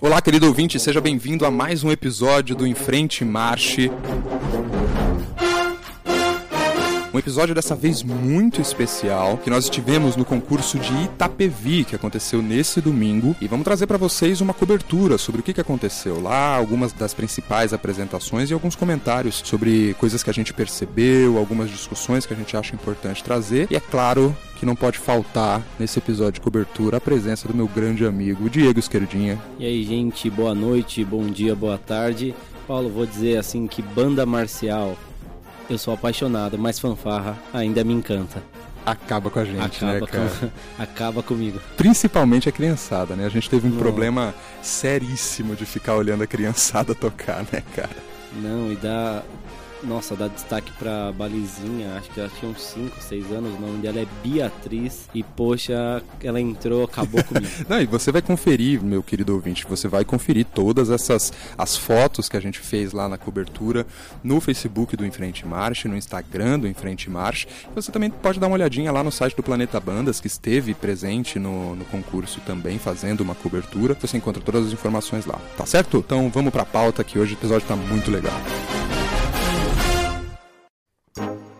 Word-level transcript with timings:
Olá, 0.00 0.20
querido 0.20 0.46
ouvinte, 0.46 0.78
seja 0.78 1.00
bem-vindo 1.00 1.46
a 1.46 1.50
mais 1.50 1.82
um 1.82 1.90
episódio 1.90 2.54
do 2.54 2.66
Em 2.66 2.74
Frente 2.74 3.24
Marche. 3.24 3.90
Um 7.12 7.18
episódio 7.18 7.54
dessa 7.54 7.74
vez 7.74 8.02
muito 8.02 8.60
especial, 8.60 9.38
que 9.38 9.48
nós 9.48 9.64
estivemos 9.64 10.16
no 10.16 10.24
concurso 10.24 10.78
de 10.78 10.92
Itapevi, 11.04 11.84
que 11.84 11.96
aconteceu 11.96 12.42
nesse 12.42 12.80
domingo, 12.80 13.34
e 13.40 13.46
vamos 13.46 13.64
trazer 13.64 13.86
para 13.86 13.98
vocês 13.98 14.40
uma 14.40 14.52
cobertura 14.52 15.16
sobre 15.16 15.40
o 15.40 15.44
que 15.44 15.58
aconteceu 15.58 16.20
lá, 16.20 16.54
algumas 16.54 16.92
das 16.92 17.14
principais 17.14 17.72
apresentações 17.72 18.50
e 18.50 18.54
alguns 18.54 18.76
comentários 18.76 19.42
sobre 19.44 19.94
coisas 19.94 20.22
que 20.22 20.30
a 20.30 20.34
gente 20.34 20.52
percebeu, 20.52 21.38
algumas 21.38 21.70
discussões 21.70 22.26
que 22.26 22.34
a 22.34 22.36
gente 22.36 22.56
acha 22.56 22.74
importante 22.74 23.24
trazer. 23.24 23.68
E 23.70 23.76
é 23.76 23.80
claro 23.80 24.36
que 24.62 24.66
não 24.66 24.76
pode 24.76 24.96
faltar 24.96 25.60
nesse 25.76 25.98
episódio 25.98 26.34
de 26.34 26.40
cobertura 26.40 26.98
a 26.98 27.00
presença 27.00 27.48
do 27.48 27.54
meu 27.54 27.66
grande 27.66 28.06
amigo 28.06 28.48
Diego 28.48 28.78
Esquerdinha. 28.78 29.36
E 29.58 29.66
aí, 29.66 29.82
gente, 29.82 30.30
boa 30.30 30.54
noite, 30.54 31.04
bom 31.04 31.26
dia, 31.26 31.52
boa 31.52 31.76
tarde. 31.76 32.32
Paulo, 32.64 32.88
vou 32.88 33.04
dizer 33.04 33.38
assim 33.38 33.66
que 33.66 33.82
banda 33.82 34.24
marcial 34.24 34.96
eu 35.68 35.76
sou 35.76 35.92
apaixonado, 35.92 36.56
mas 36.56 36.78
fanfarra 36.78 37.36
ainda 37.52 37.82
me 37.82 37.92
encanta. 37.92 38.40
Acaba 38.86 39.30
com 39.30 39.40
a 39.40 39.44
gente, 39.44 39.84
acaba 39.84 39.92
né, 39.94 40.06
cara? 40.06 40.28
Com... 40.28 40.50
acaba 40.80 41.22
comigo. 41.24 41.60
Principalmente 41.76 42.48
a 42.48 42.52
criançada, 42.52 43.16
né? 43.16 43.26
A 43.26 43.30
gente 43.30 43.50
teve 43.50 43.66
um 43.66 43.70
Não. 43.70 43.78
problema 43.78 44.32
seríssimo 44.62 45.56
de 45.56 45.66
ficar 45.66 45.96
olhando 45.96 46.22
a 46.22 46.26
criançada 46.28 46.94
tocar, 46.94 47.44
né, 47.52 47.64
cara? 47.74 47.96
Não, 48.40 48.70
e 48.70 48.76
dá 48.76 49.24
nossa, 49.84 50.14
dá 50.14 50.28
destaque 50.28 50.70
pra 50.72 51.12
Balizinha, 51.12 51.96
acho 51.96 52.10
que 52.10 52.20
ela 52.20 52.30
tinha 52.38 52.50
uns 52.50 52.62
5, 52.62 53.02
6 53.02 53.32
anos, 53.32 53.54
o 53.54 53.60
nome 53.60 53.78
dela 53.78 54.00
é 54.00 54.06
Beatriz. 54.22 55.08
E 55.14 55.22
poxa, 55.22 56.02
ela 56.22 56.40
entrou, 56.40 56.84
acabou 56.84 57.22
comigo. 57.24 57.50
Não, 57.68 57.80
e 57.80 57.86
você 57.86 58.12
vai 58.12 58.22
conferir, 58.22 58.82
meu 58.82 59.02
querido 59.02 59.34
ouvinte, 59.34 59.66
você 59.68 59.88
vai 59.88 60.04
conferir 60.04 60.46
todas 60.46 60.90
essas 60.90 61.32
as 61.56 61.76
fotos 61.76 62.28
que 62.28 62.36
a 62.36 62.40
gente 62.40 62.58
fez 62.58 62.92
lá 62.92 63.08
na 63.08 63.18
cobertura 63.18 63.86
no 64.22 64.40
Facebook 64.40 64.96
do 64.96 65.06
Enfrente 65.06 65.46
Marche, 65.46 65.88
no 65.88 65.96
Instagram 65.96 66.60
do 66.60 66.68
Enfrente 66.68 67.10
Marche. 67.10 67.46
Você 67.74 67.90
também 67.90 68.10
pode 68.10 68.38
dar 68.38 68.46
uma 68.46 68.54
olhadinha 68.54 68.92
lá 68.92 69.02
no 69.02 69.12
site 69.12 69.36
do 69.36 69.42
Planeta 69.42 69.80
Bandas, 69.80 70.20
que 70.20 70.26
esteve 70.26 70.74
presente 70.74 71.38
no, 71.38 71.74
no 71.74 71.84
concurso 71.86 72.40
também, 72.46 72.78
fazendo 72.78 73.20
uma 73.20 73.34
cobertura. 73.34 73.96
Você 74.00 74.16
encontra 74.16 74.42
todas 74.42 74.66
as 74.66 74.72
informações 74.72 75.26
lá, 75.26 75.38
tá 75.56 75.66
certo? 75.66 75.98
Então 75.98 76.30
vamos 76.30 76.52
pra 76.52 76.64
pauta 76.64 77.04
que 77.04 77.18
hoje 77.18 77.34
o 77.34 77.36
episódio 77.36 77.66
tá 77.66 77.76
muito 77.76 78.10
legal. 78.10 78.40
Thank 81.14 81.30
you. 81.30 81.51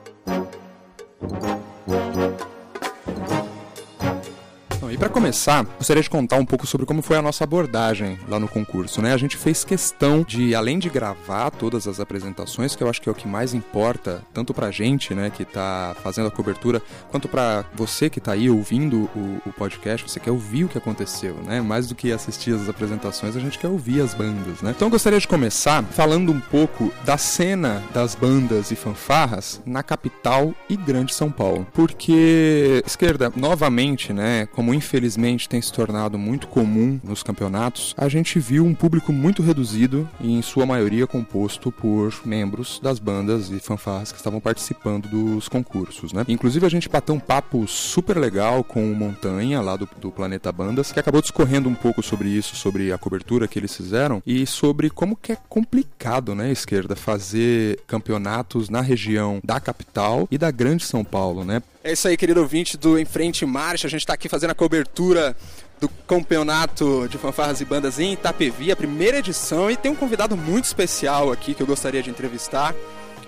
Para 5.03 5.11
começar, 5.11 5.65
gostaria 5.65 6.01
de 6.01 6.09
contar 6.09 6.37
um 6.37 6.47
pouco 6.47 6.65
sobre 6.65 6.87
como 6.87 7.03
foi 7.03 7.17
a 7.17 7.23
nossa 7.23 7.43
abordagem 7.43 8.21
lá 8.29 8.39
no 8.39 8.47
concurso, 8.47 9.03
né? 9.03 9.13
A 9.13 9.17
gente 9.17 9.37
fez 9.37 9.65
questão 9.65 10.23
de, 10.23 10.55
além 10.55 10.79
de 10.79 10.89
gravar 10.89 11.51
todas 11.51 11.89
as 11.89 11.99
apresentações, 11.99 12.77
que 12.77 12.85
eu 12.85 12.89
acho 12.89 13.03
que 13.03 13.09
é 13.09 13.13
o 13.13 13.15
que 13.15 13.27
mais 13.27 13.53
importa, 13.53 14.23
tanto 14.33 14.55
pra 14.55 14.71
gente, 14.71 15.13
né, 15.13 15.29
que 15.29 15.45
tá 15.45 15.97
fazendo 16.05 16.29
a 16.29 16.31
cobertura, 16.31 16.81
quanto 17.11 17.27
para 17.27 17.65
você 17.75 18.09
que 18.09 18.21
tá 18.21 18.31
aí 18.31 18.49
ouvindo 18.49 19.11
o, 19.17 19.43
o, 19.45 19.53
podcast, 19.53 20.09
você 20.09 20.21
quer 20.21 20.31
ouvir 20.31 20.67
o 20.67 20.69
que 20.69 20.79
aconteceu, 20.79 21.35
né? 21.45 21.61
Mais 21.61 21.89
do 21.89 21.97
que 21.97 22.13
assistir 22.13 22.55
as 22.55 22.69
apresentações, 22.69 23.35
a 23.35 23.41
gente 23.41 23.59
quer 23.59 23.67
ouvir 23.67 24.03
as 24.03 24.15
bandas, 24.15 24.63
né? 24.63 24.71
Então 24.71 24.89
gostaria 24.89 25.19
de 25.19 25.27
começar 25.27 25.83
falando 25.83 26.31
um 26.31 26.39
pouco 26.39 26.93
da 27.05 27.19
cena 27.19 27.83
das 27.93 28.15
bandas 28.15 28.71
e 28.71 28.77
fanfarras 28.77 29.61
na 29.67 29.83
capital 29.83 30.55
e 30.71 30.77
grande 30.77 31.13
São 31.13 31.29
Paulo. 31.29 31.67
Porque, 31.73 32.85
esquerda, 32.87 33.33
novamente, 33.35 34.13
né, 34.13 34.47
como 34.53 34.73
infelizmente 34.73 34.92
infelizmente 34.93 35.49
tem 35.49 35.63
se 35.63 35.73
tornado 35.73 36.19
muito 36.19 36.47
comum 36.47 37.01
nos 37.03 37.23
campeonatos, 37.23 37.95
a 37.97 38.11
gente 38.11 38.39
viu 38.39 38.67
um 38.67 38.75
público 38.75 39.11
muito 39.11 39.43
reduzido 39.43 40.07
e 40.21 40.31
em 40.31 40.43
sua 40.43 40.67
maioria 40.67 41.07
composto 41.07 41.73
por 41.73 42.13
membros 42.27 42.79
das 42.79 42.99
bandas 42.99 43.51
e 43.51 43.59
fanfarras 43.59 44.13
que 44.13 44.19
estavam 44.19 44.39
participando 44.39 45.09
dos 45.09 45.49
concursos, 45.49 46.13
né? 46.13 46.27
Inclusive 46.29 46.67
a 46.67 46.69
gente 46.69 46.91
bateu 46.91 47.15
um 47.15 47.19
papo 47.19 47.67
super 47.67 48.19
legal 48.19 48.63
com 48.63 48.93
o 48.93 48.95
Montanha 48.95 49.63
lá 49.63 49.77
do, 49.77 49.89
do 49.99 50.11
Planeta 50.11 50.53
Bandas, 50.53 50.93
que 50.93 51.01
acabou 51.01 51.23
discorrendo 51.23 51.71
um 51.71 51.75
pouco 51.75 52.03
sobre 52.03 52.29
isso, 52.29 52.55
sobre 52.55 52.93
a 52.93 52.99
cobertura 52.99 53.49
que 53.49 53.59
eles 53.59 53.75
fizeram 53.75 54.23
e 54.27 54.47
sobre 54.47 54.91
como 54.91 55.17
que 55.17 55.33
é 55.33 55.39
complicado, 55.49 56.35
né, 56.35 56.53
esquerda, 56.53 56.95
fazer 56.95 57.81
campeonatos 57.87 58.69
na 58.69 58.83
região 58.83 59.41
da 59.43 59.59
capital 59.59 60.29
e 60.31 60.37
da 60.37 60.51
grande 60.51 60.85
São 60.85 61.03
Paulo, 61.03 61.47
né? 61.47 61.63
É 61.85 61.91
isso 61.91 62.07
aí, 62.07 62.17
querido 62.17 62.41
ouvinte 62.41 62.77
do 62.77 62.97
Em 62.97 63.05
Frente 63.05 63.45
Marcha. 63.45 63.89
A 63.89 63.91
gente 63.91 64.03
está 64.03 64.15
aqui 64.15 64.29
fazendo 64.29 64.53
a 64.53 64.55
cobertura 64.55 65.37
do 65.81 65.89
campeonato 66.07 67.09
de 67.09 67.19
fanfarras 67.19 67.61
e 67.61 67.65
bandas 67.65 67.99
em 67.99 68.13
Itapevi, 68.13 68.71
a 68.71 68.77
primeira 68.77 69.19
edição, 69.19 69.69
e 69.69 69.77
tem 69.77 69.91
um 69.91 69.97
convidado 69.97 70.37
muito 70.37 70.65
especial 70.65 71.33
aqui 71.33 71.55
que 71.55 71.61
eu 71.61 71.67
gostaria 71.67 72.01
de 72.01 72.09
entrevistar 72.09 72.73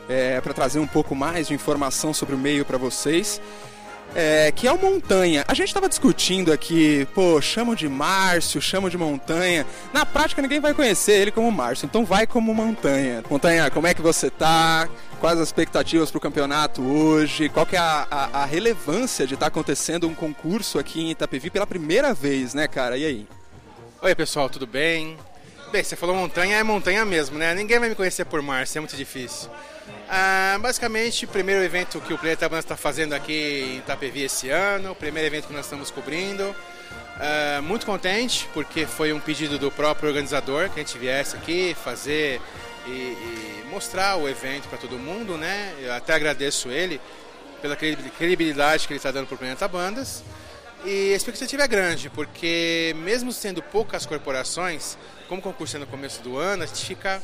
é, 0.09 0.41
para 0.41 0.55
trazer 0.55 0.79
um 0.79 0.87
pouco 0.87 1.17
mais 1.17 1.49
de 1.49 1.55
informação 1.55 2.15
sobre 2.15 2.37
o 2.37 2.39
meio 2.39 2.65
para 2.65 2.79
vocês. 2.79 3.41
É, 4.15 4.53
que 4.53 4.69
é 4.69 4.73
o 4.73 4.79
Montanha. 4.79 5.45
A 5.49 5.55
gente 5.55 5.67
estava 5.67 5.89
discutindo 5.89 6.53
aqui, 6.53 7.09
pô, 7.13 7.41
chamo 7.41 7.75
de 7.75 7.89
Márcio, 7.89 8.63
chamo 8.63 8.89
de 8.89 8.97
Montanha. 8.97 9.67
Na 9.93 10.07
prática 10.07 10.41
ninguém 10.41 10.61
vai 10.61 10.73
conhecer 10.73 11.15
ele 11.15 11.33
como 11.33 11.51
Márcio, 11.51 11.87
então 11.87 12.05
vai 12.05 12.25
como 12.25 12.55
Montanha. 12.55 13.25
Montanha, 13.29 13.69
como 13.73 13.89
é 13.89 13.95
que 13.95 14.01
você 14.01 14.31
tá? 14.31 14.89
Quais 15.25 15.41
as 15.41 15.49
expectativas 15.49 16.11
para 16.11 16.19
o 16.19 16.21
campeonato 16.21 16.83
hoje? 16.83 17.49
Qual 17.49 17.65
que 17.65 17.77
é 17.77 17.79
a, 17.79 18.07
a, 18.11 18.43
a 18.43 18.45
relevância 18.45 19.27
de 19.27 19.33
estar 19.33 19.47
tá 19.47 19.49
acontecendo 19.49 20.07
um 20.07 20.15
concurso 20.15 20.79
aqui 20.79 21.01
em 21.01 21.13
Itapevi 21.13 21.49
pela 21.49 21.67
primeira 21.67 22.13
vez, 22.13 22.53
né, 22.53 22.69
cara? 22.69 22.99
E 22.99 23.07
aí? 23.07 23.27
Oi, 24.03 24.15
pessoal, 24.15 24.51
tudo 24.51 24.67
bem? 24.67 25.17
Bem, 25.73 25.83
você 25.83 25.97
falou 25.97 26.15
montanha, 26.15 26.59
é 26.59 26.63
montanha 26.63 27.07
mesmo, 27.07 27.39
né? 27.39 27.55
Ninguém 27.55 27.79
vai 27.79 27.89
me 27.89 27.95
conhecer 27.95 28.27
por 28.27 28.43
Márcio, 28.43 28.77
é 28.77 28.81
muito 28.83 28.95
difícil. 28.97 29.49
Ah, 30.11 30.59
basicamente, 30.61 31.27
primeiro 31.27 31.65
evento 31.65 32.03
que 32.03 32.13
o 32.13 32.19
Planeta 32.19 32.47
Banda 32.47 32.61
está 32.61 32.77
fazendo 32.77 33.15
aqui 33.15 33.77
em 33.77 33.79
Itapevi 33.79 34.25
esse 34.25 34.51
ano, 34.51 34.95
primeiro 34.95 35.27
evento 35.27 35.47
que 35.47 35.55
nós 35.55 35.65
estamos 35.65 35.91
cobrindo. 35.91 36.55
Ah, 37.19 37.63
muito 37.63 37.87
contente, 37.87 38.47
porque 38.53 38.85
foi 38.85 39.11
um 39.15 39.21
pedido 39.21 39.59
do 39.59 39.71
próprio 39.71 40.11
organizador 40.11 40.69
que 40.69 40.81
a 40.81 40.83
gente 40.83 40.99
viesse 40.99 41.35
aqui 41.35 41.75
fazer 41.83 42.43
e, 42.87 42.91
e 42.91 43.65
mostrar 43.71 44.17
o 44.17 44.29
evento 44.29 44.69
para 44.69 44.79
todo 44.79 44.99
mundo, 44.99 45.37
né? 45.37 45.75
Eu 45.81 45.93
até 45.93 46.15
agradeço 46.15 46.71
ele 46.71 47.01
pela 47.61 47.77
credibilidade 47.77 48.87
que 48.87 48.93
ele 48.93 48.99
está 48.99 49.11
dando 49.11 49.27
para 49.27 49.35
o 49.35 49.39
Planeta 49.39 49.67
Bandas. 49.67 50.23
E 50.85 51.15
a 51.15 51.17
expectativa 51.17 51.63
é 51.63 51.67
grande, 51.67 52.11
porque 52.11 52.95
mesmo 52.99 53.33
sendo 53.33 53.63
poucas 53.63 54.05
corporações, 54.05 54.99
como 55.29 55.41
o 55.41 55.43
concurso 55.43 55.77
é 55.77 55.81
no 55.81 55.87
começo 55.87 56.23
do 56.23 56.37
ano, 56.37 56.63
a 56.63 56.67
gente 56.67 56.85
fica 56.85 57.23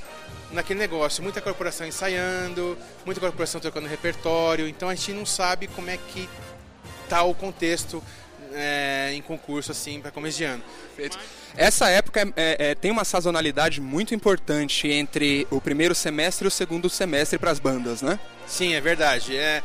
naquele 0.51 0.81
negócio, 0.81 1.23
muita 1.23 1.43
corporação 1.43 1.87
ensaiando, 1.87 2.79
muita 3.05 3.21
corporação 3.21 3.61
trocando 3.61 3.87
repertório, 3.87 4.67
então 4.67 4.89
a 4.89 4.95
gente 4.95 5.13
não 5.13 5.27
sabe 5.27 5.67
como 5.67 5.91
é 5.91 5.99
que 5.99 6.27
tá 7.07 7.23
o 7.23 7.35
contexto 7.35 8.03
é, 8.53 9.13
em 9.15 9.23
concurso 9.23 9.73
assim 9.73 10.01
para 10.01 10.11
começo 10.11 10.39
de 10.39 10.45
ano. 10.45 10.63
Mas... 10.99 11.19
Essa 11.57 11.89
época 11.89 12.21
é, 12.21 12.33
é, 12.37 12.71
é, 12.71 12.75
tem 12.75 12.91
uma 12.91 13.05
sazonalidade 13.05 13.81
muito 13.81 14.15
importante 14.15 14.89
entre 14.89 15.47
o 15.51 15.61
primeiro 15.61 15.95
semestre 15.95 16.47
e 16.47 16.49
o 16.49 16.51
segundo 16.51 16.89
semestre 16.89 17.39
para 17.39 17.51
as 17.51 17.59
bandas, 17.59 18.03
né? 18.03 18.19
Sim, 18.47 18.75
é 18.75 18.81
verdade. 18.81 19.37
É 19.37 19.63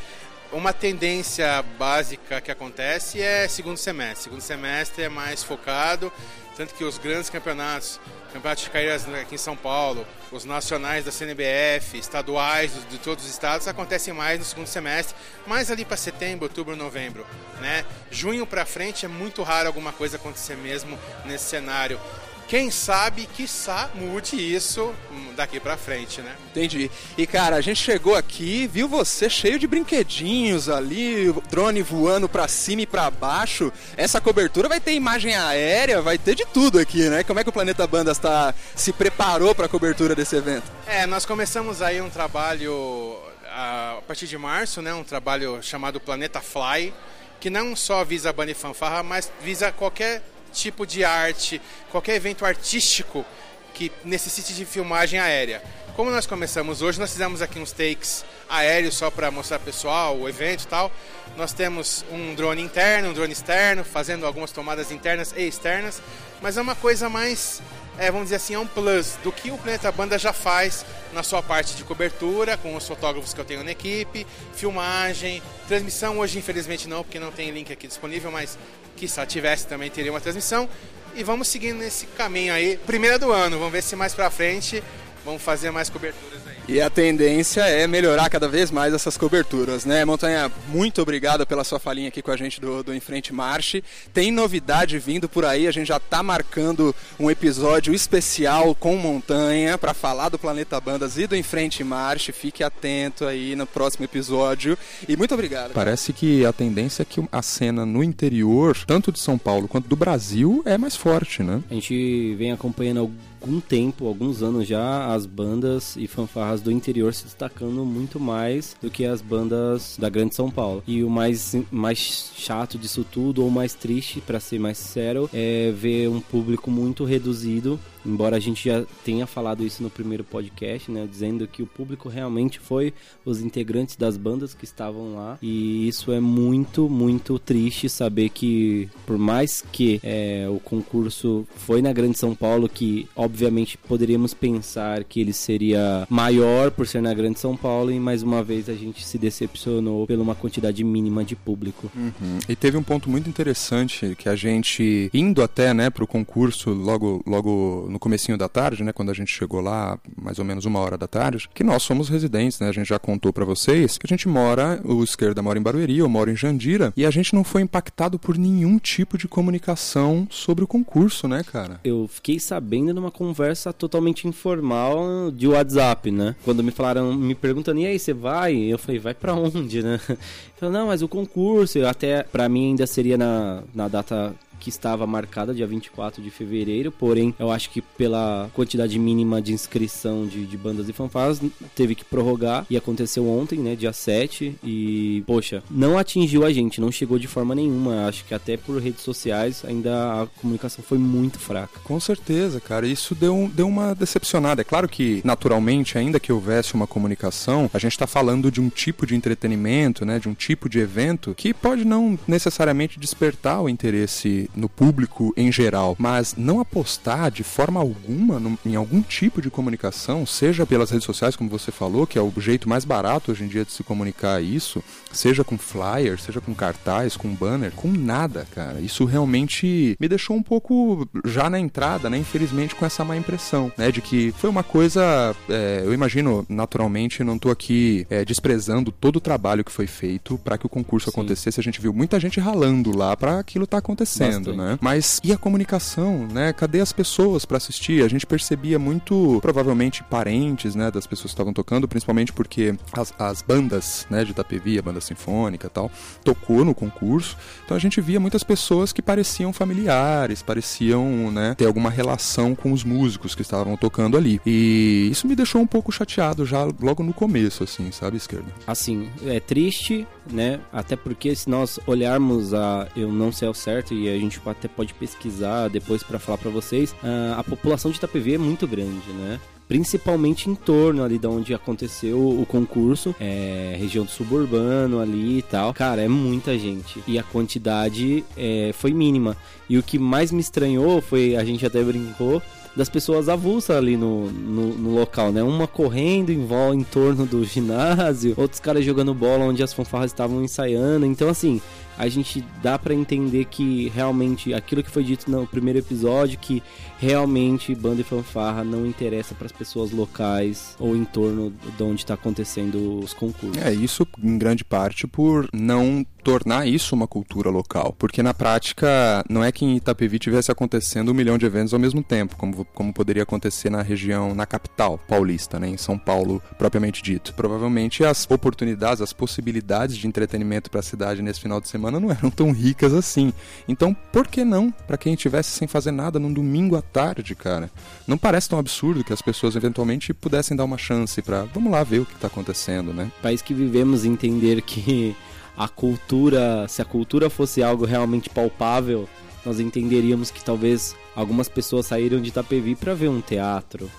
uma 0.51 0.73
tendência 0.73 1.63
básica 1.77 2.39
que 2.41 2.51
acontece 2.51 3.21
é 3.21 3.47
segundo 3.47 3.77
semestre. 3.77 4.23
Segundo 4.23 4.41
semestre 4.41 5.03
é 5.03 5.09
mais 5.09 5.43
focado, 5.43 6.11
tanto 6.55 6.73
que 6.73 6.83
os 6.83 6.97
grandes 6.97 7.29
campeonatos 7.29 7.99
Campeonato 8.35 8.63
de 8.63 8.69
Caíras 8.69 9.07
aqui 9.13 9.35
em 9.35 9.37
São 9.37 9.55
Paulo, 9.55 10.05
os 10.29 10.43
nacionais 10.43 11.05
da 11.05 11.11
CNBF, 11.11 11.97
estaduais 11.97 12.69
de 12.89 12.97
todos 12.97 13.23
os 13.23 13.31
estados 13.31 13.65
acontecem 13.65 14.13
mais 14.13 14.37
no 14.37 14.43
segundo 14.43 14.67
semestre, 14.67 15.15
mais 15.47 15.71
ali 15.71 15.85
para 15.85 15.95
setembro, 15.95 16.43
outubro, 16.43 16.75
novembro, 16.75 17.25
né? 17.61 17.85
Junho 18.11 18.45
para 18.45 18.65
frente 18.65 19.05
é 19.05 19.07
muito 19.07 19.41
raro 19.41 19.67
alguma 19.67 19.93
coisa 19.93 20.17
acontecer 20.17 20.57
mesmo 20.57 20.99
nesse 21.23 21.45
cenário. 21.45 21.97
Quem 22.47 22.69
sabe, 22.69 23.25
quiçá, 23.25 23.89
mude 23.95 24.35
isso 24.35 24.93
daqui 25.35 25.59
pra 25.59 25.75
frente, 25.75 26.21
né? 26.21 26.35
Entendi. 26.51 26.91
E 27.17 27.25
cara, 27.25 27.55
a 27.55 27.61
gente 27.61 27.81
chegou 27.81 28.15
aqui, 28.15 28.67
viu 28.67 28.87
você 28.87 29.29
cheio 29.29 29.57
de 29.57 29.65
brinquedinhos 29.65 30.69
ali, 30.69 31.33
drone 31.49 31.81
voando 31.81 32.29
pra 32.29 32.47
cima 32.47 32.83
e 32.83 32.87
pra 32.87 33.09
baixo. 33.09 33.73
Essa 33.97 34.21
cobertura 34.21 34.69
vai 34.69 34.79
ter 34.79 34.93
imagem 34.93 35.35
aérea, 35.35 36.01
vai 36.01 36.19
ter 36.19 36.35
de 36.35 36.45
tudo 36.45 36.77
aqui, 36.77 37.09
né? 37.09 37.23
Como 37.23 37.39
é 37.39 37.43
que 37.43 37.49
o 37.49 37.53
Planeta 37.53 37.87
Bandas 37.87 38.19
tá, 38.19 38.53
se 38.75 38.93
preparou 38.93 39.55
pra 39.55 39.67
cobertura 39.67 40.13
desse 40.13 40.35
evento? 40.35 40.71
É, 40.85 41.07
nós 41.07 41.25
começamos 41.25 41.81
aí 41.81 41.99
um 41.99 42.09
trabalho 42.09 43.17
a 43.51 44.01
partir 44.07 44.27
de 44.27 44.37
março, 44.37 44.81
né? 44.81 44.93
Um 44.93 45.03
trabalho 45.03 45.63
chamado 45.63 45.99
Planeta 45.99 46.41
Fly, 46.41 46.93
que 47.39 47.49
não 47.49 47.75
só 47.75 48.03
visa 48.03 48.29
a 48.29 48.33
banda 48.33 48.51
e 48.51 48.55
fanfarra, 48.55 49.01
mas 49.01 49.31
visa 49.41 49.71
qualquer 49.71 50.21
tipo 50.55 50.85
de 50.85 51.03
arte, 51.03 51.61
qualquer 51.91 52.15
evento 52.15 52.45
artístico 52.45 53.25
que 53.73 53.91
necessite 54.03 54.53
de 54.53 54.65
filmagem 54.65 55.19
aérea. 55.19 55.61
Como 55.95 56.09
nós 56.09 56.25
começamos 56.25 56.81
hoje, 56.81 56.99
nós 56.99 57.11
fizemos 57.11 57.41
aqui 57.41 57.59
uns 57.59 57.71
takes 57.71 58.25
aéreos 58.49 58.95
só 58.95 59.09
para 59.09 59.29
mostrar 59.31 59.59
pessoal, 59.59 60.17
o 60.17 60.27
evento 60.27 60.63
e 60.63 60.67
tal. 60.67 60.91
Nós 61.37 61.51
temos 61.51 62.05
um 62.11 62.33
drone 62.33 62.61
interno, 62.61 63.09
um 63.09 63.13
drone 63.13 63.33
externo, 63.33 63.83
fazendo 63.83 64.25
algumas 64.25 64.51
tomadas 64.51 64.91
internas 64.91 65.33
e 65.35 65.47
externas, 65.47 66.01
mas 66.41 66.57
é 66.57 66.61
uma 66.61 66.75
coisa 66.75 67.09
mais, 67.09 67.61
é, 67.97 68.09
vamos 68.09 68.27
dizer 68.27 68.37
assim, 68.37 68.53
é 68.53 68.59
um 68.59 68.67
plus 68.67 69.17
do 69.21 69.31
que 69.31 69.51
o 69.51 69.57
Planeta 69.57 69.91
Banda 69.91 70.17
já 70.17 70.31
faz 70.31 70.85
na 71.13 71.23
sua 71.23 71.43
parte 71.43 71.75
de 71.75 71.83
cobertura, 71.83 72.55
com 72.57 72.75
os 72.75 72.87
fotógrafos 72.87 73.33
que 73.33 73.41
eu 73.41 73.45
tenho 73.45 73.63
na 73.63 73.71
equipe, 73.71 74.25
filmagem, 74.55 75.41
transmissão 75.67 76.19
hoje 76.19 76.39
infelizmente 76.39 76.87
não, 76.87 77.03
porque 77.03 77.19
não 77.19 77.31
tem 77.31 77.51
link 77.51 77.71
aqui 77.71 77.87
disponível, 77.87 78.31
mas 78.31 78.57
que 78.95 79.07
se 79.07 79.25
tivesse 79.25 79.67
também 79.67 79.89
teria 79.89 80.11
uma 80.11 80.21
transmissão. 80.21 80.69
E 81.13 81.23
vamos 81.23 81.47
seguindo 81.47 81.77
nesse 81.77 82.05
caminho 82.07 82.53
aí. 82.53 82.77
Primeira 82.85 83.17
do 83.17 83.31
ano, 83.31 83.57
vamos 83.57 83.71
ver 83.71 83.81
se 83.81 83.95
mais 83.95 84.13
pra 84.13 84.29
frente 84.29 84.83
vamos 85.25 85.41
fazer 85.41 85.71
mais 85.71 85.89
coberturas. 85.89 86.44
E 86.67 86.81
a 86.81 86.89
tendência 86.89 87.61
é 87.61 87.85
melhorar 87.85 88.27
cada 88.27 88.47
vez 88.47 88.71
mais 88.71 88.91
essas 88.91 89.15
coberturas, 89.15 89.85
né? 89.85 90.03
Montanha, 90.03 90.51
muito 90.69 90.99
obrigado 90.99 91.45
pela 91.45 91.63
sua 91.63 91.77
falinha 91.77 92.07
aqui 92.07 92.23
com 92.23 92.31
a 92.31 92.35
gente 92.35 92.59
do, 92.59 92.81
do 92.81 92.91
Em 92.91 92.99
Frente 92.99 93.31
Marche. 93.31 93.83
Tem 94.11 94.31
novidade 94.31 94.97
vindo 94.97 95.29
por 95.29 95.45
aí, 95.45 95.67
a 95.67 95.71
gente 95.71 95.87
já 95.87 95.97
está 95.97 96.23
marcando 96.23 96.93
um 97.19 97.29
episódio 97.29 97.93
especial 97.93 98.73
com 98.73 98.95
Montanha 98.97 99.77
para 99.77 99.93
falar 99.93 100.29
do 100.29 100.39
Planeta 100.39 100.81
Bandas 100.81 101.19
e 101.19 101.27
do 101.27 101.35
Em 101.35 101.43
Frente 101.43 101.83
Marche. 101.83 102.31
Fique 102.31 102.63
atento 102.63 103.25
aí 103.25 103.55
no 103.55 103.67
próximo 103.67 104.05
episódio. 104.05 104.75
E 105.07 105.15
muito 105.15 105.35
obrigado. 105.35 105.71
Parece 105.71 106.13
que 106.13 106.47
a 106.47 106.51
tendência 106.51 107.03
é 107.03 107.05
que 107.05 107.23
a 107.31 107.41
cena 107.43 107.85
no 107.85 108.03
interior, 108.03 108.75
tanto 108.87 109.11
de 109.11 109.19
São 109.19 109.37
Paulo 109.37 109.67
quanto 109.67 109.87
do 109.87 109.95
Brasil, 109.95 110.63
é 110.65 110.79
mais 110.79 110.95
forte, 110.95 111.43
né? 111.43 111.61
A 111.69 111.75
gente 111.75 112.33
vem 112.35 112.51
acompanhando 112.51 113.11
algum 113.45 113.59
tempo, 113.59 114.07
alguns 114.07 114.41
anos 114.41 114.67
já, 114.67 115.13
as 115.13 115.27
bandas 115.27 115.95
e 115.95 116.07
fanfarras 116.07 116.61
do 116.61 116.71
interior 116.71 117.13
se 117.13 117.25
destacando 117.25 117.85
muito 117.85 118.19
mais 118.19 118.75
do 118.81 118.89
que 118.89 119.05
as 119.05 119.21
bandas 119.21 119.97
da 119.99 120.09
Grande 120.09 120.33
São 120.33 120.49
Paulo. 120.49 120.83
E 120.87 121.03
o 121.03 121.09
mais, 121.11 121.55
mais 121.69 122.31
chato 122.35 122.79
disso 122.79 123.05
tudo, 123.09 123.43
ou 123.43 123.51
mais 123.51 123.75
triste, 123.75 124.19
para 124.19 124.39
ser 124.39 124.57
mais 124.57 124.79
sincero, 124.79 125.29
é 125.31 125.71
ver 125.71 126.09
um 126.09 126.19
público 126.19 126.71
muito 126.71 127.03
reduzido 127.05 127.79
embora 128.05 128.37
a 128.37 128.39
gente 128.39 128.69
já 128.69 128.85
tenha 129.03 129.25
falado 129.25 129.63
isso 129.63 129.81
no 129.81 129.89
primeiro 129.89 130.23
podcast, 130.23 130.91
né, 130.91 131.07
dizendo 131.09 131.47
que 131.47 131.63
o 131.63 131.67
público 131.67 132.09
realmente 132.09 132.59
foi 132.59 132.93
os 133.23 133.41
integrantes 133.41 133.95
das 133.95 134.17
bandas 134.17 134.53
que 134.53 134.65
estavam 134.65 135.15
lá 135.15 135.37
e 135.41 135.87
isso 135.87 136.11
é 136.11 136.19
muito, 136.19 136.89
muito 136.89 137.39
triste 137.39 137.89
saber 137.89 138.29
que 138.29 138.89
por 139.05 139.17
mais 139.17 139.63
que 139.71 139.99
é, 140.03 140.47
o 140.49 140.59
concurso 140.59 141.47
foi 141.55 141.81
na 141.81 141.91
Grande 141.93 142.17
São 142.17 142.35
Paulo, 142.35 142.69
que 142.69 143.07
obviamente 143.15 143.77
poderíamos 143.77 144.33
pensar 144.33 145.03
que 145.03 145.19
ele 145.19 145.33
seria 145.33 146.05
maior 146.09 146.71
por 146.71 146.87
ser 146.87 147.01
na 147.01 147.13
Grande 147.13 147.39
São 147.39 147.55
Paulo 147.55 147.91
e 147.91 147.99
mais 147.99 148.23
uma 148.23 148.43
vez 148.43 148.69
a 148.69 148.73
gente 148.73 149.05
se 149.05 149.17
decepcionou 149.17 150.05
pela 150.07 150.21
uma 150.21 150.35
quantidade 150.35 150.83
mínima 150.83 151.23
de 151.23 151.35
público. 151.35 151.91
Uhum. 151.95 152.39
E 152.47 152.55
teve 152.55 152.77
um 152.77 152.83
ponto 152.83 153.09
muito 153.09 153.29
interessante 153.29 154.15
que 154.17 154.29
a 154.29 154.35
gente 154.35 155.09
indo 155.13 155.41
até, 155.41 155.73
né, 155.73 155.89
para 155.89 156.03
o 156.03 156.07
concurso 156.07 156.71
logo, 156.71 157.21
logo 157.25 157.87
no 157.95 157.99
comecinho 157.99 158.37
da 158.37 158.49
tarde, 158.49 158.83
né, 158.83 158.91
quando 158.91 159.09
a 159.09 159.13
gente 159.13 159.33
chegou 159.33 159.61
lá, 159.61 159.97
mais 160.21 160.37
ou 160.37 160.43
menos 160.43 160.65
uma 160.65 160.79
hora 160.79 160.97
da 160.97 161.07
tarde, 161.07 161.49
que 161.53 161.63
nós 161.63 161.81
somos 161.81 162.09
residentes, 162.09 162.59
né? 162.59 162.67
A 162.67 162.73
gente 162.73 162.87
já 162.87 162.99
contou 162.99 163.31
para 163.31 163.45
vocês 163.45 163.97
que 163.97 164.05
a 164.05 164.09
gente 164.09 164.27
mora, 164.27 164.81
o 164.83 165.01
esquerda 165.01 165.41
mora 165.41 165.57
em 165.57 165.61
Barueri, 165.61 165.97
eu 165.97 166.09
moro 166.09 166.29
em 166.29 166.35
Jandira, 166.35 166.91
e 166.97 167.05
a 167.05 167.09
gente 167.09 167.33
não 167.33 167.43
foi 167.43 167.61
impactado 167.61 168.19
por 168.19 168.37
nenhum 168.37 168.77
tipo 168.77 169.17
de 169.17 169.29
comunicação 169.29 170.27
sobre 170.29 170.63
o 170.63 170.67
concurso, 170.67 171.25
né, 171.25 171.41
cara? 171.41 171.79
Eu 171.85 172.05
fiquei 172.09 172.37
sabendo 172.37 172.93
numa 172.93 173.11
conversa 173.11 173.71
totalmente 173.71 174.27
informal 174.27 175.31
de 175.31 175.47
WhatsApp, 175.47 176.11
né? 176.11 176.35
Quando 176.43 176.61
me 176.61 176.71
falaram, 176.71 177.15
me 177.15 177.33
perguntando, 177.33 177.79
e 177.79 177.85
aí, 177.85 177.97
você 177.97 178.13
vai? 178.13 178.55
Eu 178.55 178.77
falei, 178.77 178.99
vai 178.99 179.13
para 179.13 179.33
onde, 179.33 179.81
né? 179.81 180.01
Falei, 180.57 180.73
não, 180.73 180.87
mas 180.87 181.01
o 181.01 181.07
concurso, 181.07 181.85
até 181.85 182.23
para 182.23 182.47
mim 182.47 182.69
ainda 182.69 182.87
seria 182.87 183.17
na, 183.17 183.61
na 183.73 183.89
data 183.89 184.33
que 184.59 184.69
estava 184.69 185.05
marcada 185.05 185.53
dia 185.53 185.67
24 185.67 186.21
de 186.21 186.29
fevereiro, 186.29 186.91
porém 186.91 187.33
eu 187.37 187.51
acho 187.51 187.69
que 187.69 187.81
pela 187.81 188.49
quantidade 188.53 188.97
mínima 188.97 189.41
de 189.41 189.53
inscrição 189.53 190.25
de, 190.25 190.45
de 190.45 190.57
bandas 190.57 190.89
e 190.89 190.93
fanfarras 190.93 191.41
teve 191.75 191.95
que 191.95 192.05
prorrogar 192.05 192.65
e 192.69 192.77
aconteceu 192.77 193.27
ontem, 193.27 193.59
né, 193.59 193.75
dia 193.75 193.93
7 193.93 194.55
e 194.63 195.23
poxa, 195.25 195.63
não 195.69 195.97
atingiu 195.97 196.45
a 196.45 196.51
gente, 196.51 196.81
não 196.81 196.91
chegou 196.91 197.19
de 197.19 197.27
forma 197.27 197.55
nenhuma, 197.55 198.07
acho 198.07 198.25
que 198.25 198.33
até 198.33 198.57
por 198.57 198.81
redes 198.81 199.01
sociais 199.01 199.63
ainda 199.65 200.23
a 200.23 200.27
comunicação 200.39 200.83
foi 200.83 200.97
muito 200.97 201.39
fraca. 201.39 201.79
Com 201.83 201.99
certeza, 201.99 202.59
cara, 202.59 202.87
isso 202.87 203.15
deu, 203.15 203.49
deu 203.53 203.67
uma 203.67 203.93
decepcionada. 203.93 204.61
É 204.61 204.63
claro 204.63 204.87
que 204.87 205.21
naturalmente, 205.23 205.97
ainda 205.97 206.19
que 206.19 206.31
houvesse 206.31 206.73
uma 206.73 206.87
comunicação, 206.87 207.69
a 207.73 207.79
gente 207.79 207.91
está 207.91 208.07
falando 208.07 208.51
de 208.51 208.61
um 208.61 208.69
tipo 208.69 209.05
de 209.05 209.15
entretenimento, 209.15 210.05
né, 210.05 210.19
de 210.19 210.29
um 210.29 210.33
tipo 210.33 210.69
de 210.69 210.79
evento 210.79 211.33
que 211.35 211.53
pode 211.53 211.85
não 211.85 212.17
necessariamente 212.27 212.99
despertar 212.99 213.61
o 213.61 213.69
interesse 213.69 214.44
no 214.55 214.69
público 214.69 215.33
em 215.37 215.51
geral, 215.51 215.95
mas 215.97 216.35
não 216.37 216.59
apostar 216.59 217.31
de 217.31 217.43
forma 217.43 217.79
alguma 217.79 218.39
no, 218.39 218.57
em 218.65 218.75
algum 218.75 219.01
tipo 219.01 219.41
de 219.41 219.49
comunicação, 219.49 220.25
seja 220.25 220.65
pelas 220.65 220.89
redes 220.89 221.05
sociais, 221.05 221.35
como 221.35 221.49
você 221.49 221.71
falou, 221.71 222.05
que 222.05 222.17
é 222.17 222.21
o 222.21 222.33
jeito 222.37 222.67
mais 222.67 222.85
barato 222.85 223.31
hoje 223.31 223.43
em 223.43 223.47
dia 223.47 223.65
de 223.65 223.71
se 223.71 223.83
comunicar 223.83 224.41
isso, 224.41 224.83
seja 225.11 225.43
com 225.43 225.57
flyer, 225.57 226.19
seja 226.19 226.41
com 226.41 226.53
cartaz, 226.53 227.15
com 227.15 227.33
banner, 227.33 227.71
com 227.71 227.87
nada, 227.87 228.45
cara. 228.53 228.79
Isso 228.79 229.05
realmente 229.05 229.95
me 229.99 230.07
deixou 230.07 230.35
um 230.35 230.43
pouco 230.43 231.07
já 231.23 231.49
na 231.49 231.59
entrada, 231.59 232.09
né? 232.09 232.17
Infelizmente, 232.17 232.75
com 232.75 232.85
essa 232.85 233.03
má 233.03 233.15
impressão, 233.15 233.71
né? 233.77 233.91
De 233.91 234.01
que 234.01 234.33
foi 234.37 234.49
uma 234.49 234.63
coisa, 234.63 235.35
é, 235.49 235.81
eu 235.83 235.93
imagino, 235.93 236.45
naturalmente, 236.49 237.23
não 237.23 237.39
tô 237.39 237.49
aqui 237.49 238.05
é, 238.09 238.25
desprezando 238.25 238.91
todo 238.91 239.17
o 239.17 239.21
trabalho 239.21 239.63
que 239.63 239.71
foi 239.71 239.87
feito 239.87 240.37
para 240.37 240.57
que 240.57 240.65
o 240.65 240.69
concurso 240.69 241.05
Sim. 241.05 241.11
acontecesse. 241.11 241.59
A 241.59 241.63
gente 241.63 241.81
viu 241.81 241.93
muita 241.93 242.19
gente 242.19 242.39
ralando 242.39 242.95
lá 242.95 243.15
para 243.15 243.39
aquilo 243.39 243.65
tá 243.65 243.77
acontecendo 243.77 244.34
né? 244.39 244.77
Mas 244.81 245.19
e 245.23 245.31
a 245.31 245.37
comunicação, 245.37 246.27
né? 246.31 246.53
Cadê 246.53 246.79
as 246.79 246.91
pessoas 246.91 247.45
para 247.45 247.57
assistir? 247.57 248.03
A 248.03 248.07
gente 248.07 248.25
percebia 248.25 248.77
muito, 248.79 249.39
provavelmente, 249.41 250.03
parentes, 250.03 250.75
né, 250.75 250.91
das 250.91 251.07
pessoas 251.07 251.31
que 251.31 251.35
estavam 251.35 251.53
tocando, 251.53 251.87
principalmente 251.87 252.33
porque 252.33 252.75
as, 252.93 253.13
as 253.17 253.41
bandas, 253.41 254.05
né, 254.09 254.23
de 254.23 254.31
Itapevi, 254.31 254.77
a 254.77 254.81
banda 254.81 255.01
sinfônica 255.01 255.67
e 255.67 255.69
tal, 255.69 255.91
tocou 256.23 256.63
no 256.65 256.73
concurso. 256.73 257.37
Então 257.63 257.75
a 257.75 257.79
gente 257.79 257.99
via 258.01 258.19
muitas 258.19 258.43
pessoas 258.43 258.91
que 258.91 259.01
pareciam 259.01 259.51
familiares, 259.53 260.41
pareciam, 260.41 261.31
né, 261.31 261.55
ter 261.57 261.65
alguma 261.65 261.89
relação 261.89 262.55
com 262.55 262.71
os 262.71 262.83
músicos 262.83 263.35
que 263.35 263.41
estavam 263.41 263.75
tocando 263.77 264.17
ali. 264.17 264.41
E 264.45 265.09
isso 265.11 265.27
me 265.27 265.35
deixou 265.35 265.61
um 265.61 265.67
pouco 265.67 265.91
chateado 265.91 266.45
já 266.45 266.63
logo 266.81 267.03
no 267.03 267.13
começo, 267.13 267.63
assim, 267.63 267.91
sabe, 267.91 268.17
esquerda? 268.17 268.45
Assim, 268.67 269.09
é 269.25 269.39
triste, 269.39 270.07
né? 270.31 270.59
Até 270.71 270.95
porque 270.95 271.35
se 271.35 271.49
nós 271.49 271.79
olharmos 271.85 272.53
a 272.53 272.87
eu 272.95 273.11
não 273.11 273.31
sei 273.31 273.47
ao 273.47 273.53
certo 273.53 273.93
e 273.93 274.09
a 274.09 274.17
gente 274.17 274.41
até 274.45 274.67
pode 274.67 274.93
pesquisar 274.93 275.67
depois 275.67 276.03
para 276.03 276.19
falar 276.19 276.37
para 276.37 276.51
vocês, 276.51 276.95
a, 277.03 277.39
a 277.39 277.43
população 277.43 277.91
de 277.91 277.97
Itapevi 277.97 278.35
é 278.35 278.37
muito 278.37 278.67
grande, 278.67 279.09
né? 279.13 279.39
principalmente 279.67 280.49
em 280.49 280.55
torno 280.55 281.03
ali 281.03 281.17
de 281.17 281.27
onde 281.27 281.53
aconteceu 281.53 282.19
o 282.19 282.45
concurso, 282.45 283.15
é, 283.19 283.75
região 283.77 284.05
do 284.05 284.11
suburbano 284.11 284.99
ali 284.99 285.39
e 285.39 285.41
tal. 285.41 285.73
Cara, 285.73 286.01
é 286.01 286.07
muita 286.07 286.57
gente 286.57 287.03
e 287.07 287.17
a 287.17 287.23
quantidade 287.23 288.23
é, 288.37 288.71
foi 288.73 288.93
mínima. 288.93 289.35
E 289.67 289.77
o 289.77 289.83
que 289.83 289.97
mais 289.97 290.31
me 290.31 290.39
estranhou 290.39 291.01
foi, 291.01 291.35
a 291.35 291.43
gente 291.43 291.65
até 291.65 291.83
brincou, 291.83 292.41
das 292.75 292.89
pessoas 292.89 293.29
avulsas 293.29 293.75
ali 293.77 293.95
no, 293.95 294.29
no, 294.29 294.73
no, 294.73 294.95
local, 294.95 295.31
né? 295.31 295.41
Uma 295.41 295.67
correndo 295.67 296.31
em 296.31 296.45
volta 296.45 296.75
em 296.75 296.83
torno 296.83 297.25
do 297.25 297.43
ginásio, 297.45 298.33
outros 298.37 298.59
caras 298.59 298.83
jogando 298.83 299.13
bola 299.13 299.45
onde 299.45 299.63
as 299.63 299.73
fanfarras 299.73 300.11
estavam 300.11 300.43
ensaiando. 300.43 301.05
Então, 301.05 301.29
assim, 301.29 301.61
a 301.97 302.09
gente 302.09 302.43
dá 302.61 302.77
para 302.77 302.93
entender 302.93 303.45
que 303.45 303.89
realmente 303.89 304.53
aquilo 304.53 304.83
que 304.83 304.91
foi 304.91 305.03
dito 305.03 305.31
no 305.31 305.47
primeiro 305.47 305.79
episódio, 305.79 306.37
que 306.37 306.61
realmente 306.99 307.73
banda 307.75 308.01
e 308.01 308.03
fanfarra 308.03 308.63
não 308.63 308.85
interessa 308.85 309.35
para 309.35 309.45
as 309.45 309.51
pessoas 309.51 309.91
locais 309.91 310.75
ou 310.79 310.95
em 310.95 311.05
torno 311.05 311.53
de 311.77 311.83
onde 311.83 312.01
está 312.01 312.13
acontecendo 312.13 312.99
os 312.99 313.13
concursos. 313.13 313.61
É 313.61 313.73
isso 313.73 314.07
em 314.21 314.37
grande 314.37 314.63
parte 314.63 315.07
por 315.07 315.47
não 315.53 316.05
tornar 316.25 316.67
isso 316.67 316.95
uma 316.95 317.07
cultura 317.07 317.51
local. 317.51 317.95
Porque 317.99 318.23
na 318.23 318.33
prática, 318.33 319.23
não 319.29 319.43
é 319.43 319.51
que 319.51 319.63
em 319.63 319.75
Itapevi 319.75 320.17
tivesse 320.17 320.51
acontecendo 320.51 321.11
um 321.11 321.13
milhão 321.13 321.37
de 321.37 321.45
eventos 321.45 321.71
ao 321.71 321.79
mesmo 321.79 322.01
tempo, 322.01 322.35
como, 322.35 322.65
como 322.65 322.91
poderia 322.91 323.21
acontecer 323.21 323.69
na 323.69 323.83
região, 323.83 324.33
na 324.33 324.47
capital 324.47 324.97
paulista, 324.97 325.59
né, 325.59 325.69
em 325.69 325.77
São 325.77 325.99
Paulo 325.99 326.41
propriamente 326.57 327.03
dito. 327.03 327.31
Provavelmente 327.35 328.03
as 328.03 328.27
oportunidades, 328.29 329.01
as 329.01 329.13
possibilidades 329.13 329.95
de 329.95 330.07
entretenimento 330.07 330.71
para 330.71 330.79
a 330.79 330.83
cidade 330.83 331.21
nesse 331.21 331.39
final 331.39 331.61
de 331.61 331.69
semana 331.69 331.99
não 331.99 332.09
eram 332.09 332.31
tão 332.31 332.51
ricas 332.51 332.91
assim. 332.91 333.31
Então, 333.67 333.95
por 334.11 334.27
que 334.27 334.43
não, 334.43 334.71
para 334.71 334.97
quem 334.97 335.13
estivesse 335.13 335.51
sem 335.51 335.67
fazer 335.67 335.91
nada 335.91 336.17
num 336.17 336.33
domingo 336.33 336.75
à 336.75 336.81
tarde, 336.91 337.35
cara? 337.35 337.69
Não 338.07 338.17
parece 338.17 338.49
tão 338.49 338.59
absurdo 338.59 339.03
que 339.03 339.13
as 339.13 339.21
pessoas 339.21 339.55
eventualmente 339.55 340.13
pudessem 340.13 340.55
dar 340.55 340.63
uma 340.63 340.77
chance 340.77 341.21
para, 341.21 341.43
vamos 341.45 341.71
lá 341.71 341.83
ver 341.83 341.99
o 341.99 342.05
que 342.05 342.13
está 342.13 342.27
acontecendo, 342.27 342.93
né? 342.93 343.11
País 343.21 343.41
que 343.41 343.53
vivemos 343.53 344.05
entender 344.05 344.61
que 344.61 345.15
a 345.57 345.67
cultura, 345.67 346.67
se 346.67 346.81
a 346.81 346.85
cultura 346.85 347.29
fosse 347.29 347.63
algo 347.63 347.85
realmente 347.85 348.29
palpável, 348.29 349.07
nós 349.45 349.59
entenderíamos 349.59 350.31
que 350.31 350.43
talvez 350.43 350.95
algumas 351.15 351.47
pessoas 351.47 351.85
saíram 351.85 352.21
de 352.21 352.29
Itapevi 352.29 352.75
para 352.75 352.93
ver 352.93 353.09
um 353.09 353.21
teatro, 353.21 353.89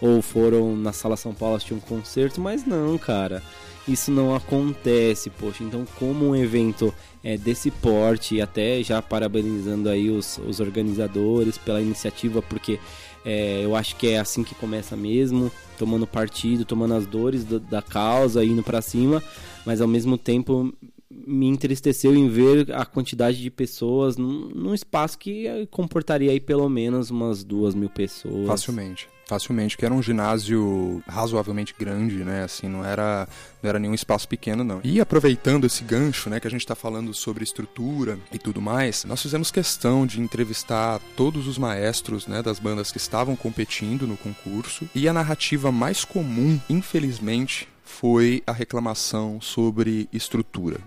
ou 0.00 0.22
foram 0.22 0.76
na 0.76 0.92
Sala 0.92 1.16
São 1.16 1.34
Paulo 1.34 1.56
assistir 1.56 1.74
um 1.74 1.80
concerto, 1.80 2.40
mas 2.40 2.64
não, 2.64 2.96
cara. 2.98 3.42
Isso 3.86 4.10
não 4.12 4.34
acontece, 4.34 5.28
poxa. 5.30 5.64
Então, 5.64 5.84
como 5.98 6.28
um 6.28 6.36
evento 6.36 6.94
é, 7.22 7.36
desse 7.36 7.70
porte, 7.70 8.40
até 8.40 8.82
já 8.82 9.02
parabenizando 9.02 9.88
aí 9.88 10.08
os, 10.08 10.38
os 10.46 10.60
organizadores 10.60 11.58
pela 11.58 11.80
iniciativa, 11.80 12.40
porque 12.40 12.78
é, 13.24 13.64
eu 13.64 13.74
acho 13.74 13.96
que 13.96 14.08
é 14.08 14.18
assim 14.18 14.44
que 14.44 14.54
começa 14.54 14.96
mesmo, 14.96 15.50
tomando 15.78 16.06
partido, 16.06 16.64
tomando 16.64 16.94
as 16.94 17.06
dores 17.06 17.44
do, 17.44 17.58
da 17.58 17.82
causa, 17.82 18.44
indo 18.44 18.62
para 18.62 18.80
cima, 18.80 19.22
mas 19.66 19.80
ao 19.80 19.88
mesmo 19.88 20.16
tempo 20.16 20.72
me 21.10 21.46
entristeceu 21.46 22.14
em 22.14 22.28
ver 22.28 22.72
a 22.72 22.86
quantidade 22.86 23.40
de 23.40 23.50
pessoas 23.50 24.16
num, 24.16 24.48
num 24.54 24.74
espaço 24.74 25.18
que 25.18 25.66
comportaria 25.70 26.30
aí 26.30 26.40
pelo 26.40 26.68
menos 26.68 27.10
umas 27.10 27.44
duas 27.44 27.74
mil 27.74 27.90
pessoas. 27.90 28.46
Facilmente 28.46 29.11
facilmente, 29.32 29.78
que 29.78 29.84
era 29.86 29.94
um 29.94 30.02
ginásio 30.02 31.02
razoavelmente 31.08 31.74
grande, 31.78 32.22
né? 32.22 32.44
Assim, 32.44 32.68
não 32.68 32.84
era, 32.84 33.26
não 33.62 33.70
era 33.70 33.78
nenhum 33.78 33.94
espaço 33.94 34.28
pequeno, 34.28 34.62
não. 34.62 34.80
E 34.84 35.00
aproveitando 35.00 35.64
esse 35.64 35.82
gancho, 35.82 36.28
né, 36.28 36.38
que 36.38 36.46
a 36.46 36.50
gente 36.50 36.60
está 36.60 36.74
falando 36.74 37.14
sobre 37.14 37.42
estrutura 37.42 38.18
e 38.30 38.38
tudo 38.38 38.60
mais, 38.60 39.04
nós 39.04 39.22
fizemos 39.22 39.50
questão 39.50 40.06
de 40.06 40.20
entrevistar 40.20 41.00
todos 41.16 41.48
os 41.48 41.56
maestros, 41.56 42.26
né, 42.26 42.42
das 42.42 42.58
bandas 42.58 42.92
que 42.92 42.98
estavam 42.98 43.34
competindo 43.34 44.06
no 44.06 44.18
concurso. 44.18 44.86
E 44.94 45.08
a 45.08 45.14
narrativa 45.14 45.72
mais 45.72 46.04
comum, 46.04 46.60
infelizmente, 46.68 47.66
foi 47.82 48.42
a 48.46 48.52
reclamação 48.52 49.40
sobre 49.40 50.10
estrutura. 50.12 50.78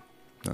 Né? 0.46 0.54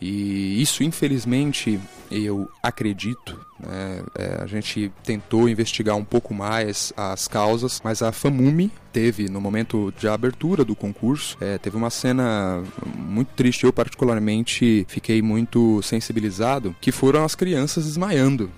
E 0.00 0.60
isso, 0.60 0.82
infelizmente, 0.82 1.80
eu 2.10 2.48
acredito. 2.62 3.38
Né? 3.58 4.02
É, 4.14 4.42
a 4.42 4.46
gente 4.46 4.92
tentou 5.02 5.48
investigar 5.48 5.96
um 5.96 6.04
pouco 6.04 6.34
mais 6.34 6.92
as 6.96 7.26
causas, 7.26 7.80
mas 7.82 8.02
a 8.02 8.12
FAMUMI 8.12 8.70
teve, 8.92 9.28
no 9.28 9.40
momento 9.40 9.92
de 9.98 10.06
abertura 10.06 10.64
do 10.64 10.76
concurso, 10.76 11.36
é, 11.40 11.58
teve 11.58 11.76
uma 11.76 11.90
cena 11.90 12.62
muito 12.84 13.28
triste. 13.34 13.64
Eu, 13.64 13.72
particularmente, 13.72 14.84
fiquei 14.88 15.22
muito 15.22 15.80
sensibilizado, 15.82 16.76
que 16.80 16.92
foram 16.92 17.24
as 17.24 17.34
crianças 17.34 17.84
desmaiando 17.84 18.50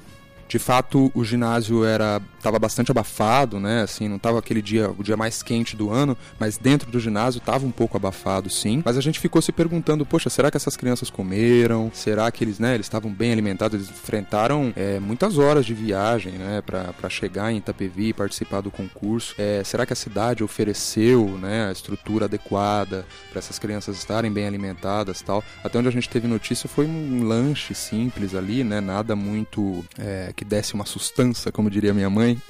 de 0.48 0.58
fato 0.58 1.10
o 1.14 1.22
ginásio 1.22 1.84
era 1.84 2.20
estava 2.38 2.58
bastante 2.58 2.90
abafado, 2.90 3.60
né? 3.60 3.82
Assim, 3.82 4.08
não 4.08 4.16
estava 4.16 4.38
aquele 4.38 4.62
dia, 4.62 4.90
o 4.96 5.02
dia 5.02 5.16
mais 5.16 5.42
quente 5.42 5.76
do 5.76 5.90
ano, 5.90 6.16
mas 6.38 6.56
dentro 6.56 6.90
do 6.90 6.98
ginásio 6.98 7.38
estava 7.38 7.66
um 7.66 7.70
pouco 7.70 7.96
abafado, 7.96 8.48
sim. 8.48 8.80
Mas 8.84 8.96
a 8.96 9.00
gente 9.00 9.18
ficou 9.18 9.42
se 9.42 9.52
perguntando, 9.52 10.06
poxa, 10.06 10.30
será 10.30 10.50
que 10.50 10.56
essas 10.56 10.76
crianças 10.76 11.10
comeram? 11.10 11.90
Será 11.92 12.30
que 12.30 12.42
eles, 12.42 12.58
né? 12.58 12.74
Eles 12.74 12.86
estavam 12.86 13.12
bem 13.12 13.32
alimentados? 13.32 13.74
Eles 13.74 13.90
enfrentaram 13.90 14.72
é, 14.76 14.98
muitas 15.00 15.36
horas 15.36 15.66
de 15.66 15.74
viagem, 15.74 16.32
né? 16.32 16.62
Para 16.62 17.10
chegar 17.10 17.52
em 17.52 17.58
Itapevi 17.58 18.08
e 18.08 18.12
participar 18.12 18.60
do 18.60 18.70
concurso. 18.70 19.34
É, 19.36 19.62
será 19.64 19.84
que 19.84 19.92
a 19.92 19.96
cidade 19.96 20.42
ofereceu, 20.42 21.26
né? 21.38 21.68
A 21.68 21.72
estrutura 21.72 22.26
adequada 22.26 23.04
para 23.30 23.40
essas 23.40 23.58
crianças 23.58 23.98
estarem 23.98 24.32
bem 24.32 24.46
alimentadas, 24.46 25.20
tal? 25.20 25.42
Até 25.62 25.78
onde 25.78 25.88
a 25.88 25.92
gente 25.92 26.08
teve 26.08 26.26
notícia 26.26 26.68
foi 26.68 26.86
um 26.86 27.24
lanche 27.26 27.74
simples 27.74 28.34
ali, 28.34 28.62
né? 28.62 28.80
Nada 28.80 29.16
muito 29.16 29.84
é, 29.98 30.32
que 30.38 30.44
desse 30.44 30.72
uma 30.72 30.86
sustância, 30.86 31.50
como 31.50 31.68
diria 31.68 31.92
minha 31.92 32.08
mãe. 32.08 32.40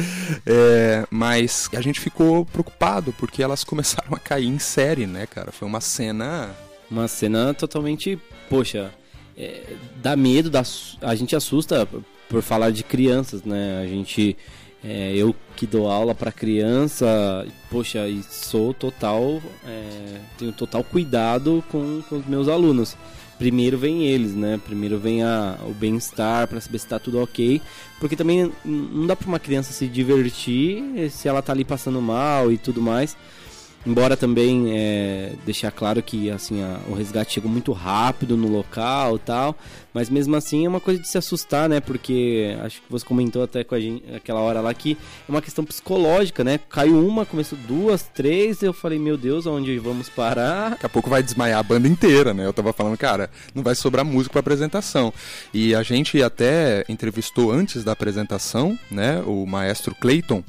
é, 0.44 1.06
mas 1.10 1.66
a 1.72 1.80
gente 1.80 1.98
ficou 1.98 2.44
preocupado 2.44 3.10
porque 3.14 3.42
elas 3.42 3.64
começaram 3.64 4.12
a 4.12 4.18
cair 4.18 4.46
em 4.46 4.58
série, 4.58 5.06
né, 5.06 5.26
cara? 5.26 5.50
Foi 5.50 5.66
uma 5.66 5.80
cena. 5.80 6.54
Uma 6.90 7.08
cena 7.08 7.54
totalmente. 7.54 8.20
Poxa, 8.50 8.92
é, 9.34 9.62
dá 9.96 10.14
medo, 10.14 10.50
dá, 10.50 10.62
a 11.00 11.14
gente 11.14 11.34
assusta 11.34 11.88
por 12.28 12.42
falar 12.42 12.70
de 12.70 12.84
crianças, 12.84 13.42
né? 13.42 13.80
A 13.82 13.86
gente. 13.86 14.36
É, 14.84 15.12
eu 15.16 15.34
que 15.56 15.66
dou 15.66 15.90
aula 15.90 16.14
para 16.14 16.30
criança, 16.30 17.06
poxa, 17.70 18.06
e 18.06 18.22
sou 18.22 18.74
total. 18.74 19.40
É, 19.66 20.20
tenho 20.36 20.52
total 20.52 20.84
cuidado 20.84 21.64
com, 21.70 22.02
com 22.08 22.16
os 22.16 22.26
meus 22.26 22.46
alunos 22.46 22.94
primeiro 23.38 23.78
vem 23.78 24.06
eles, 24.06 24.34
né? 24.34 24.60
Primeiro 24.64 24.98
vem 24.98 25.22
a, 25.22 25.56
o 25.62 25.72
bem-estar 25.72 26.46
para 26.48 26.60
saber 26.60 26.78
se 26.78 26.86
tá 26.86 26.98
tudo 26.98 27.20
ok. 27.20 27.62
Porque 28.00 28.16
também 28.16 28.52
não 28.64 29.06
dá 29.06 29.14
para 29.14 29.28
uma 29.28 29.38
criança 29.38 29.72
se 29.72 29.86
divertir 29.86 31.10
se 31.10 31.28
ela 31.28 31.40
tá 31.40 31.52
ali 31.52 31.64
passando 31.64 32.00
mal 32.02 32.50
e 32.50 32.58
tudo 32.58 32.82
mais. 32.82 33.16
Embora 33.88 34.18
também 34.18 34.66
é, 34.70 35.32
deixar 35.46 35.70
claro 35.70 36.02
que 36.02 36.30
assim 36.30 36.62
a, 36.62 36.78
o 36.90 36.92
resgate 36.92 37.32
chegou 37.32 37.50
muito 37.50 37.72
rápido 37.72 38.36
no 38.36 38.46
local 38.46 39.18
tal, 39.18 39.56
mas 39.94 40.10
mesmo 40.10 40.36
assim 40.36 40.66
é 40.66 40.68
uma 40.68 40.78
coisa 40.78 41.00
de 41.00 41.08
se 41.08 41.16
assustar, 41.16 41.70
né? 41.70 41.80
Porque 41.80 42.54
acho 42.60 42.82
que 42.82 42.90
você 42.90 43.02
comentou 43.02 43.42
até 43.42 43.64
com 43.64 43.74
a 43.74 43.80
gente 43.80 44.04
aquela 44.14 44.40
hora 44.40 44.60
lá 44.60 44.74
que 44.74 44.92
é 45.26 45.32
uma 45.32 45.40
questão 45.40 45.64
psicológica, 45.64 46.44
né? 46.44 46.60
Caiu 46.68 47.02
uma, 47.02 47.24
começou 47.24 47.58
duas, 47.66 48.02
três, 48.02 48.62
eu 48.62 48.74
falei, 48.74 48.98
meu 48.98 49.16
Deus, 49.16 49.46
aonde 49.46 49.78
vamos 49.78 50.10
parar? 50.10 50.72
Daqui 50.72 50.84
a 50.84 50.90
pouco 50.90 51.08
vai 51.08 51.22
desmaiar 51.22 51.58
a 51.58 51.62
banda 51.62 51.88
inteira, 51.88 52.34
né? 52.34 52.44
Eu 52.44 52.52
tava 52.52 52.74
falando, 52.74 52.98
cara, 52.98 53.30
não 53.54 53.62
vai 53.62 53.74
sobrar 53.74 54.04
música 54.04 54.34
para 54.34 54.40
apresentação. 54.40 55.14
E 55.54 55.74
a 55.74 55.82
gente 55.82 56.22
até 56.22 56.84
entrevistou 56.90 57.50
antes 57.50 57.82
da 57.84 57.92
apresentação, 57.92 58.78
né? 58.90 59.22
O 59.24 59.46
maestro 59.46 59.94
Clayton 59.94 60.44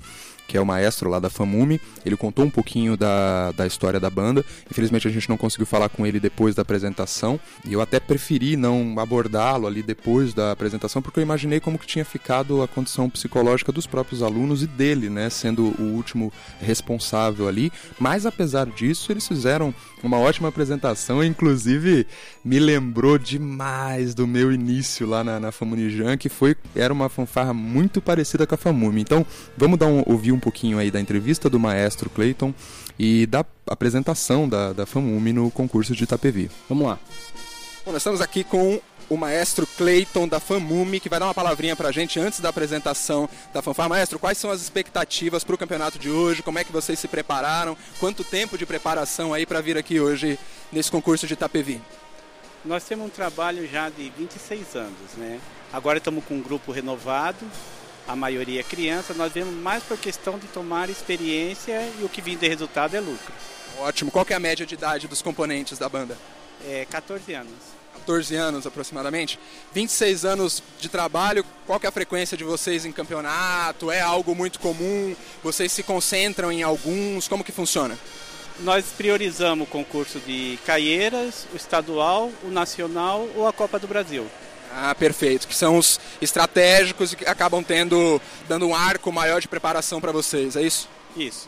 que 0.50 0.58
é 0.58 0.62
o 0.62 0.65
maestro 0.65 1.12
lá 1.12 1.20
da 1.20 1.29
Famumi. 1.29 1.79
Ele 2.03 2.18
contou 2.18 2.44
um 2.44 2.50
pouquinho 2.50 2.98
da, 2.98 3.51
da 3.51 3.68
história 3.68 4.00
da 4.00 4.10
banda. 4.10 4.44
Infelizmente 4.70 5.08
a 5.08 5.12
gente 5.12 5.29
não 5.29 5.38
conseguiu 5.38 5.68
falar 5.68 5.89
com 5.89 6.08
ele 6.08 6.20
depois 6.20 6.56
da 6.56 6.63
apresentação. 6.63 7.39
E 7.63 7.72
eu 7.72 7.82
até 7.82 8.00
preferi 8.00 8.58
não 8.58 8.96
abordá-lo 8.98 9.68
ali 9.68 9.84
depois 9.84 10.34
da 10.34 10.51
apresentação, 10.51 11.03
porque 11.03 11.20
eu 11.20 11.24
imaginei 11.24 11.60
como 11.60 11.77
que 11.77 11.86
tinha 11.86 12.03
ficado 12.03 12.63
a 12.63 12.68
condição 12.68 13.08
psicológica 13.08 13.72
dos 13.72 13.86
próprios 13.86 14.24
alunos 14.24 14.63
e 14.63 14.68
dele, 14.68 15.08
né? 15.08 15.29
Sendo 15.29 15.75
o 15.79 15.94
último 15.94 16.34
responsável 16.60 17.48
ali. 17.48 17.72
Mas 18.00 18.25
apesar 18.25 18.65
disso, 18.65 19.12
eles 19.12 19.27
fizeram 19.27 19.72
uma 20.03 20.18
ótima 20.18 20.48
apresentação, 20.48 21.24
inclusive 21.24 22.08
me 22.44 22.60
lembrou 22.60 23.18
demais 23.18 24.13
do 24.13 24.25
meu 24.25 24.51
início 24.51 25.08
lá 25.08 25.24
na, 25.24 25.39
na 25.39 25.51
Famunijan, 25.51 26.18
que 26.18 26.29
foi 26.29 26.56
era 26.75 26.94
uma 26.94 27.10
fanfarra 27.10 27.53
muito 27.53 28.01
parecida 28.01 28.48
com 28.48 28.56
a 28.56 28.58
Famumi. 28.58 29.01
Então, 29.01 29.25
vamos 29.58 29.77
dar 29.77 29.88
um, 29.88 30.03
ouvir 30.06 30.32
um 30.32 30.39
pouquinho 30.39 30.77
aí 30.77 30.89
da 30.89 31.00
entrevista 31.00 31.50
do 31.50 31.60
maestro 31.60 32.10
Clayton 32.10 32.53
e 32.98 33.25
da 33.25 33.46
apresentação 33.68 34.48
da, 34.48 34.74
da 34.74 34.86
Famumi 34.86 35.34
no 35.34 35.51
concurso 35.51 35.96
de 35.96 36.03
Itapevi. 36.03 36.50
Vamos 36.68 36.88
lá. 36.88 37.00
Bom, 37.86 37.91
nós 37.91 38.01
estamos 38.01 38.22
aqui 38.22 38.44
com 38.44 38.79
o 39.10 39.18
maestro 39.18 39.66
Clayton 39.66 40.28
da 40.28 40.39
Famumi, 40.39 41.00
que 41.00 41.10
vai 41.10 41.20
dar 41.20 41.25
uma 41.25 41.34
palavrinha 41.34 41.75
pra 41.75 41.92
gente 41.92 42.20
antes 42.20 42.39
da 42.39 42.50
apresentação 42.50 43.28
da 43.51 43.62
fanfarra. 43.62 43.89
Maestro, 43.89 44.20
quais 44.20 44.38
são 44.38 44.51
as 44.51 44.62
expectativas 44.62 45.44
para 45.44 45.56
o 45.56 45.58
campeonato 45.58 45.98
de 45.98 46.10
hoje? 46.10 46.44
Como 46.44 46.60
é 46.60 46.63
que 46.63 46.72
vocês 46.72 47.00
se 47.00 47.08
prepararam? 47.08 47.75
Quanto 48.00 48.24
tempo 48.24 48.58
de 48.58 48.66
preparação 48.66 49.34
aí 49.34 49.46
para 49.46 49.62
vir 49.62 49.78
aqui 49.78 50.00
hoje 50.00 50.38
nesse 50.72 50.92
concurso 50.92 51.25
de 51.25 51.34
Itapevi? 51.34 51.82
Nós 52.63 52.84
temos 52.84 53.08
um 53.08 53.10
trabalho 53.10 53.68
já 53.68 53.89
de 53.89 54.12
26 54.18 54.75
anos, 54.75 55.13
né? 55.18 55.39
Agora 55.74 55.98
estamos 55.98 56.24
com 56.25 56.36
um 56.36 56.42
grupo 56.42 56.72
renovado, 56.72 57.46
a 58.08 58.16
maioria 58.16 58.60
é 58.60 58.63
criança, 58.63 59.13
nós 59.13 59.32
vemos 59.32 59.54
mais 59.54 59.84
por 59.84 59.98
questão 59.98 60.38
de 60.38 60.48
tomar 60.48 60.89
experiência 60.89 61.89
e 62.00 62.04
o 62.04 62.10
que 62.10 62.22
vem 62.22 62.38
de 62.38 62.48
resultado 62.48 62.96
é 62.96 63.00
lucro. 63.00 63.34
Ótimo. 63.80 64.12
Qual 64.12 64.25
é 64.30 64.34
a 64.34 64.39
média 64.39 64.66
de 64.66 64.74
idade 64.74 65.08
dos 65.08 65.22
componentes 65.22 65.78
da 65.78 65.88
banda? 65.88 66.18
É 66.68 66.86
14 66.89 67.34
anos. 67.34 67.79
14 68.10 68.36
anos 68.36 68.66
aproximadamente. 68.66 69.39
26 69.72 70.25
anos 70.25 70.63
de 70.80 70.89
trabalho, 70.89 71.46
qual 71.68 71.80
é 71.84 71.88
a 71.88 71.92
frequência 71.92 72.36
de 72.36 72.44
vocês 72.44 72.84
em 72.84 72.92
campeonato? 72.92 73.92
É 73.92 74.01
algo 74.01 74.34
muito 74.34 74.60
comum? 74.60 75.16
Vocês 75.44 75.72
se 75.72 75.84
concentram 75.84 76.51
em 76.51 76.63
alguns? 76.63 77.28
Como 77.28 77.44
que 77.44 77.51
funciona? 77.51 77.98
Nós 78.62 78.86
priorizamos 78.98 79.68
o 79.68 79.70
concurso 79.70 80.20
de 80.20 80.58
Caieiras, 80.66 81.46
o 81.54 81.56
estadual, 81.56 82.32
o 82.44 82.48
nacional 82.50 83.28
ou 83.36 83.48
a 83.48 83.54
Copa 83.54 83.78
do 83.78 83.88
Brasil. 83.88 84.25
Ah, 84.74 84.94
perfeito. 84.96 85.48
Que 85.48 85.56
são 85.56 85.78
os 85.78 86.00
estratégicos 86.20 87.13
e 87.13 87.16
que 87.16 87.25
acabam 87.25 87.63
tendo 87.63 88.20
dando 88.48 88.68
um 88.68 88.75
arco 88.75 89.12
maior 89.12 89.39
de 89.39 89.48
preparação 89.48 90.01
para 90.01 90.12
vocês, 90.12 90.56
é 90.56 90.63
isso? 90.63 90.89
Isso. 91.16 91.48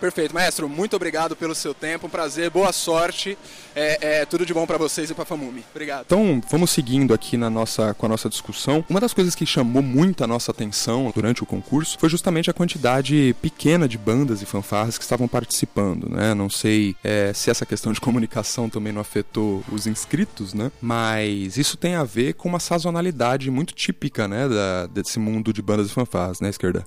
Perfeito, 0.00 0.32
maestro. 0.32 0.68
Muito 0.68 0.94
obrigado 0.94 1.34
pelo 1.34 1.54
seu 1.54 1.74
tempo. 1.74 2.06
Um 2.06 2.10
prazer, 2.10 2.50
boa 2.50 2.72
sorte. 2.72 3.36
É, 3.74 4.20
é 4.20 4.26
tudo 4.26 4.46
de 4.46 4.54
bom 4.54 4.66
para 4.66 4.78
vocês 4.78 5.10
e 5.10 5.14
para 5.14 5.24
a 5.24 5.26
Famumi. 5.26 5.64
Obrigado. 5.70 6.04
Então, 6.06 6.40
vamos 6.48 6.70
seguindo 6.70 7.12
aqui 7.12 7.36
na 7.36 7.50
nossa, 7.50 7.94
com 7.94 8.06
a 8.06 8.08
nossa 8.08 8.28
discussão. 8.28 8.84
Uma 8.88 9.00
das 9.00 9.12
coisas 9.12 9.34
que 9.34 9.44
chamou 9.44 9.82
muito 9.82 10.22
a 10.22 10.26
nossa 10.26 10.52
atenção 10.52 11.12
durante 11.14 11.42
o 11.42 11.46
concurso 11.46 11.98
foi 11.98 12.08
justamente 12.08 12.48
a 12.48 12.52
quantidade 12.52 13.34
pequena 13.42 13.88
de 13.88 13.98
bandas 13.98 14.40
e 14.40 14.46
fanfarras 14.46 14.96
que 14.96 15.04
estavam 15.04 15.26
participando, 15.26 16.08
né? 16.08 16.32
Não 16.32 16.48
sei 16.48 16.94
é, 17.02 17.32
se 17.32 17.50
essa 17.50 17.66
questão 17.66 17.92
de 17.92 18.00
comunicação 18.00 18.70
também 18.70 18.92
não 18.92 19.00
afetou 19.00 19.64
os 19.70 19.86
inscritos, 19.86 20.54
né? 20.54 20.70
Mas 20.80 21.56
isso 21.56 21.76
tem 21.76 21.96
a 21.96 22.04
ver 22.04 22.34
com 22.34 22.48
uma 22.48 22.60
sazonalidade 22.60 23.50
muito 23.50 23.74
típica, 23.74 24.28
né, 24.28 24.48
da, 24.48 24.86
desse 24.86 25.18
mundo 25.18 25.52
de 25.52 25.62
bandas 25.62 25.88
e 25.88 25.92
fanfarras, 25.92 26.40
né, 26.40 26.48
esquerda? 26.48 26.84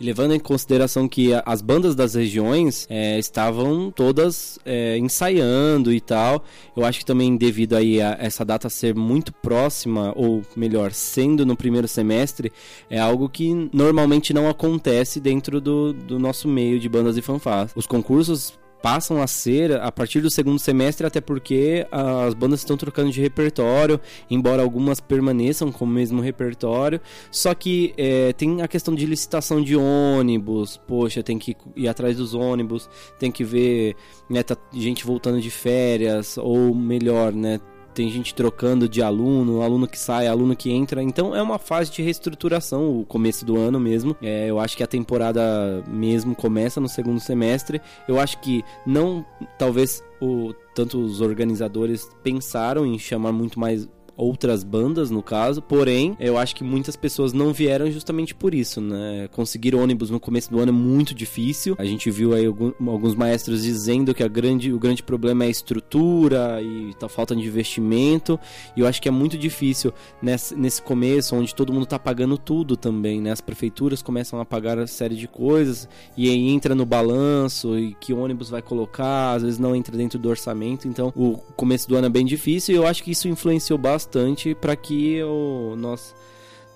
Levando 0.00 0.34
em 0.34 0.40
consideração 0.40 1.08
que 1.08 1.30
as 1.46 1.62
bandas 1.62 1.94
das 1.94 2.14
regiões 2.14 2.84
é, 2.90 3.16
estavam 3.16 3.92
todas 3.92 4.58
é, 4.64 4.98
ensaiando 4.98 5.92
e 5.92 6.00
tal, 6.00 6.44
eu 6.76 6.84
acho 6.84 6.98
que 6.98 7.04
também 7.04 7.36
devido 7.36 7.76
aí 7.76 8.02
a 8.02 8.16
essa 8.18 8.44
data 8.44 8.68
ser 8.68 8.94
muito 8.94 9.32
próxima, 9.32 10.12
ou 10.16 10.42
melhor, 10.56 10.92
sendo 10.92 11.46
no 11.46 11.56
primeiro 11.56 11.86
semestre, 11.86 12.52
é 12.90 12.98
algo 12.98 13.28
que 13.28 13.70
normalmente 13.72 14.34
não 14.34 14.48
acontece 14.48 15.20
dentro 15.20 15.60
do, 15.60 15.92
do 15.92 16.18
nosso 16.18 16.48
meio 16.48 16.80
de 16.80 16.88
bandas 16.88 17.16
e 17.16 17.22
fanfarras. 17.22 17.70
Os 17.76 17.86
concursos 17.86 18.58
passam 18.84 19.22
a 19.22 19.26
ser 19.26 19.80
a 19.80 19.90
partir 19.90 20.20
do 20.20 20.28
segundo 20.28 20.58
semestre, 20.58 21.06
até 21.06 21.18
porque 21.18 21.86
as 21.90 22.34
bandas 22.34 22.60
estão 22.60 22.76
trocando 22.76 23.10
de 23.10 23.18
repertório, 23.18 23.98
embora 24.30 24.60
algumas 24.60 25.00
permaneçam 25.00 25.72
com 25.72 25.86
o 25.86 25.88
mesmo 25.88 26.20
repertório. 26.20 27.00
Só 27.30 27.54
que 27.54 27.94
é, 27.96 28.34
tem 28.34 28.60
a 28.60 28.68
questão 28.68 28.94
de 28.94 29.06
licitação 29.06 29.62
de 29.62 29.74
ônibus, 29.74 30.76
poxa, 30.86 31.22
tem 31.22 31.38
que 31.38 31.56
ir 31.74 31.88
atrás 31.88 32.18
dos 32.18 32.34
ônibus, 32.34 32.86
tem 33.18 33.32
que 33.32 33.42
ver 33.42 33.96
né, 34.28 34.42
tá 34.42 34.54
gente 34.70 35.06
voltando 35.06 35.40
de 35.40 35.50
férias, 35.50 36.36
ou 36.36 36.74
melhor, 36.74 37.32
né? 37.32 37.60
Tem 37.94 38.10
gente 38.10 38.34
trocando 38.34 38.88
de 38.88 39.00
aluno, 39.00 39.62
aluno 39.62 39.86
que 39.86 39.98
sai, 39.98 40.26
aluno 40.26 40.56
que 40.56 40.70
entra. 40.70 41.02
Então 41.02 41.34
é 41.34 41.40
uma 41.40 41.58
fase 41.58 41.90
de 41.90 42.02
reestruturação, 42.02 43.00
o 43.00 43.06
começo 43.06 43.44
do 43.44 43.56
ano 43.56 43.78
mesmo. 43.78 44.16
É, 44.20 44.50
eu 44.50 44.58
acho 44.58 44.76
que 44.76 44.82
a 44.82 44.86
temporada 44.86 45.82
mesmo 45.88 46.34
começa 46.34 46.80
no 46.80 46.88
segundo 46.88 47.20
semestre. 47.20 47.80
Eu 48.08 48.18
acho 48.18 48.40
que 48.40 48.64
não, 48.84 49.24
talvez 49.58 50.02
o 50.20 50.52
tanto 50.74 50.98
os 50.98 51.20
organizadores 51.20 52.08
pensaram 52.22 52.84
em 52.84 52.98
chamar 52.98 53.32
muito 53.32 53.58
mais 53.60 53.88
outras 54.16 54.62
bandas, 54.62 55.10
no 55.10 55.22
caso. 55.22 55.60
Porém, 55.60 56.16
eu 56.20 56.38
acho 56.38 56.54
que 56.54 56.64
muitas 56.64 56.96
pessoas 56.96 57.32
não 57.32 57.52
vieram 57.52 57.90
justamente 57.90 58.34
por 58.34 58.54
isso, 58.54 58.80
né? 58.80 59.28
Conseguir 59.32 59.74
ônibus 59.74 60.10
no 60.10 60.20
começo 60.20 60.50
do 60.50 60.58
ano 60.60 60.70
é 60.70 60.72
muito 60.72 61.14
difícil. 61.14 61.74
A 61.78 61.84
gente 61.84 62.10
viu 62.10 62.32
aí 62.32 62.46
alguns 62.46 63.14
maestros 63.14 63.62
dizendo 63.62 64.14
que 64.14 64.26
grande, 64.28 64.72
o 64.72 64.78
grande 64.78 65.02
problema 65.02 65.44
é 65.44 65.48
a 65.48 65.50
estrutura 65.50 66.60
e 66.62 66.94
a 67.00 67.08
falta 67.08 67.34
de 67.34 67.42
investimento. 67.42 68.38
E 68.76 68.80
eu 68.80 68.86
acho 68.86 69.02
que 69.02 69.08
é 69.08 69.10
muito 69.10 69.36
difícil 69.36 69.92
nesse, 70.22 70.54
nesse 70.54 70.80
começo, 70.80 71.36
onde 71.36 71.54
todo 71.54 71.72
mundo 71.72 71.84
está 71.84 71.98
pagando 71.98 72.38
tudo 72.38 72.76
também, 72.76 73.20
né? 73.20 73.32
As 73.32 73.40
prefeituras 73.40 74.02
começam 74.02 74.40
a 74.40 74.44
pagar 74.44 74.78
a 74.78 74.86
série 74.86 75.16
de 75.16 75.28
coisas 75.28 75.88
e 76.16 76.28
aí 76.28 76.48
entra 76.48 76.74
no 76.74 76.86
balanço 76.86 77.78
e 77.78 77.94
que 77.94 78.12
ônibus 78.12 78.48
vai 78.48 78.62
colocar, 78.62 79.34
às 79.34 79.42
vezes 79.42 79.58
não 79.58 79.74
entra 79.74 79.96
dentro 79.96 80.18
do 80.18 80.28
orçamento. 80.28 80.88
Então, 80.88 81.12
o 81.16 81.36
começo 81.56 81.88
do 81.88 81.96
ano 81.96 82.06
é 82.06 82.10
bem 82.10 82.24
difícil 82.24 82.74
e 82.74 82.78
eu 82.78 82.86
acho 82.86 83.02
que 83.02 83.10
isso 83.10 83.28
influenciou 83.28 83.78
bastante 83.78 84.03
bastante 84.04 84.54
para 84.54 84.76
que 84.76 85.22
o, 85.22 85.74
nós, 85.76 86.14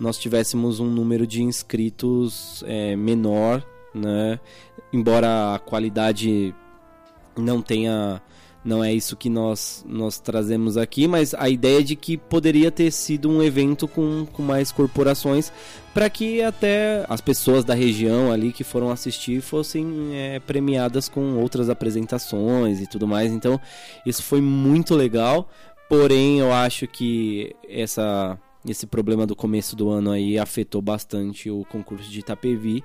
nós 0.00 0.16
tivéssemos 0.16 0.80
um 0.80 0.86
número 0.86 1.26
de 1.26 1.42
inscritos 1.42 2.64
é, 2.66 2.96
menor, 2.96 3.64
né? 3.94 4.40
Embora 4.92 5.54
a 5.54 5.58
qualidade 5.58 6.54
não 7.36 7.60
tenha 7.60 8.22
não 8.64 8.82
é 8.82 8.92
isso 8.92 9.16
que 9.16 9.30
nós, 9.30 9.84
nós 9.88 10.18
trazemos 10.18 10.76
aqui, 10.76 11.06
mas 11.06 11.32
a 11.32 11.48
ideia 11.48 11.82
de 11.82 11.94
que 11.96 12.16
poderia 12.18 12.70
ter 12.70 12.90
sido 12.90 13.30
um 13.30 13.42
evento 13.42 13.86
com, 13.86 14.26
com 14.32 14.42
mais 14.42 14.72
corporações 14.72 15.50
para 15.94 16.10
que 16.10 16.42
até 16.42 17.04
as 17.08 17.20
pessoas 17.20 17.64
da 17.64 17.72
região 17.72 18.30
ali 18.30 18.52
que 18.52 18.64
foram 18.64 18.90
assistir 18.90 19.40
fossem 19.40 20.10
é, 20.12 20.40
premiadas 20.40 21.08
com 21.08 21.36
outras 21.38 21.70
apresentações 21.70 22.80
e 22.80 22.86
tudo 22.86 23.06
mais. 23.06 23.32
Então, 23.32 23.60
isso 24.04 24.22
foi 24.22 24.40
muito 24.40 24.94
legal. 24.94 25.48
Porém, 25.88 26.38
eu 26.38 26.52
acho 26.52 26.86
que 26.86 27.56
essa, 27.66 28.38
esse 28.68 28.86
problema 28.86 29.26
do 29.26 29.34
começo 29.34 29.74
do 29.74 29.88
ano 29.88 30.10
aí 30.10 30.38
afetou 30.38 30.82
bastante 30.82 31.50
o 31.50 31.64
concurso 31.64 32.10
de 32.10 32.20
Itapevi. 32.20 32.84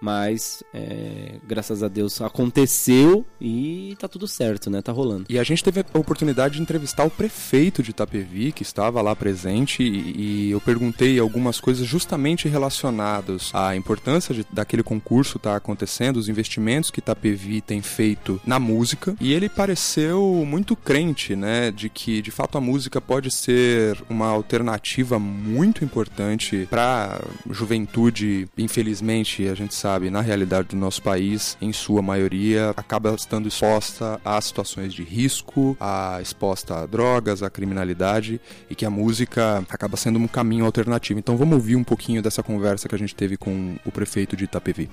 Mas, 0.00 0.62
é, 0.72 1.36
graças 1.46 1.82
a 1.82 1.88
Deus, 1.88 2.20
aconteceu 2.20 3.24
e 3.40 3.96
tá 3.98 4.06
tudo 4.06 4.28
certo, 4.28 4.70
né? 4.70 4.82
Tá 4.82 4.92
rolando. 4.92 5.24
E 5.28 5.38
a 5.38 5.42
gente 5.42 5.64
teve 5.64 5.80
a 5.80 5.98
oportunidade 5.98 6.56
de 6.56 6.62
entrevistar 6.62 7.04
o 7.04 7.10
prefeito 7.10 7.82
de 7.82 7.90
Itapevi, 7.90 8.52
que 8.52 8.62
estava 8.62 9.00
lá 9.00 9.16
presente, 9.16 9.82
e, 9.82 10.48
e 10.48 10.50
eu 10.50 10.60
perguntei 10.60 11.18
algumas 11.18 11.60
coisas 11.60 11.86
justamente 11.86 12.48
relacionadas 12.48 13.50
à 13.54 13.74
importância 13.74 14.34
de, 14.34 14.46
daquele 14.52 14.82
concurso 14.82 15.38
estar 15.38 15.52
tá 15.52 15.56
acontecendo, 15.56 16.18
os 16.18 16.28
investimentos 16.28 16.90
que 16.90 16.98
Itapevi 16.98 17.60
tem 17.60 17.80
feito 17.80 18.40
na 18.44 18.58
música, 18.58 19.16
e 19.20 19.32
ele 19.32 19.48
pareceu 19.48 20.44
muito 20.46 20.76
crente, 20.76 21.34
né? 21.34 21.70
De 21.70 21.88
que, 21.88 22.20
de 22.20 22.30
fato, 22.30 22.58
a 22.58 22.60
música 22.60 23.00
pode 23.00 23.30
ser 23.30 23.96
uma 24.08 24.28
alternativa 24.28 25.18
muito 25.18 25.82
importante 25.82 26.66
para 26.70 27.20
juventude, 27.50 28.48
infelizmente, 28.58 29.48
a 29.48 29.54
gente 29.54 29.74
sabe 29.74 29.93
sabe, 29.94 30.10
na 30.10 30.20
realidade 30.20 30.68
do 30.68 30.76
nosso 30.76 31.00
país, 31.00 31.56
em 31.60 31.72
sua 31.72 32.02
maioria, 32.02 32.70
acaba 32.76 33.14
estando 33.14 33.46
exposta 33.46 34.20
a 34.24 34.40
situações 34.40 34.92
de 34.92 35.04
risco, 35.04 35.76
a 35.78 36.18
exposta 36.20 36.80
a 36.80 36.86
drogas, 36.86 37.44
a 37.44 37.50
criminalidade 37.50 38.40
e 38.68 38.74
que 38.74 38.84
a 38.84 38.90
música 38.90 39.64
acaba 39.68 39.96
sendo 39.96 40.18
um 40.18 40.26
caminho 40.26 40.64
alternativo. 40.64 41.20
Então 41.20 41.36
vamos 41.36 41.54
ouvir 41.54 41.76
um 41.76 41.84
pouquinho 41.84 42.20
dessa 42.20 42.42
conversa 42.42 42.88
que 42.88 42.94
a 42.94 42.98
gente 42.98 43.14
teve 43.14 43.36
com 43.36 43.76
o 43.84 43.92
prefeito 43.92 44.36
de 44.36 44.44
Itapevi. 44.44 44.90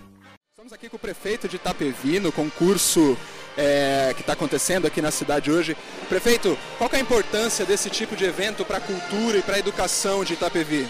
Estamos 0.51 0.71
aqui 0.71 0.87
com 0.87 0.97
o 0.97 0.99
prefeito 0.99 1.47
de 1.47 1.55
Itapevi 1.55 2.19
no 2.19 2.31
concurso 2.31 3.17
é, 3.57 4.13
que 4.15 4.21
está 4.21 4.33
acontecendo 4.33 4.85
aqui 4.85 5.01
na 5.01 5.09
cidade 5.09 5.51
hoje. 5.51 5.75
Prefeito, 6.07 6.55
qual 6.77 6.89
é 6.93 6.97
a 6.97 6.99
importância 6.99 7.65
desse 7.65 7.89
tipo 7.89 8.15
de 8.15 8.25
evento 8.25 8.63
para 8.63 8.77
a 8.77 8.81
cultura 8.81 9.39
e 9.39 9.41
para 9.41 9.55
a 9.55 9.59
educação 9.59 10.23
de 10.23 10.33
Itapevi? 10.33 10.87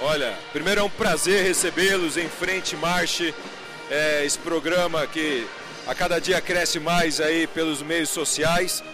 Olha, 0.00 0.36
primeiro 0.52 0.82
é 0.82 0.84
um 0.84 0.90
prazer 0.90 1.42
recebê-los 1.42 2.18
em 2.18 2.28
Frente 2.28 2.76
Marche, 2.76 3.34
é, 3.90 4.26
esse 4.26 4.38
programa 4.38 5.06
que 5.06 5.46
a 5.86 5.94
cada 5.94 6.20
dia 6.20 6.38
cresce 6.38 6.78
mais 6.78 7.18
aí 7.18 7.46
pelos 7.46 7.80
meios 7.80 8.10
sociais 8.10 8.84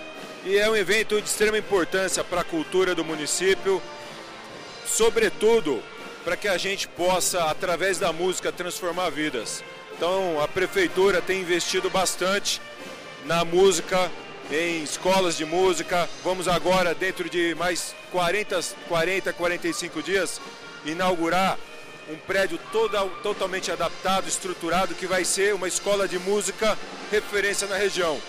e 0.45 0.57
é 0.57 0.71
um 0.71 0.77
evento 0.77 1.21
de 1.21 1.27
extrema 1.29 1.59
importância 1.59 2.23
para 2.23 2.43
a 2.43 2.45
cultura 2.45 2.95
do 2.95 3.05
município, 3.05 3.83
sobretudo 4.87 5.83
para 6.23 6.37
que 6.37 6.47
a 6.47 6.57
gente 6.57 6.87
possa, 6.87 7.47
através 7.47 7.99
da 7.99 8.13
música, 8.13 8.53
transformar 8.53 9.11
vidas. 9.11 9.65
Então, 9.97 10.41
a 10.41 10.47
prefeitura 10.47 11.21
tem 11.21 11.41
investido 11.41 11.91
bastante 11.91 12.61
na 13.25 13.45
música, 13.45 14.09
em 14.53 14.85
escolas 14.85 15.37
de 15.37 15.45
música. 15.45 16.09
Vamos 16.23 16.47
agora, 16.47 16.95
dentro 16.95 17.29
de 17.29 17.57
mais 17.57 17.93
40, 18.13 18.61
40 18.89 19.33
45 19.33 20.03
dias, 20.03 20.41
inaugurar 20.85 21.59
um 22.09 22.17
prédio 22.17 22.59
todo, 22.71 22.97
totalmente 23.23 23.71
adaptado, 23.71 24.29
estruturado, 24.29 24.95
que 24.95 25.07
vai 25.07 25.25
ser 25.25 25.55
uma 25.55 25.69
escola 25.69 26.09
de 26.09 26.19
música 26.19 26.77
referência 27.11 27.67
na 27.67 27.77
região. 27.77 28.21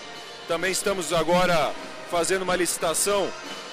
Também 0.46 0.70
estamos 0.70 1.12
agora 1.12 1.72
fazendo 2.10 2.42
uma 2.42 2.54
licitação 2.56 3.28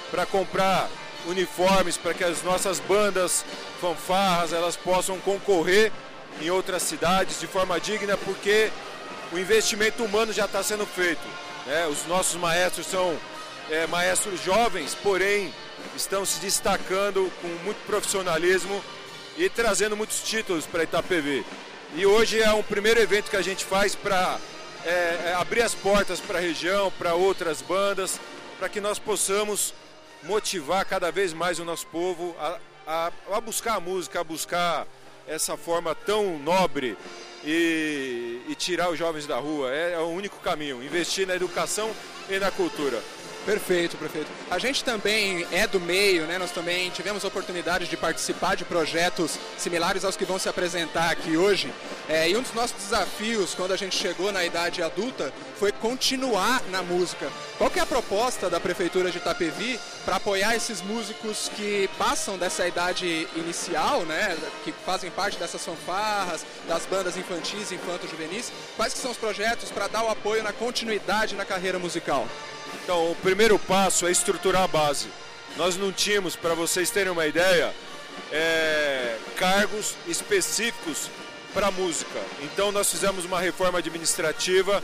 para 0.10 0.26
comprar 0.26 0.90
uniformes 1.28 1.98
para 1.98 2.14
que 2.14 2.24
as 2.24 2.42
nossas 2.42 2.80
bandas 2.80 3.46
fanfarras 3.80 4.54
elas 4.54 4.76
possam 4.76 5.20
concorrer 5.20 5.92
em 6.42 6.50
outras 6.50 6.82
cidades 6.82 7.40
de 7.40 7.48
forma 7.48 7.80
digna, 7.80 8.18
porque 8.18 8.72
o 9.32 9.38
investimento 9.38 10.04
humano 10.04 10.34
já 10.34 10.46
está 10.46 10.64
sendo 10.64 10.86
feito. 10.86 11.22
Né? 11.68 11.88
Os 11.88 12.06
nossos 12.08 12.36
maestros 12.36 12.88
são 12.88 13.16
é, 13.70 13.86
maestros 13.88 14.44
jovens, 14.44 14.96
porém 14.96 15.54
estão 16.02 16.26
se 16.26 16.40
destacando 16.40 17.32
com 17.42 17.48
muito 17.64 17.78
profissionalismo 17.86 18.84
e 19.38 19.50
trazendo 19.50 19.96
muitos 19.96 20.22
títulos 20.24 20.66
para 20.66 20.84
Itapevi. 20.84 21.46
E 21.96 22.06
hoje 22.06 22.42
é 22.42 22.52
um 22.54 22.64
primeiro 22.64 23.00
evento 23.00 23.30
que 23.30 23.36
a 23.36 23.42
gente 23.42 23.64
faz 23.64 23.96
para 23.96 24.40
é, 24.84 24.90
é, 24.90 25.34
abrir 25.38 25.62
as 25.62 25.76
portas 25.76 26.20
para 26.20 26.40
a 26.40 26.42
região, 26.42 26.92
para 26.98 27.14
outras 27.14 27.62
bandas, 27.62 28.20
para 28.58 28.68
que 28.68 28.82
nós 28.82 28.98
possamos 28.98 29.74
motivar 30.24 30.86
cada 30.86 31.12
vez 31.12 31.34
mais 31.34 31.60
o 31.60 31.66
nosso 31.66 31.86
povo 31.88 32.36
a, 32.40 32.60
a, 32.88 33.12
a 33.34 33.42
buscar 33.42 33.76
a 33.76 33.80
música, 33.80 34.20
a 34.20 34.24
buscar 34.24 34.88
essa 35.28 35.56
forma 35.56 35.94
tão 35.94 36.40
nobre 36.40 36.98
e, 37.44 38.42
e 38.48 38.56
tirar 38.56 38.90
os 38.90 38.98
jovens 38.98 39.28
da 39.28 39.38
rua. 39.38 39.72
É, 39.72 39.94
é 39.94 40.00
o 40.00 40.08
único 40.08 40.38
caminho, 40.40 40.84
investir 40.84 41.28
na 41.28 41.36
educação 41.36 41.92
e 42.30 42.40
na 42.40 42.50
cultura. 42.52 43.02
Perfeito, 43.46 43.98
prefeito. 43.98 44.28
A 44.52 44.60
gente 44.60 44.84
também 44.84 45.48
é 45.52 45.66
do 45.66 45.80
meio, 45.80 46.28
né? 46.28 46.38
Nós 46.38 46.52
também 46.52 46.92
tivemos 46.92 47.24
oportunidade 47.24 47.88
de 47.88 47.98
participar 47.98 48.56
de 48.56 48.64
projetos 48.64 49.40
similares 49.58 50.06
aos 50.06 50.16
que 50.16 50.26
vão 50.26 50.38
se 50.38 50.48
apresentar 50.48 51.10
aqui 51.10 51.36
hoje. 51.36 51.74
É, 52.08 52.30
e 52.30 52.38
um 52.38 52.42
dos 52.44 52.54
nossos 52.54 52.76
desafios 52.78 53.56
quando 53.56 53.72
a 53.72 53.78
gente 53.78 53.96
chegou 53.96 54.32
na 54.32 54.46
idade 54.46 54.84
adulta 54.84 55.34
foi 55.58 55.72
continuar 55.72 56.62
na 56.70 56.84
música. 56.84 57.32
Qual 57.58 57.70
que 57.70 57.80
é 57.80 57.82
a 57.82 57.86
proposta 57.86 58.48
da 58.48 58.60
prefeitura 58.60 59.10
de 59.10 59.18
Itapevi 59.18 59.80
para 60.06 60.18
apoiar 60.18 60.56
esses 60.56 60.82
músicos 60.82 61.50
que 61.56 61.90
passam 61.98 62.38
dessa 62.38 62.68
idade 62.68 63.28
inicial, 63.36 64.02
né? 64.02 64.38
Que 64.64 64.72
fazem 64.86 65.10
parte 65.10 65.40
dessas 65.40 65.66
fanfarras, 65.66 66.46
das 66.68 66.86
bandas 66.86 67.18
infantis 67.18 67.72
infanto-juvenis? 67.72 68.52
Quais 68.76 68.94
que 68.94 69.00
são 69.00 69.10
os 69.10 69.18
projetos 69.18 69.72
para 69.72 69.88
dar 69.88 70.04
o 70.04 70.10
apoio 70.10 70.44
na 70.44 70.54
continuidade 70.54 71.36
na 71.36 71.46
carreira 71.46 71.80
musical? 71.80 72.28
Então, 72.92 73.10
o 73.10 73.16
primeiro 73.16 73.58
passo 73.58 74.06
é 74.06 74.12
estruturar 74.12 74.64
a 74.64 74.68
base. 74.68 75.08
Nós 75.56 75.78
não 75.78 75.94
tínhamos, 75.94 76.36
para 76.36 76.54
vocês 76.54 76.90
terem 76.90 77.10
uma 77.10 77.26
ideia, 77.26 77.74
é, 78.34 79.18
cargos 79.38 79.96
específicos 80.10 81.10
para 81.54 81.72
música. 81.72 82.20
Então 82.42 82.70
nós 82.70 82.92
fizemos 82.92 83.24
uma 83.24 83.40
reforma 83.40 83.80
administrativa, 83.80 84.84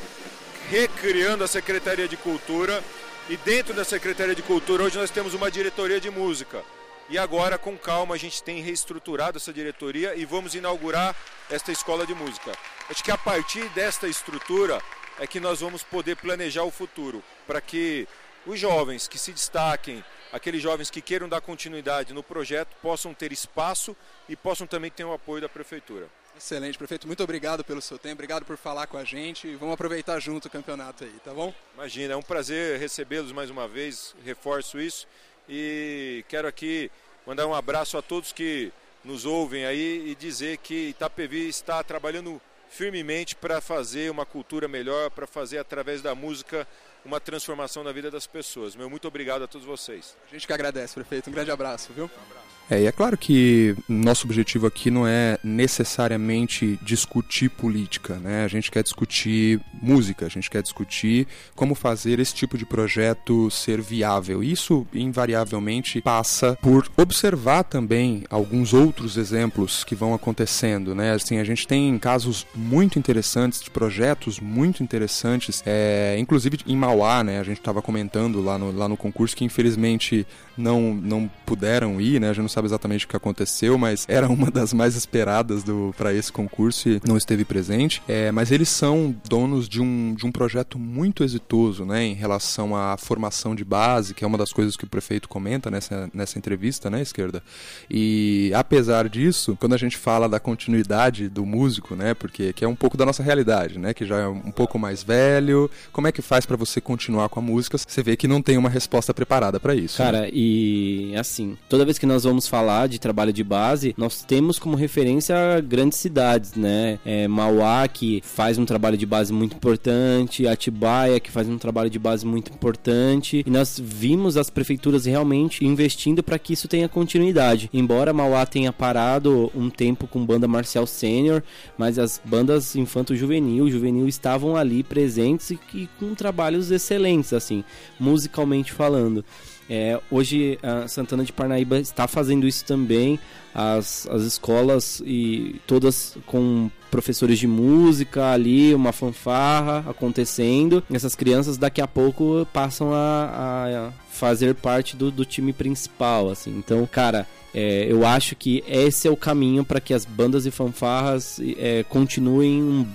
recriando 0.70 1.43
a 1.43 1.50
Secretaria 1.50 2.08
de 2.08 2.15
Cultura 2.15 2.82
e 3.28 3.36
dentro 3.36 3.74
da 3.74 3.84
Secretaria 3.84 4.34
de 4.34 4.41
Cultura 4.41 4.84
hoje 4.84 4.98
nós 4.98 5.12
temos 5.12 5.34
uma 5.34 5.52
diretoria 5.52 6.00
de 6.00 6.10
música. 6.10 6.63
E 7.10 7.17
agora, 7.17 7.58
com 7.58 7.78
calma, 7.78 8.15
a 8.15 8.17
gente 8.17 8.41
tem 8.41 8.62
reestruturado 8.62 9.38
essa 9.38 9.52
diretoria 9.52 10.15
e 10.15 10.24
vamos 10.24 10.56
inaugurar 10.56 11.13
esta 11.50 11.74
escola 11.74 12.06
de 12.06 12.15
música. 12.15 12.54
Acho 12.89 13.04
que 13.04 13.12
a 13.12 13.17
partir 13.17 13.67
desta 13.72 14.08
estrutura 14.08 14.82
é 15.20 15.28
que 15.28 15.41
nós 15.41 15.60
vamos 15.60 15.84
poder 15.84 16.15
planejar 16.15 16.63
o 16.63 16.72
futuro, 16.72 17.22
para 17.47 17.62
que 17.62 18.07
os 18.45 18.60
jovens 18.60 19.07
que 19.07 19.17
se 19.17 19.31
destaquem, 19.31 20.03
aqueles 20.31 20.62
jovens 20.62 20.89
que 20.89 21.01
queiram 21.01 21.27
dar 21.27 21.41
continuidade 21.41 22.13
no 22.13 22.21
projeto, 22.21 22.75
possam 22.81 23.13
ter 23.13 23.31
espaço 23.31 23.95
e 24.27 24.36
possam 24.36 24.67
também 24.67 24.91
ter 24.91 25.05
o 25.05 25.13
apoio 25.13 25.41
da 25.41 25.49
prefeitura. 25.49 26.07
Excelente, 26.38 26.77
prefeito. 26.77 27.07
Muito 27.07 27.23
obrigado 27.23 27.63
pelo 27.63 27.81
seu 27.81 27.97
tempo, 27.97 28.13
obrigado 28.15 28.45
por 28.45 28.57
falar 28.57 28.86
com 28.86 28.95
a 28.95 29.03
gente. 29.03 29.55
Vamos 29.55 29.73
aproveitar 29.73 30.19
junto 30.19 30.47
o 30.47 30.51
campeonato 30.51 31.03
aí, 31.03 31.13
tá 31.25 31.33
bom? 31.33 31.51
Imagina, 31.73 32.13
é 32.13 32.17
um 32.17 32.21
prazer 32.21 32.79
recebê-los 32.79 33.31
mais 33.31 33.49
uma 33.49 33.67
vez, 33.67 34.15
reforço 34.23 34.79
isso. 34.79 35.07
E 35.49 36.23
quero 36.27 36.47
aqui 36.47 36.91
mandar 37.25 37.47
um 37.47 37.55
abraço 37.55 37.97
a 37.97 38.03
todos 38.03 38.31
que 38.31 38.71
nos 39.03 39.25
ouvem 39.25 39.65
aí 39.65 40.10
e 40.10 40.15
dizer 40.15 40.57
que 40.57 40.89
Itapevi 40.89 41.47
está 41.47 41.81
trabalhando 41.83 42.39
firmemente 42.69 43.36
para 43.36 43.60
fazer 43.60 44.12
uma 44.12 44.25
cultura 44.25 44.67
melhor, 44.67 45.10
para 45.10 45.25
fazer 45.25 45.57
através 45.57 46.01
da 46.01 46.13
música 46.13 46.67
uma 47.08 47.20
transformação 47.22 47.84
na 47.84 47.91
vida 47.91 48.12
das 48.12 48.28
pessoas. 48.28 48.76
Meu 48.76 48.89
muito 48.89 49.08
obrigado 49.08 49.43
a 49.43 49.48
todos 49.48 49.65
vocês. 49.65 50.15
A 50.30 50.34
gente 50.34 50.46
que 50.46 50.54
agradece, 50.54 50.93
prefeito. 50.93 51.30
Um 51.30 51.34
grande 51.34 51.50
abraço, 51.50 51.91
viu? 51.93 52.06
Um 52.06 52.32
abraço. 52.32 52.57
É, 52.69 52.82
e 52.82 52.86
é 52.86 52.91
claro 52.91 53.17
que 53.17 53.75
nosso 53.88 54.25
objetivo 54.25 54.67
aqui 54.67 54.91
não 54.91 55.08
é 55.08 55.38
necessariamente 55.43 56.77
discutir 56.82 57.49
política, 57.49 58.15
né? 58.15 58.43
A 58.43 58.47
gente 58.47 58.69
quer 58.69 58.84
discutir 58.84 59.62
música, 59.82 60.25
a 60.25 60.30
gente 60.30 60.49
quer 60.49 60.62
discutir 60.62 61.27
como 61.56 61.73
fazer 61.73 62.19
esse 62.19 62.34
tipo 62.34 62.58
de 62.58 62.65
projeto 62.65 63.49
ser 63.49 63.82
viável. 63.82 64.43
Isso, 64.43 64.86
invariavelmente, 64.93 66.01
passa 66.01 66.58
por 66.62 66.89
observar 66.97 67.63
também 67.63 68.23
alguns 68.30 68.73
outros 68.73 69.15
exemplos 69.15 69.86
que 69.86 69.95
vão 69.95 70.13
acontecendo, 70.13 70.93
né? 70.93 71.13
Assim, 71.13 71.38
a 71.38 71.43
gente 71.45 71.65
tem 71.65 71.97
casos 71.97 72.45
muito 72.53 72.99
interessantes 72.99 73.62
de 73.62 73.69
projetos 73.69 74.41
muito 74.41 74.84
interessantes, 74.84 75.63
é, 75.65 76.17
inclusive 76.19 76.60
em 76.67 76.75
Mauá, 76.75 77.23
né? 77.23 77.39
A 77.39 77.43
gente 77.43 77.60
estava 77.60 77.82
comentando 77.82 78.41
lá 78.41 78.58
no, 78.58 78.71
lá 78.71 78.89
no 78.89 78.97
concurso 78.97 79.36
que, 79.36 79.45
infelizmente, 79.45 80.27
não, 80.58 80.93
não 80.93 81.30
puderam 81.45 82.01
ir, 82.01 82.19
né? 82.19 82.30
A 82.30 82.34
gente 82.34 82.41
não 82.41 82.49
sabe 82.58 82.67
exatamente 82.67 83.06
o 83.06 83.08
que 83.08 83.15
aconteceu, 83.15 83.78
mas 83.78 84.06
era 84.08 84.28
uma 84.30 84.50
das 84.50 84.74
mais 84.74 84.96
esperadas 84.96 85.63
para 85.96 86.13
esse 86.13 86.32
concurso 86.32 86.89
e 86.89 87.02
não 87.08 87.15
esteve 87.15 87.46
presente. 87.46 88.02
É, 88.08 88.32
mas 88.32 88.52
eles 88.52 88.70
são 88.70 89.15
donos 89.28 89.70
de 89.70 89.82
um, 89.82 90.15
de 90.15 90.26
um 90.26 90.32
projeto 90.32 90.80
muito 90.80 91.24
exitoso, 91.24 91.86
né? 91.86 92.04
Em 92.04 92.13
relação 92.13 92.76
à 92.76 92.98
formação 92.98 93.54
de 93.54 93.63
base, 93.63 94.13
que 94.13 94.24
é 94.24 94.28
uma 94.28 94.38
das 94.38 94.52
coisas 94.52 94.76
que 94.76 94.86
o 94.86 94.88
prefeito 94.88 95.30
comenta 95.30 95.70
nessa, 95.70 96.10
nessa 96.13 96.38
entrevista, 96.39 96.89
né, 96.89 97.02
esquerda? 97.02 97.43
E 97.89 98.52
apesar 98.56 99.08
disso, 99.08 99.56
quando 99.60 99.74
a 99.74 99.78
gente 99.78 99.98
fala 99.98 100.28
da 100.28 100.39
continuidade 100.39 101.30
do 101.30 101.46
músico, 101.46 101.96
né? 101.96 102.13
Porque 102.13 102.54
que 102.54 102.65
é 102.65 102.67
um 102.67 102.76
pouco 102.76 102.98
da 102.98 103.06
nossa 103.06 103.22
realidade, 103.22 103.78
né? 103.78 103.93
Que 103.93 104.06
já 104.06 104.17
é 104.17 104.28
um 104.28 104.52
pouco 104.52 104.80
mais 104.80 105.04
velho. 105.04 105.70
Como 105.91 106.08
é 106.08 106.12
que 106.12 106.22
faz 106.22 106.46
para 106.46 106.58
você 106.58 106.82
continuar 106.82 107.30
com 107.30 107.39
a 107.39 107.43
música? 107.43 107.78
Você 107.78 108.02
vê 108.02 108.17
que 108.17 108.28
não 108.28 108.41
tem 108.41 108.58
uma 108.58 108.70
resposta 108.70 109.13
preparada 109.13 109.60
para 109.60 109.76
isso. 109.76 109.98
Cara, 109.98 110.22
né? 110.22 110.30
e 110.34 111.13
assim, 111.15 111.56
toda 111.70 111.86
vez 111.86 112.00
que 112.00 112.06
nós 112.06 112.24
vamos 112.24 112.46
falar 112.47 112.88
de 112.88 112.99
trabalho 112.99 113.33
de 113.33 113.43
base, 113.43 113.93
nós 113.97 114.23
temos 114.23 114.60
como 114.60 114.75
referência 114.75 115.36
grandes 115.62 115.97
cidades, 115.97 116.55
né? 116.55 116.99
É, 117.05 117.27
Mauá, 117.27 117.88
que 117.88 118.21
faz 118.23 118.57
um 118.57 118.65
trabalho 118.65 118.97
de 118.97 119.05
base 119.05 119.31
muito 119.33 119.55
importante, 119.55 120.47
Atibaia, 120.47 121.19
que 121.19 121.31
faz 121.31 121.47
um 121.47 121.57
trabalho 121.57 121.89
de 121.89 121.99
base 121.99 122.25
muito 122.25 122.51
importante, 122.51 123.43
e 123.45 123.49
nós 123.49 123.79
vimos 123.83 124.38
as 124.38 124.49
prefeituras 124.49 125.05
realmente 125.05 125.65
investindo 125.65 126.23
para 126.23 126.39
que 126.39 126.53
isso 126.53 126.67
tenha 126.67 126.89
continuidade. 126.89 127.69
Embora 127.73 128.13
Mauá 128.13 128.45
tenha 128.45 128.71
parado 128.71 129.51
um 129.55 129.69
tempo 129.69 130.07
com 130.07 130.25
banda 130.25 130.47
marcial 130.47 130.88
sênior, 130.88 131.43
mas 131.77 131.99
as 131.99 132.21
bandas 132.23 132.75
infanto-juvenil, 132.75 133.69
juvenil 133.69 134.07
estavam 134.07 134.55
ali 134.55 134.83
presentes 134.83 135.51
e, 135.51 135.60
e 135.73 135.89
com 135.99 136.13
trabalhos 136.13 136.71
excelentes, 136.71 137.33
assim, 137.33 137.63
musicalmente 137.99 138.71
falando. 138.71 139.23
É, 139.69 139.99
hoje 140.10 140.58
a 140.63 140.88
Santana 140.88 141.23
de 141.23 141.34
Parnaíba 141.34 141.80
está 141.80 142.08
fazendo 142.08 142.47
isso 142.47 142.63
também. 142.65 143.19
As, 143.53 144.08
as 144.12 144.21
escolas 144.21 145.01
e 145.03 145.60
todas 145.65 146.15
com 146.27 146.69
professores 146.91 147.39
de 147.39 147.47
música 147.47 148.32
ali, 148.32 148.73
uma 148.73 148.93
fanfarra 148.93 149.84
acontecendo. 149.89 150.84
Essas 150.91 151.15
crianças 151.15 151.58
daqui 151.58 151.82
a 151.82 151.88
pouco 151.88 152.47
passam 152.53 152.93
a, 152.93 153.89
a 153.89 153.91
fazer 154.12 154.53
parte 154.56 154.95
do, 154.95 155.12
do, 155.12 155.25
time 155.25 155.53
principal, 155.53 156.30
assim. 156.30 156.51
Então, 156.56 156.86
cara, 156.86 157.27
é, 157.53 157.88
eu 157.89 158.06
acho 158.06 158.36
que 158.36 158.63
esse 158.67 159.08
é 159.08 159.12
o 159.12 159.17
caminho 159.17 159.65
para 159.65 159.82
que 159.82 159.93
as 159.93 160.06
bandas 160.06 160.45
e 160.45 160.51
fanfarras 160.51 161.39
é, 161.58 161.84
continuem 161.84 162.62
um 162.62 162.88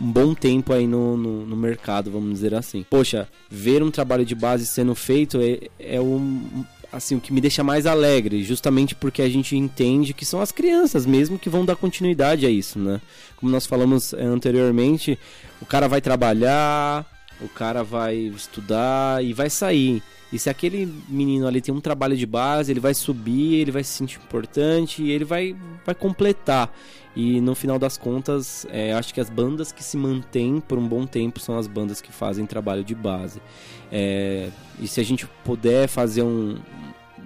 um 0.00 0.10
bom 0.10 0.34
tempo 0.34 0.72
aí 0.72 0.86
no, 0.86 1.16
no, 1.16 1.46
no, 1.46 1.56
mercado, 1.56 2.10
vamos 2.10 2.32
dizer 2.32 2.54
assim. 2.54 2.84
Poxa, 2.88 3.28
ver 3.50 3.82
um 3.82 3.90
trabalho 3.90 4.24
de 4.24 4.34
base 4.34 4.66
sendo 4.66 4.94
feito 4.94 5.38
é, 5.40 5.68
é 5.78 6.00
um, 6.00 6.64
assim, 6.92 7.16
o 7.16 7.20
que 7.20 7.32
me 7.32 7.40
deixa 7.40 7.62
mais 7.62 7.86
alegre, 7.86 8.42
justamente 8.42 8.94
porque 8.94 9.22
a 9.22 9.28
gente 9.28 9.56
entende 9.56 10.14
que 10.14 10.24
são 10.24 10.40
as 10.40 10.50
crianças 10.50 11.06
mesmo 11.06 11.38
que 11.38 11.50
vão 11.50 11.64
dar 11.64 11.76
continuidade 11.76 12.46
a 12.46 12.50
isso, 12.50 12.78
né? 12.78 13.00
Como 13.36 13.52
nós 13.52 13.66
falamos 13.66 14.12
eh, 14.12 14.22
anteriormente, 14.24 15.18
o 15.60 15.66
cara 15.66 15.88
vai 15.88 16.00
trabalhar, 16.00 17.06
o 17.40 17.48
cara 17.48 17.82
vai 17.82 18.16
estudar 18.16 19.24
e 19.24 19.32
vai 19.32 19.50
sair. 19.50 20.02
E 20.32 20.38
se 20.38 20.48
aquele 20.48 20.86
menino 21.08 21.46
ali 21.46 21.60
tem 21.60 21.74
um 21.74 21.80
trabalho 21.80 22.16
de 22.16 22.26
base, 22.26 22.70
ele 22.72 22.80
vai 22.80 22.94
subir, 22.94 23.54
ele 23.54 23.70
vai 23.70 23.82
se 23.82 23.90
sentir 23.90 24.18
importante 24.18 25.02
e 25.02 25.10
ele 25.10 25.24
vai, 25.24 25.56
vai 25.84 25.94
completar. 25.94 26.72
E 27.16 27.40
no 27.40 27.56
final 27.56 27.78
das 27.78 27.98
contas, 27.98 28.64
é, 28.70 28.92
acho 28.92 29.12
que 29.12 29.20
as 29.20 29.28
bandas 29.28 29.72
que 29.72 29.82
se 29.82 29.96
mantêm 29.96 30.60
por 30.60 30.78
um 30.78 30.86
bom 30.86 31.04
tempo 31.04 31.40
são 31.40 31.58
as 31.58 31.66
bandas 31.66 32.00
que 32.00 32.12
fazem 32.12 32.46
trabalho 32.46 32.84
de 32.84 32.94
base. 32.94 33.42
É, 33.90 34.48
e 34.78 34.86
se 34.86 35.00
a 35.00 35.04
gente 35.04 35.26
puder 35.44 35.88
fazer 35.88 36.22
um, 36.22 36.56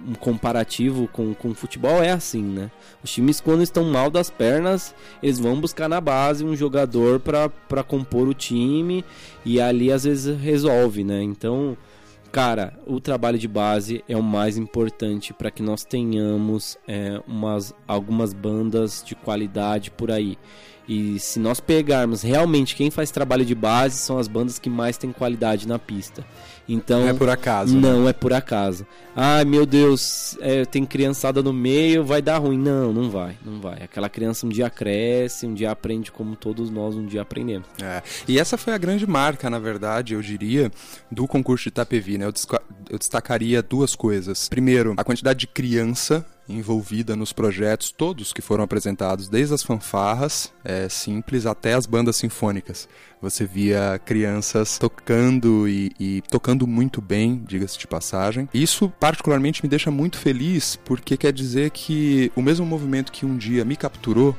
um 0.07 0.15
comparativo 0.15 1.07
com, 1.07 1.35
com 1.35 1.49
o 1.49 1.53
futebol, 1.53 2.01
é 2.01 2.09
assim, 2.11 2.41
né? 2.41 2.71
Os 3.03 3.11
times, 3.11 3.39
quando 3.39 3.61
estão 3.61 3.83
mal 3.83 4.09
das 4.09 4.31
pernas, 4.31 4.95
eles 5.21 5.37
vão 5.37 5.61
buscar 5.61 5.87
na 5.87 6.01
base 6.01 6.43
um 6.43 6.55
jogador 6.55 7.19
para 7.19 7.83
compor 7.83 8.27
o 8.27 8.33
time 8.33 9.05
e 9.45 9.61
ali 9.61 9.91
às 9.91 10.03
vezes 10.03 10.39
resolve, 10.39 11.03
né? 11.03 11.21
Então 11.21 11.77
Cara, 12.31 12.77
o 12.85 12.99
trabalho 12.99 13.37
de 13.37 13.47
base 13.47 14.03
é 14.09 14.17
o 14.17 14.21
mais 14.21 14.57
importante 14.57 15.33
para 15.33 15.49
que 15.49 15.63
nós 15.63 15.85
tenhamos 15.85 16.77
é, 16.87 17.21
umas, 17.27 17.73
algumas 17.87 18.33
bandas 18.33 19.03
de 19.05 19.15
qualidade 19.15 19.89
por 19.91 20.11
aí. 20.11 20.37
E 20.87 21.17
se 21.19 21.39
nós 21.39 21.59
pegarmos 21.59 22.21
realmente 22.21 22.75
quem 22.75 22.91
faz 22.91 23.09
trabalho 23.09 23.43
de 23.43 23.55
base, 23.55 23.97
são 23.97 24.17
as 24.17 24.27
bandas 24.27 24.59
que 24.59 24.69
mais 24.69 24.97
têm 24.97 25.11
qualidade 25.11 25.67
na 25.67 25.79
pista. 25.79 26.23
Então, 26.67 27.01
não 27.01 27.09
é 27.09 27.13
por 27.13 27.29
acaso. 27.29 27.77
Não 27.77 28.03
né? 28.03 28.09
é 28.09 28.13
por 28.13 28.33
acaso. 28.33 28.85
Ai 29.15 29.45
meu 29.45 29.65
Deus, 29.65 30.37
é, 30.41 30.65
tem 30.65 30.85
criançada 30.85 31.41
no 31.41 31.53
meio, 31.53 32.03
vai 32.03 32.21
dar 32.21 32.39
ruim. 32.39 32.57
Não, 32.57 32.91
não 32.91 33.09
vai, 33.09 33.37
não 33.45 33.61
vai. 33.61 33.83
Aquela 33.83 34.09
criança 34.09 34.45
um 34.45 34.49
dia 34.49 34.69
cresce, 34.69 35.45
um 35.45 35.53
dia 35.53 35.71
aprende 35.71 36.11
como 36.11 36.35
todos 36.35 36.69
nós 36.69 36.95
um 36.95 37.05
dia 37.05 37.21
aprendemos. 37.21 37.67
É. 37.81 38.01
E 38.27 38.39
essa 38.39 38.57
foi 38.57 38.73
a 38.73 38.77
grande 38.77 39.07
marca, 39.07 39.49
na 39.49 39.59
verdade, 39.59 40.13
eu 40.13 40.21
diria, 40.21 40.71
do 41.11 41.27
concurso 41.27 41.63
de 41.63 41.69
Itapevi. 41.69 42.17
Né? 42.17 42.25
Eu, 42.25 42.33
eu 42.89 42.97
destacaria 42.97 43.61
duas 43.61 43.95
coisas. 43.95 44.49
Primeiro, 44.49 44.95
a 44.97 45.03
quantidade 45.03 45.39
de 45.39 45.47
criança 45.47 46.25
envolvida 46.47 47.15
nos 47.15 47.33
projetos 47.33 47.91
todos 47.91 48.31
que 48.31 48.41
foram 48.41 48.63
apresentados, 48.63 49.27
desde 49.27 49.53
as 49.53 49.63
fanfarras 49.63 50.53
é, 50.63 50.87
simples 50.89 51.45
até 51.45 51.73
as 51.73 51.85
bandas 51.85 52.15
sinfônicas. 52.15 52.87
Você 53.21 53.45
via 53.45 53.99
crianças 54.05 54.77
tocando 54.77 55.67
e, 55.67 55.91
e 55.99 56.21
tocando 56.29 56.67
muito 56.67 57.01
bem, 57.01 57.41
diga-se 57.45 57.77
de 57.77 57.87
passagem. 57.87 58.47
Isso 58.53 58.89
particularmente 58.99 59.63
me 59.63 59.69
deixa 59.69 59.89
muito 59.89 60.17
feliz 60.17 60.77
porque 60.85 61.17
quer 61.17 61.33
dizer 61.33 61.71
que 61.71 62.31
o 62.35 62.41
mesmo 62.41 62.65
movimento 62.65 63.11
que 63.11 63.25
um 63.25 63.37
dia 63.37 63.65
me 63.65 63.75
capturou 63.75 64.35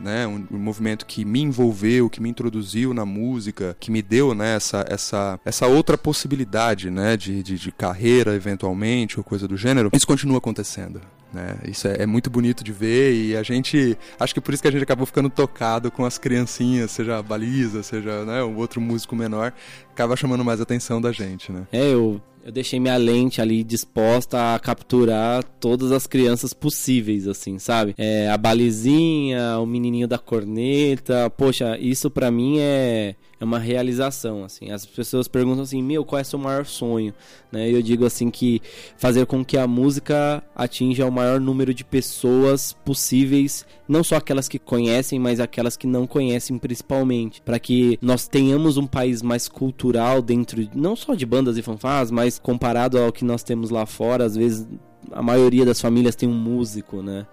né, 0.00 0.26
um, 0.26 0.46
um, 0.50 0.58
movimento 0.58 1.04
que 1.04 1.24
me 1.24 1.40
envolveu, 1.40 2.08
que 2.08 2.22
me 2.22 2.28
introduziu 2.28 2.94
na 2.94 3.04
música, 3.04 3.76
que 3.78 3.90
me 3.90 4.00
deu 4.00 4.34
né, 4.34 4.56
essa, 4.56 4.84
essa, 4.88 5.40
essa 5.44 5.66
outra 5.66 5.98
possibilidade 5.98 6.90
né, 6.90 7.16
de, 7.16 7.42
de, 7.42 7.58
de 7.58 7.72
carreira, 7.72 8.34
eventualmente, 8.34 9.18
ou 9.18 9.24
coisa 9.24 9.46
do 9.46 9.56
gênero, 9.56 9.90
isso 9.92 10.06
continua 10.06 10.38
acontecendo. 10.38 11.00
Né? 11.32 11.56
Isso 11.66 11.88
é, 11.88 12.02
é, 12.02 12.06
muito 12.06 12.28
bonito 12.28 12.62
de 12.62 12.72
ver 12.72 13.14
e 13.14 13.36
a 13.36 13.42
gente. 13.42 13.96
Acho 14.20 14.34
que 14.34 14.40
por 14.40 14.52
isso 14.52 14.62
que 14.62 14.68
a 14.68 14.72
gente 14.72 14.82
acabou 14.82 15.06
ficando 15.06 15.30
tocado 15.30 15.90
com 15.90 16.04
as 16.04 16.18
criancinhas, 16.18 16.90
seja 16.90 17.18
a 17.18 17.22
baliza, 17.22 17.82
seja 17.82 18.24
né, 18.24 18.42
um 18.44 18.56
outro 18.56 18.80
músico 18.80 19.16
menor, 19.16 19.52
acaba 19.90 20.14
chamando 20.16 20.44
mais 20.44 20.60
atenção 20.60 21.00
da 21.00 21.10
gente. 21.10 21.50
Né? 21.50 21.66
É, 21.72 21.92
eu, 21.92 22.20
eu 22.44 22.50
deixei 22.50 22.80
minha 22.80 22.96
lente 22.96 23.40
ali 23.40 23.62
disposta 23.62 24.54
a 24.54 24.58
capturar 24.58 25.44
todas 25.60 25.92
as 25.92 26.06
crianças 26.06 26.52
possíveis, 26.52 27.28
assim, 27.28 27.58
sabe? 27.58 27.94
É, 27.96 28.28
a 28.28 28.36
balizinha, 28.36 29.58
o 29.58 29.66
menininho 29.66 30.08
da 30.08 30.18
corneta, 30.18 31.30
poxa, 31.30 31.78
isso 31.78 32.10
para 32.10 32.30
mim 32.30 32.58
é 32.58 33.14
é 33.42 33.44
uma 33.44 33.58
realização, 33.58 34.44
assim. 34.44 34.70
As 34.70 34.86
pessoas 34.86 35.26
perguntam 35.26 35.64
assim, 35.64 35.82
meu, 35.82 36.04
qual 36.04 36.20
é 36.20 36.22
seu 36.22 36.38
maior 36.38 36.64
sonho? 36.64 37.12
Né? 37.50 37.68
Eu 37.68 37.82
digo 37.82 38.06
assim 38.06 38.30
que 38.30 38.62
fazer 38.96 39.26
com 39.26 39.44
que 39.44 39.58
a 39.58 39.66
música 39.66 40.40
atinja 40.54 41.04
o 41.04 41.10
maior 41.10 41.40
número 41.40 41.74
de 41.74 41.84
pessoas 41.84 42.72
possíveis, 42.84 43.66
não 43.92 44.02
só 44.02 44.16
aquelas 44.16 44.48
que 44.48 44.58
conhecem, 44.58 45.18
mas 45.18 45.38
aquelas 45.38 45.76
que 45.76 45.86
não 45.86 46.06
conhecem 46.06 46.58
principalmente, 46.58 47.42
para 47.42 47.58
que 47.58 47.98
nós 48.00 48.26
tenhamos 48.26 48.78
um 48.78 48.86
país 48.86 49.20
mais 49.20 49.46
cultural 49.46 50.22
dentro, 50.22 50.66
não 50.74 50.96
só 50.96 51.14
de 51.14 51.26
bandas 51.26 51.58
e 51.58 51.62
fanfarras, 51.62 52.10
mas 52.10 52.38
comparado 52.38 52.98
ao 52.98 53.12
que 53.12 53.24
nós 53.24 53.42
temos 53.42 53.68
lá 53.68 53.84
fora, 53.84 54.24
às 54.24 54.34
vezes 54.34 54.66
a 55.10 55.22
maioria 55.22 55.66
das 55.66 55.80
famílias 55.80 56.16
tem 56.16 56.28
um 56.28 56.34
músico, 56.34 57.02
né? 57.02 57.26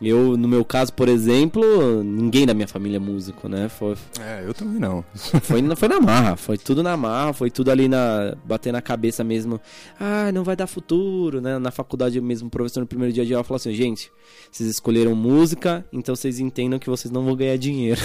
Eu, 0.00 0.36
no 0.36 0.46
meu 0.46 0.62
caso, 0.62 0.92
por 0.92 1.08
exemplo, 1.08 2.02
ninguém 2.02 2.44
da 2.44 2.52
minha 2.52 2.68
família 2.68 2.96
é 2.96 3.00
músico, 3.00 3.48
né? 3.48 3.68
Foi, 3.68 3.96
É, 4.20 4.44
eu 4.46 4.52
também 4.52 4.78
não. 4.78 5.02
foi, 5.42 5.62
foi 5.74 5.88
na 5.88 6.00
marra, 6.00 6.36
foi 6.36 6.58
tudo 6.58 6.82
na 6.82 6.96
marra, 6.96 7.32
foi 7.32 7.50
tudo 7.50 7.70
ali 7.70 7.88
na. 7.88 8.36
bater 8.44 8.72
na 8.72 8.82
cabeça 8.82 9.24
mesmo. 9.24 9.58
Ah, 9.98 10.30
não 10.32 10.44
vai 10.44 10.54
dar 10.54 10.66
futuro, 10.66 11.40
né? 11.40 11.58
Na 11.58 11.70
faculdade 11.70 12.20
mesmo, 12.20 12.48
o 12.48 12.50
professor 12.50 12.80
no 12.80 12.86
primeiro 12.86 13.12
dia 13.12 13.24
de 13.24 13.32
aula 13.32 13.42
falou 13.42 13.56
assim: 13.56 13.72
gente, 13.72 14.12
vocês 14.52 14.68
escolheram 14.68 15.14
música, 15.14 15.84
então 15.90 16.14
vocês 16.14 16.38
entendam 16.38 16.78
que 16.78 16.90
vocês 16.90 17.10
não 17.10 17.24
vão 17.24 17.34
ganhar 17.34 17.56
dinheiro. 17.56 18.00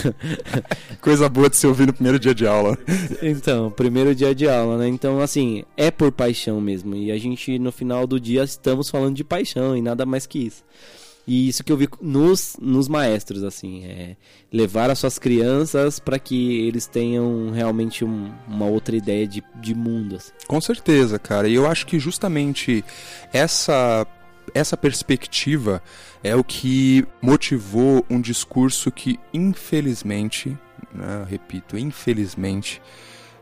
Coisa 1.01 1.27
boa 1.27 1.49
de 1.49 1.58
se 1.58 1.67
ouvir 1.67 1.88
no 1.88 1.93
primeiro 1.93 2.17
dia 2.17 2.34
de 2.34 2.47
aula. 2.47 2.77
Então, 3.21 3.69
primeiro 3.69 4.15
dia 4.15 4.34
de 4.34 4.47
aula, 4.47 4.77
né? 4.77 4.88
Então, 4.88 5.19
assim, 5.19 5.63
é 5.75 5.91
por 5.91 6.12
paixão 6.12 6.62
mesmo. 6.62 6.95
E 6.95 7.12
a 7.12 7.17
gente, 7.17 7.60
no 7.60 7.71
final 7.71 8.08
do 8.08 8.19
dia, 8.19 8.43
estamos 8.43 8.89
falando 8.89 9.15
de 9.15 9.23
paixão 9.23 9.75
e 9.75 9.82
nada 9.82 10.06
mais 10.06 10.25
que 10.25 10.39
isso. 10.39 10.63
E 11.28 11.48
isso 11.48 11.64
que 11.64 11.72
eu 11.72 11.78
vi 11.78 11.88
nos, 12.02 12.58
nos 12.60 12.88
maestros, 12.88 13.44
assim, 13.44 13.86
é 13.86 14.16
levar 14.52 14.90
as 14.90 15.00
suas 15.00 15.20
crianças 15.20 16.00
para 16.00 16.18
que 16.18 16.68
eles 16.68 16.88
tenham 16.88 17.52
realmente 17.52 18.04
um- 18.04 18.32
uma 18.48 18.66
outra 18.66 18.96
ideia 18.96 19.28
de, 19.28 19.44
de 19.62 19.76
mundo, 19.76 20.16
assim. 20.16 20.32
Com 20.48 20.60
certeza, 20.60 21.20
cara. 21.20 21.48
E 21.48 21.54
eu 21.54 21.68
acho 21.68 21.86
que 21.86 22.00
justamente 22.00 22.84
essa 23.32 24.06
essa 24.54 24.76
perspectiva 24.76 25.82
é 26.24 26.36
o 26.36 26.44
que 26.44 27.06
motivou 27.22 28.04
um 28.10 28.20
discurso 28.20 28.92
que, 28.92 29.18
infelizmente, 29.34 30.58
né, 30.94 31.26
repito, 31.30 31.78
infelizmente, 31.78 32.82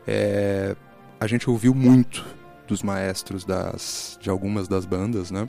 é, 0.06 0.76
a 1.18 1.26
gente 1.26 1.50
ouviu 1.50 1.74
muito 1.74 2.24
dos 2.68 2.82
maestros 2.82 3.44
das, 3.44 4.16
de 4.20 4.30
algumas 4.30 4.68
das 4.68 4.84
bandas, 4.84 5.30
né, 5.32 5.48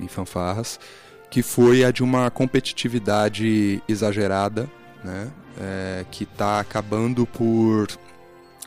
e 0.00 0.08
fanfarras, 0.08 0.80
que 1.30 1.42
foi 1.42 1.84
a 1.84 1.90
de 1.90 2.02
uma 2.02 2.30
competitividade 2.30 3.82
exagerada, 3.88 4.68
né, 5.04 5.30
é, 5.60 6.04
que 6.10 6.24
está 6.24 6.60
acabando 6.60 7.26
por 7.26 7.88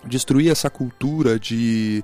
destruir 0.05 0.51
essa 0.51 0.69
cultura 0.69 1.39
de 1.39 2.03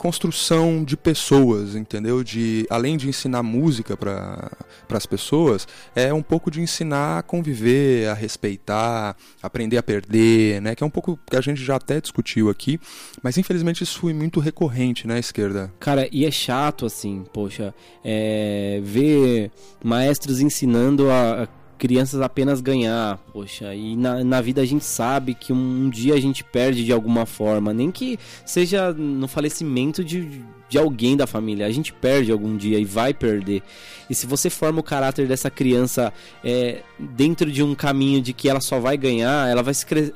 construção 0.00 0.82
de 0.82 0.96
pessoas, 0.96 1.74
entendeu? 1.74 2.24
De 2.24 2.66
além 2.70 2.96
de 2.96 3.06
ensinar 3.06 3.42
música 3.42 3.98
para 3.98 4.50
as 4.88 5.04
pessoas, 5.04 5.68
é 5.94 6.10
um 6.10 6.22
pouco 6.22 6.50
de 6.50 6.58
ensinar 6.58 7.18
a 7.18 7.22
conviver, 7.22 8.08
a 8.08 8.14
respeitar, 8.14 9.14
aprender 9.42 9.76
a 9.76 9.82
perder, 9.82 10.62
né? 10.62 10.74
Que 10.74 10.82
é 10.82 10.86
um 10.86 10.90
pouco 10.90 11.18
que 11.30 11.36
a 11.36 11.42
gente 11.42 11.62
já 11.62 11.76
até 11.76 12.00
discutiu 12.00 12.48
aqui, 12.48 12.80
mas 13.22 13.36
infelizmente 13.36 13.84
isso 13.84 14.00
foi 14.00 14.14
muito 14.14 14.40
recorrente 14.40 15.06
na 15.06 15.18
esquerda. 15.18 15.70
Cara, 15.78 16.08
e 16.10 16.24
é 16.24 16.30
chato, 16.30 16.86
assim, 16.86 17.26
poxa, 17.30 17.74
é, 18.02 18.80
ver 18.82 19.50
maestros 19.84 20.40
ensinando 20.40 21.10
a, 21.10 21.42
a 21.42 21.46
crianças 21.80 22.20
apenas 22.20 22.60
ganhar, 22.60 23.16
poxa, 23.32 23.74
e 23.74 23.96
na, 23.96 24.22
na 24.22 24.42
vida 24.42 24.60
a 24.60 24.66
gente 24.66 24.84
sabe 24.84 25.32
que 25.32 25.50
um, 25.50 25.56
um 25.56 25.88
dia 25.88 26.12
a 26.12 26.20
gente 26.20 26.44
perde 26.44 26.84
de 26.84 26.92
alguma 26.92 27.24
forma, 27.24 27.72
nem 27.72 27.90
que 27.90 28.18
seja 28.44 28.92
no 28.92 29.26
falecimento 29.26 30.04
de, 30.04 30.42
de 30.68 30.76
alguém 30.76 31.16
da 31.16 31.26
família, 31.26 31.66
a 31.66 31.70
gente 31.70 31.90
perde 31.90 32.30
algum 32.30 32.54
dia 32.54 32.78
e 32.78 32.84
vai 32.84 33.14
perder. 33.14 33.62
E 34.10 34.14
se 34.14 34.26
você 34.26 34.50
forma 34.50 34.80
o 34.80 34.82
caráter 34.82 35.26
dessa 35.26 35.50
criança 35.50 36.12
é, 36.44 36.82
dentro 36.98 37.50
de 37.50 37.62
um 37.62 37.74
caminho 37.74 38.20
de 38.20 38.34
que 38.34 38.46
ela 38.46 38.60
só 38.60 38.78
vai 38.78 38.98
ganhar, 38.98 39.48
ela 39.48 39.62
vai, 39.62 39.72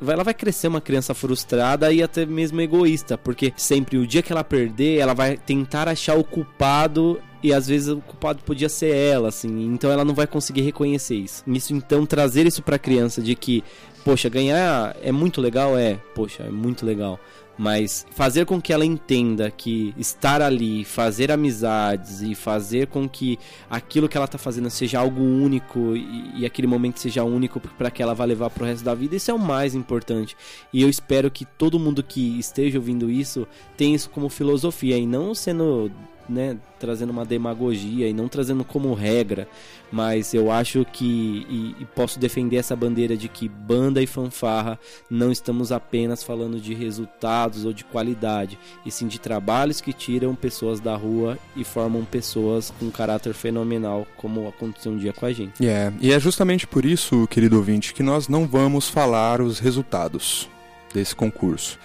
ela 0.07 0.23
vai 0.23 0.35
crescer 0.35 0.69
uma 0.69 0.83
criança 0.83 1.15
frustrada 1.15 1.91
e 1.91 2.03
até 2.03 2.27
mesmo 2.27 2.61
egoísta, 2.61 3.17
porque 3.17 3.55
sempre 3.57 3.97
o 3.97 4.07
dia 4.07 4.21
que 4.21 4.31
ela 4.31 4.45
perder, 4.45 4.99
ela 4.99 5.15
vai 5.15 5.39
tentar 5.39 5.89
achar 5.89 6.15
o 6.15 6.25
culpado 6.25 7.19
e 7.45 7.53
às 7.53 7.69
vezes 7.69 7.89
o 7.89 7.99
culpado 7.99 8.43
podia 8.43 8.71
ser 8.71 8.97
ela, 8.97 9.29
assim, 9.29 9.67
então 9.67 9.91
ela 9.91 10.03
não 10.03 10.15
vai 10.15 10.27
conseguir 10.27 10.63
reconhecer 10.63 11.17
isso. 11.17 11.45
Isso 11.47 11.75
então 11.75 12.07
trazer 12.07 12.47
isso 12.47 12.63
pra 12.63 12.79
criança 12.79 13.21
de 13.21 13.35
que, 13.35 13.63
poxa, 14.03 14.31
ganhar 14.31 14.97
é 15.03 15.13
muito 15.13 15.43
legal, 15.43 15.77
é, 15.77 16.01
poxa, 16.15 16.45
é 16.45 16.49
muito 16.49 16.87
legal. 16.87 17.21
Mas 17.59 18.07
fazer 18.13 18.47
com 18.47 18.61
que 18.63 18.73
ela 18.73 18.85
entenda 18.85 19.51
que 19.51 19.95
estar 19.99 20.41
ali, 20.41 20.87
fazer 20.87 21.31
amizades 21.31 22.23
e 22.23 22.35
fazer 22.35 22.87
com 22.87 23.07
que 23.07 23.39
aquilo 23.69 24.09
que 24.09 24.17
ela 24.17 24.27
tá 24.27 24.39
fazendo 24.39 24.71
seja 24.71 24.99
algo 24.99 25.23
único 25.23 25.95
e, 25.95 26.41
e 26.41 26.47
aquele 26.47 26.67
momento 26.67 26.99
seja 26.99 27.25
único 27.25 27.61
para 27.61 27.91
que 27.91 28.03
ela 28.03 28.15
vá 28.15 28.25
levar 28.25 28.49
pro 28.49 28.65
resto 28.65 28.83
da 28.83 28.95
vida, 28.95 29.17
isso 29.17 29.31
é 29.31 29.35
o 29.35 29.39
mais 29.39 29.75
importante. 29.75 30.35
E 30.73 30.81
eu 30.81 30.89
espero 30.89 31.31
que 31.31 31.45
todo 31.45 31.79
mundo 31.79 32.03
que 32.03 32.39
esteja 32.39 32.79
ouvindo 32.79 33.11
isso 33.11 33.47
tenha 33.77 33.95
isso 33.95 34.09
como 34.09 34.31
filosofia 34.31 34.97
e 34.97 35.07
não 35.07 35.35
sendo 35.35 35.93
né, 36.29 36.57
trazendo 36.79 37.11
uma 37.11 37.25
demagogia 37.25 38.09
e 38.09 38.13
não 38.13 38.29
trazendo 38.29 38.65
como 38.65 38.93
regra, 38.95 39.49
mas 39.91 40.35
eu 40.35 40.51
acho 40.51 40.85
que 40.93 41.47
e, 41.49 41.77
e 41.81 41.85
posso 41.85 42.19
defender 42.19 42.57
essa 42.57 42.75
bandeira 42.75 43.17
de 43.17 43.29
que 43.29 43.49
banda 43.49 44.03
e 44.03 44.07
fanfarra 44.07 44.79
não 45.11 45.31
estamos 45.31 45.71
apenas 45.71 46.23
falando 46.23 46.61
de 46.61 46.75
resultados 46.75 47.65
ou 47.65 47.73
de 47.73 47.85
qualidade, 47.85 48.59
e 48.85 48.91
sim 48.91 49.07
de 49.07 49.19
trabalhos 49.19 49.81
que 49.81 49.93
tiram 49.93 50.35
pessoas 50.35 50.81
da 50.81 50.97
rua 50.97 51.39
e 51.57 51.65
formam 51.65 52.05
pessoas 52.05 52.73
com 52.79 52.91
caráter 52.91 53.35
fenomenal, 53.35 54.07
como 54.17 54.49
aconteceu 54.49 54.93
um 54.93 54.99
dia 54.99 55.13
com 55.13 55.27
a 55.27 55.33
gente. 55.33 55.65
É, 55.67 55.93
e 56.01 56.13
é 56.13 56.19
justamente 56.19 56.67
por 56.67 56.85
isso, 56.85 57.27
querido 57.29 57.57
ouvinte, 57.57 57.95
que 57.95 58.03
nós 58.03 58.29
não 58.29 58.47
vamos 58.47 58.89
falar 58.89 59.41
os 59.41 59.59
resultados 59.59 60.49
desse 60.93 61.15
concurso. 61.15 61.79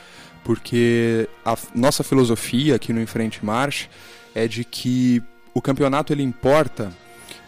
Porque 0.44 1.28
a 1.46 1.58
nossa 1.76 2.04
filosofia 2.04 2.76
aqui 2.76 2.94
no 2.94 3.02
Enfrente 3.02 3.44
Marche 3.46 3.90
é 4.34 4.48
de 4.48 4.64
que 4.64 5.22
o 5.54 5.62
campeonato 5.62 6.14
ele 6.14 6.24
importa 6.24 6.92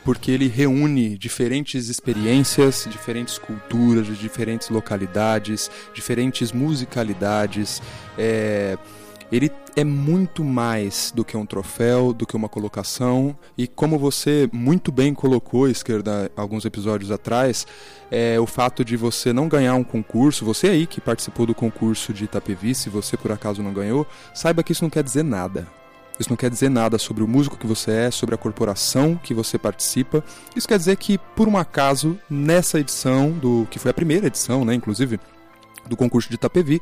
porque 0.03 0.31
ele 0.31 0.47
reúne 0.47 1.17
diferentes 1.17 1.87
experiências, 1.87 2.87
diferentes 2.89 3.37
culturas, 3.37 4.07
de 4.07 4.15
diferentes 4.15 4.69
localidades, 4.69 5.69
diferentes 5.93 6.51
musicalidades. 6.51 7.81
É, 8.17 8.77
ele 9.31 9.49
é 9.75 9.83
muito 9.83 10.43
mais 10.43 11.13
do 11.15 11.23
que 11.23 11.37
um 11.37 11.45
troféu, 11.45 12.11
do 12.13 12.25
que 12.25 12.35
uma 12.35 12.49
colocação. 12.49 13.37
E 13.57 13.67
como 13.67 13.97
você 13.97 14.49
muito 14.51 14.91
bem 14.91 15.13
colocou, 15.13 15.69
Esquerda, 15.69 16.29
alguns 16.35 16.65
episódios 16.65 17.11
atrás, 17.11 17.65
é 18.09 18.39
o 18.39 18.45
fato 18.45 18.83
de 18.83 18.97
você 18.97 19.31
não 19.31 19.47
ganhar 19.47 19.75
um 19.75 19.83
concurso, 19.83 20.43
você 20.43 20.67
aí 20.67 20.85
que 20.85 20.99
participou 20.99 21.45
do 21.45 21.55
concurso 21.55 22.11
de 22.11 22.25
Itapevi, 22.25 22.75
se 22.75 22.89
você 22.89 23.15
por 23.15 23.31
acaso 23.31 23.63
não 23.63 23.71
ganhou, 23.71 24.05
saiba 24.33 24.63
que 24.63 24.73
isso 24.73 24.83
não 24.83 24.89
quer 24.89 25.03
dizer 25.03 25.23
nada. 25.23 25.80
Isso 26.21 26.29
não 26.29 26.37
quer 26.37 26.49
dizer 26.49 26.69
nada 26.69 26.97
sobre 26.97 27.23
o 27.23 27.27
músico 27.27 27.57
que 27.57 27.67
você 27.67 27.91
é, 27.91 28.11
sobre 28.11 28.35
a 28.35 28.37
corporação 28.37 29.19
que 29.21 29.33
você 29.33 29.57
participa. 29.57 30.23
Isso 30.55 30.67
quer 30.67 30.77
dizer 30.77 30.95
que, 30.97 31.17
por 31.17 31.47
um 31.47 31.57
acaso, 31.57 32.17
nessa 32.29 32.79
edição, 32.79 33.31
do 33.31 33.67
que 33.69 33.79
foi 33.79 33.91
a 33.91 33.93
primeira 33.93 34.27
edição, 34.27 34.63
né, 34.63 34.73
inclusive, 34.73 35.19
do 35.87 35.97
concurso 35.97 36.29
de 36.29 36.35
Itapevi, 36.35 36.79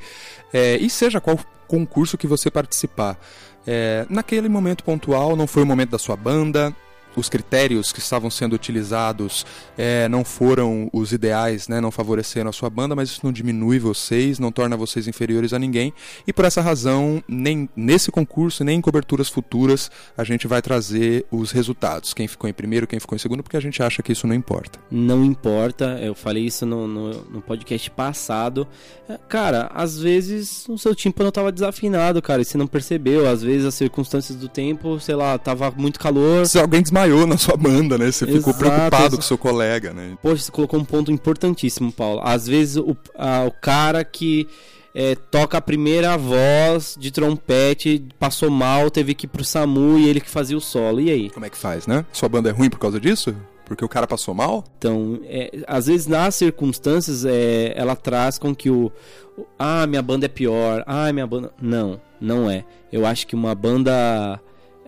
é, 0.54 0.78
e 0.78 0.89
seja 0.89 1.21
qual 1.21 1.39
concurso 1.67 2.17
que 2.17 2.28
você 2.28 2.52
participar, 2.52 3.17
é, 3.65 4.06
naquele 4.10 4.49
momento 4.49 4.84
pontual 4.84 5.36
não 5.36 5.47
foi 5.47 5.63
o 5.63 5.65
momento 5.65 5.91
da 5.91 5.99
sua 5.99 6.15
banda, 6.15 6.75
os 7.19 7.29
critérios 7.29 7.91
que 7.91 7.99
estavam 7.99 8.29
sendo 8.29 8.53
utilizados 8.53 9.45
é, 9.77 10.08
não 10.10 10.23
foram 10.23 10.89
os 10.91 11.12
ideais, 11.12 11.67
né, 11.67 11.79
não 11.79 11.91
favoreceram 11.91 12.49
a 12.49 12.53
sua 12.53 12.69
banda, 12.69 12.95
mas 12.95 13.10
isso 13.10 13.21
não 13.23 13.32
diminui 13.32 13.79
vocês, 13.79 14.39
não 14.39 14.51
torna 14.51 14.75
vocês 14.75 15.08
inferiores 15.08 15.53
a 15.53 15.60
ninguém. 15.60 15.93
E 16.27 16.34
por 16.34 16.45
essa 16.45 16.62
razão, 16.62 17.23
nem 17.27 17.69
nesse 17.75 18.12
concurso, 18.12 18.63
nem 18.63 18.79
em 18.79 18.82
coberturas 18.82 19.29
futuras, 19.29 19.91
a 20.17 20.23
gente 20.23 20.47
vai 20.47 20.62
trazer 20.62 21.25
os 21.32 21.51
resultados. 21.51 22.13
Quem 22.13 22.27
ficou 22.27 22.49
em 22.49 22.53
primeiro, 22.53 22.88
quem 22.88 22.99
ficou 22.99 23.15
em 23.15 23.19
segundo, 23.19 23.43
porque 23.43 23.58
a 23.58 23.62
gente 23.62 23.82
acha 23.82 24.01
que 24.01 24.12
isso 24.12 24.27
não 24.27 24.36
importa. 24.36 24.79
Não 24.89 25.23
importa, 25.23 25.99
eu 26.01 26.15
falei 26.15 26.45
isso 26.45 26.65
no, 26.65 26.88
no, 26.88 27.10
no 27.25 27.41
podcast 27.41 27.89
passado. 27.91 28.67
É, 29.08 29.19
Cara, 29.27 29.69
às 29.73 29.99
vezes 29.99 30.67
o 30.67 30.77
seu 30.77 30.95
tímpano 30.95 31.32
tava 31.32 31.51
desafinado, 31.51 32.21
cara, 32.21 32.41
e 32.41 32.45
você 32.45 32.58
não 32.58 32.67
percebeu. 32.67 33.27
Às 33.27 33.41
vezes 33.41 33.65
as 33.65 33.75
circunstâncias 33.75 34.38
do 34.38 34.47
tempo, 34.47 34.99
sei 34.99 35.15
lá, 35.15 35.38
tava 35.38 35.71
muito 35.71 35.99
calor. 35.99 36.45
Se 36.45 36.60
alguém 36.60 36.82
desmaiou 36.82 37.09
na 37.28 37.38
sua 37.38 37.56
banda, 37.58 37.98
né, 37.98 38.12
você 38.12 38.26
ficou 38.26 38.52
Exato, 38.54 38.58
preocupado 38.60 39.15
com 39.15 39.22
o 39.22 39.26
seu 39.26 39.38
colega, 39.38 39.93
né. 39.93 40.17
Poxa, 40.22 40.43
você 40.43 40.52
colocou 40.52 40.80
um 40.80 40.86
ponto 40.86 41.12
importantíssimo, 41.12 41.91
Paulo. 41.91 42.22
Às 42.24 42.48
vezes 42.48 42.78
o, 42.78 42.95
a- 43.17 43.45
o 43.45 43.52
cara 43.52 44.04
que 44.04 44.48
é, 44.93 45.15
toca 45.15 45.58
a 45.58 45.62
primeira 45.62 46.17
voz 46.17 46.95
de 47.00 47.12
trompete, 47.12 48.04
passou 48.17 48.50
mal, 48.50 48.89
teve 48.89 49.13
que 49.13 49.26
ir 49.26 49.30
pro 49.30 49.43
SAMU 49.45 49.98
e 50.00 50.10
ele 50.10 50.19
que 50.19 50.30
fazia 50.30 50.58
o 50.58 50.62
solo. 50.62 51.00
E 51.00 51.10
aí? 51.12 51.30
Como 51.30 51.45
é 51.45 51.50
que 51.50 51.58
faz, 51.58 51.86
né? 51.86 52.04
Sua 52.12 52.28
banda 52.28 52.50
é 52.50 52.52
ruim 52.52 52.69
por 52.69 52.80
causa 52.80 53.00
disso? 53.00 53.36
Porque 53.65 53.86
o 53.86 53.89
cara 53.89 54.08
passou 54.08 54.34
mal? 54.34 54.63
Então, 54.80 55.19
é, 55.26 55.60
às 55.67 55.86
vezes 55.86 56.08
nas 56.08 56.34
circunstâncias 56.34 57.24
é, 57.24 57.72
ela 57.76 57.95
traz 57.95 58.39
com 58.39 58.54
que 58.56 58.67
o, 58.72 58.91
o, 59.38 59.45
Ah, 59.60 59.86
minha 59.86 60.02
banda 60.02 60.26
é 60.26 60.30
pior. 60.30 60.84
Ah, 60.88 61.13
minha 61.13 61.28
banda. 61.28 61.52
Não, 61.62 62.02
não 62.19 62.50
é. 62.50 62.65
Eu 62.91 63.06
acho 63.06 63.28
que 63.28 63.36
uma 63.36 63.54
banda. 63.54 64.39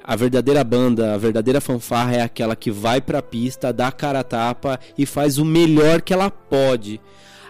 A 0.04 0.16
verdadeira 0.16 0.64
banda, 0.64 1.14
a 1.14 1.18
verdadeira 1.18 1.62
fanfarra 1.62 2.16
é 2.16 2.22
aquela 2.22 2.56
que 2.56 2.72
vai 2.72 3.00
pra 3.00 3.22
pista, 3.22 3.72
dá 3.72 3.92
cara 3.92 4.20
a 4.20 4.24
tapa 4.24 4.80
e 4.98 5.06
faz 5.06 5.38
o 5.38 5.46
melhor 5.46 6.02
que 6.02 6.14
ela 6.14 6.30
pode. 6.30 7.00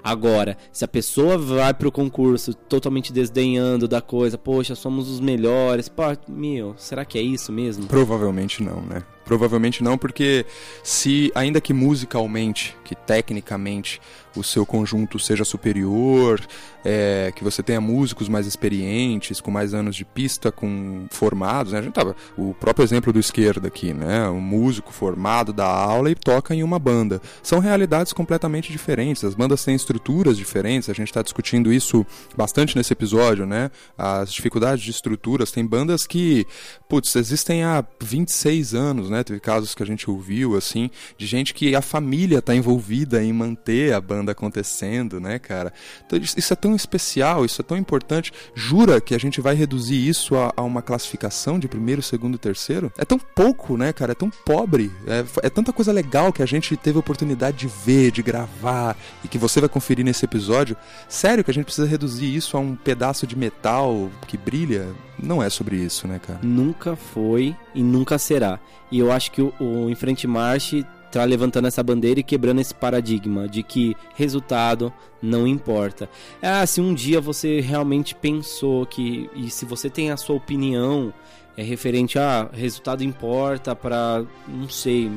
Agora, 0.04 0.58
se 0.72 0.84
a 0.84 0.88
pessoa 0.88 1.38
vai 1.38 1.74
pro 1.74 1.92
concurso 1.92 2.54
totalmente 2.54 3.14
desdenhando 3.14 3.88
da 3.88 4.02
coisa, 4.02 4.38
poxa, 4.38 4.74
somos 4.74 5.08
os 5.10 5.20
melhores, 5.20 5.88
pô, 5.88 6.04
meu, 6.28 6.74
será 6.76 7.06
que 7.06 7.20
é 7.20 7.22
isso 7.22 7.52
mesmo? 7.52 7.86
Provavelmente 7.86 8.64
não, 8.64 8.82
né? 8.82 9.04
Provavelmente 9.24 9.84
não, 9.84 9.98
porque 9.98 10.46
se, 10.84 11.32
ainda 11.36 11.62
que 11.62 11.72
musicalmente, 11.72 12.76
que 12.84 12.96
tecnicamente 12.96 14.02
o 14.36 14.44
seu 14.44 14.66
conjunto 14.66 15.20
seja 15.20 15.44
superior, 15.44 16.42
é, 16.84 17.32
que 17.36 17.44
você 17.44 17.62
tenha 17.62 17.82
músicos 17.82 18.28
mais 18.30 18.48
experientes, 18.48 19.42
com 19.42 19.52
mais 19.52 19.74
anos 19.74 19.96
de 19.96 20.06
pista, 20.06 20.52
com 20.52 21.06
formados, 21.10 21.74
né? 21.74 21.80
A 21.80 21.82
gente 21.82 21.94
tava, 21.94 22.16
o 22.38 22.54
próprio 22.54 22.84
exemplo 22.84 23.12
do 23.14 23.20
esquerda 23.20 23.68
aqui, 23.68 23.94
né? 23.94 24.28
Um 24.30 24.42
músico 24.42 24.92
formado 24.92 25.54
da 25.54 25.66
aula 25.66 26.10
e 26.10 26.16
toca 26.16 26.56
em 26.56 26.64
uma 26.64 26.80
banda. 26.80 27.22
São 27.44 27.60
realidades 27.60 28.14
completamente 28.14 28.72
diferentes. 28.72 29.24
As 29.24 29.36
bandas 29.36 29.64
têm 29.64 29.76
estruturas 29.76 30.38
diferentes. 30.38 30.90
A 30.90 30.94
gente 30.94 31.08
está 31.08 31.22
discutindo 31.22 31.72
isso 31.72 32.06
bastante 32.36 32.76
nesse 32.76 32.94
episódio, 32.94 33.46
né? 33.46 33.70
As 33.98 34.32
dificuldades 34.32 34.84
de 34.84 34.92
estruturas. 34.92 35.52
Tem 35.52 35.66
bandas 35.66 36.08
que, 36.08 36.46
putz, 36.90 37.16
existem 37.16 37.64
há 37.64 37.84
26 38.02 38.74
anos, 38.74 39.10
né? 39.10 39.24
Teve 39.24 39.40
casos 39.40 39.76
que 39.76 39.84
a 39.84 39.86
gente 39.86 40.10
ouviu, 40.10 40.56
assim, 40.56 40.90
de 41.18 41.28
gente 41.28 41.54
que 41.54 41.76
a 41.76 41.82
família 41.82 42.40
está 42.40 42.56
envolvida 42.56 43.24
em 43.24 43.34
manter 43.34 43.94
a 43.94 44.02
banda 44.02 44.21
acontecendo, 44.30 45.20
né, 45.20 45.40
cara? 45.40 45.74
Então, 46.06 46.20
isso 46.20 46.54
é 46.54 46.56
tão 46.56 46.76
especial, 46.76 47.44
isso 47.44 47.62
é 47.62 47.64
tão 47.64 47.78
importante. 47.78 48.32
Jura 48.54 49.02
que 49.02 49.16
a 49.16 49.18
gente 49.18 49.42
vai 49.42 49.56
reduzir 49.56 50.08
isso 50.08 50.36
a, 50.36 50.54
a 50.56 50.62
uma 50.62 50.82
classificação 50.82 51.58
de 51.58 51.68
primeiro, 51.68 52.02
segundo 52.02 52.36
e 52.36 52.38
terceiro? 52.38 52.92
É 52.98 53.06
tão 53.06 53.18
pouco, 53.18 53.78
né, 53.78 53.92
cara? 53.94 54.12
É 54.12 54.16
tão 54.16 54.30
pobre. 54.30 54.92
É, 55.08 55.48
é 55.48 55.50
tanta 55.50 55.74
coisa 55.74 55.92
legal 55.92 56.32
que 56.32 56.44
a 56.44 56.46
gente 56.46 56.76
teve 56.78 56.98
a 56.98 57.00
oportunidade 57.00 57.58
de 57.58 57.68
ver, 57.68 58.12
de 58.12 58.22
gravar 58.22 58.96
e 59.24 59.28
que 59.28 59.38
você 59.38 59.60
vai 59.60 59.70
conferir 59.70 60.06
nesse 60.06 60.26
episódio. 60.26 60.78
Sério 61.08 61.44
que 61.44 61.52
a 61.52 61.54
gente 61.54 61.66
precisa 61.66 61.88
reduzir 61.88 62.34
isso 62.34 62.58
a 62.58 62.60
um 62.60 62.76
pedaço 62.76 63.26
de 63.26 63.36
metal 63.36 64.10
que 64.28 64.38
brilha? 64.38 64.88
Não 65.18 65.42
é 65.42 65.50
sobre 65.50 65.78
isso, 65.78 66.08
né, 66.08 66.20
cara? 66.20 66.40
Nunca 66.42 66.96
foi 66.96 67.56
e 67.76 67.84
nunca 67.84 68.18
será. 68.18 68.60
E 68.92 69.00
eu 69.00 69.12
acho 69.12 69.32
que 69.32 69.42
o, 69.42 69.54
o 69.60 69.90
Em 69.90 69.96
Frente 69.96 70.28
Marche 70.28 70.86
tá 71.12 71.24
levantando 71.24 71.68
essa 71.68 71.84
bandeira 71.84 72.20
e 72.20 72.24
quebrando 72.24 72.62
esse 72.62 72.74
paradigma 72.74 73.48
de 73.48 73.64
que 73.64 73.96
resultado 74.16 74.92
não 75.22 75.46
importa. 75.46 76.10
Ah, 76.42 76.66
se 76.66 76.80
um 76.82 76.94
dia 76.94 77.20
você 77.20 77.60
realmente 77.60 78.16
pensou 78.16 78.86
que 78.86 79.30
e 79.36 79.50
se 79.50 79.66
você 79.66 79.90
tem 79.90 80.12
a 80.12 80.18
sua 80.18 80.36
opinião 80.36 81.14
é 81.58 81.64
referente 81.64 82.18
a 82.18 82.50
resultado 82.54 83.04
importa 83.04 83.76
para 83.76 84.24
não 84.48 84.70
sei, 84.70 85.12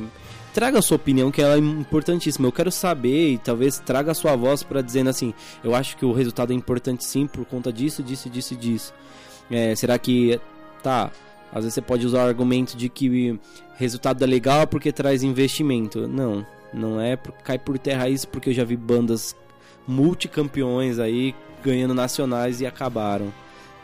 traga 0.52 0.78
a 0.78 0.82
sua 0.82 0.96
opinião 0.96 1.30
que 1.30 1.40
ela 1.40 1.54
é 1.54 1.58
importantíssima. 1.58 2.46
Eu 2.46 2.52
quero 2.52 2.70
saber 2.70 3.32
e 3.32 3.38
talvez 3.38 3.78
traga 3.78 4.12
a 4.12 4.14
sua 4.14 4.36
voz 4.36 4.62
para 4.62 4.82
dizendo 4.82 5.10
assim, 5.10 5.32
eu 5.62 5.74
acho 5.74 5.96
que 5.96 6.04
o 6.04 6.12
resultado 6.12 6.52
é 6.52 6.56
importante 6.56 7.04
sim 7.04 7.26
por 7.26 7.44
conta 7.44 7.72
disso, 7.72 8.02
disso, 8.02 8.28
disso, 8.28 8.56
disso. 8.56 8.94
É, 9.50 9.74
será 9.74 9.98
que 9.98 10.40
tá? 10.82 11.10
Às 11.54 11.62
vezes 11.62 11.74
você 11.74 11.80
pode 11.80 12.04
usar 12.04 12.24
o 12.24 12.28
argumento 12.28 12.76
de 12.76 12.88
que 12.88 13.38
resultado 13.76 14.22
é 14.22 14.26
legal 14.26 14.66
porque 14.66 14.90
traz 14.90 15.22
investimento. 15.22 16.08
Não, 16.08 16.44
não 16.72 17.00
é 17.00 17.16
cai 17.44 17.58
por 17.58 17.78
terra 17.78 18.08
isso 18.08 18.26
porque 18.26 18.50
eu 18.50 18.54
já 18.54 18.64
vi 18.64 18.76
bandas 18.76 19.36
multicampeões 19.86 20.98
aí 20.98 21.34
ganhando 21.62 21.94
nacionais 21.94 22.60
e 22.60 22.66
acabaram. 22.66 23.32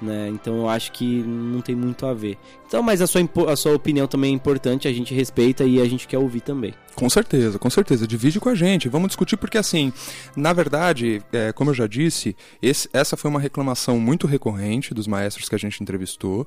Né? 0.01 0.29
Então 0.31 0.57
eu 0.57 0.69
acho 0.69 0.93
que 0.93 1.23
não 1.23 1.61
tem 1.61 1.75
muito 1.75 2.07
a 2.07 2.15
ver. 2.15 2.39
Então, 2.67 2.83
mas 2.83 3.03
a 3.03 3.07
sua, 3.07 3.21
a 3.49 3.57
sua 3.57 3.75
opinião 3.75 4.07
também 4.07 4.33
é 4.33 4.35
importante, 4.35 4.89
a 4.89 4.93
gente 4.93 5.13
respeita 5.13 5.65
e 5.65 5.81
a 5.81 5.85
gente 5.85 6.09
quer 6.09 6.19
ouvir 6.19 6.41
também. 6.41 6.73
Com 6.95 7.09
certeza, 7.09 7.59
com 7.59 7.69
certeza. 7.69 8.07
Divide 8.07 8.41
com 8.41 8.49
a 8.49 8.55
gente. 8.55 8.89
Vamos 8.89 9.09
discutir 9.09 9.37
porque, 9.37 9.59
assim, 9.59 9.93
na 10.37 10.53
verdade, 10.53 11.23
é, 11.33 11.53
como 11.53 11.71
eu 11.71 11.75
já 11.75 11.87
disse, 11.87 12.37
esse, 12.63 12.89
essa 12.93 13.17
foi 13.17 13.31
uma 13.31 13.41
reclamação 13.41 13.99
muito 13.99 14.27
recorrente 14.27 14.95
dos 14.95 15.07
maestros 15.07 15.49
que 15.49 15.55
a 15.55 15.59
gente 15.59 15.83
entrevistou. 15.83 16.47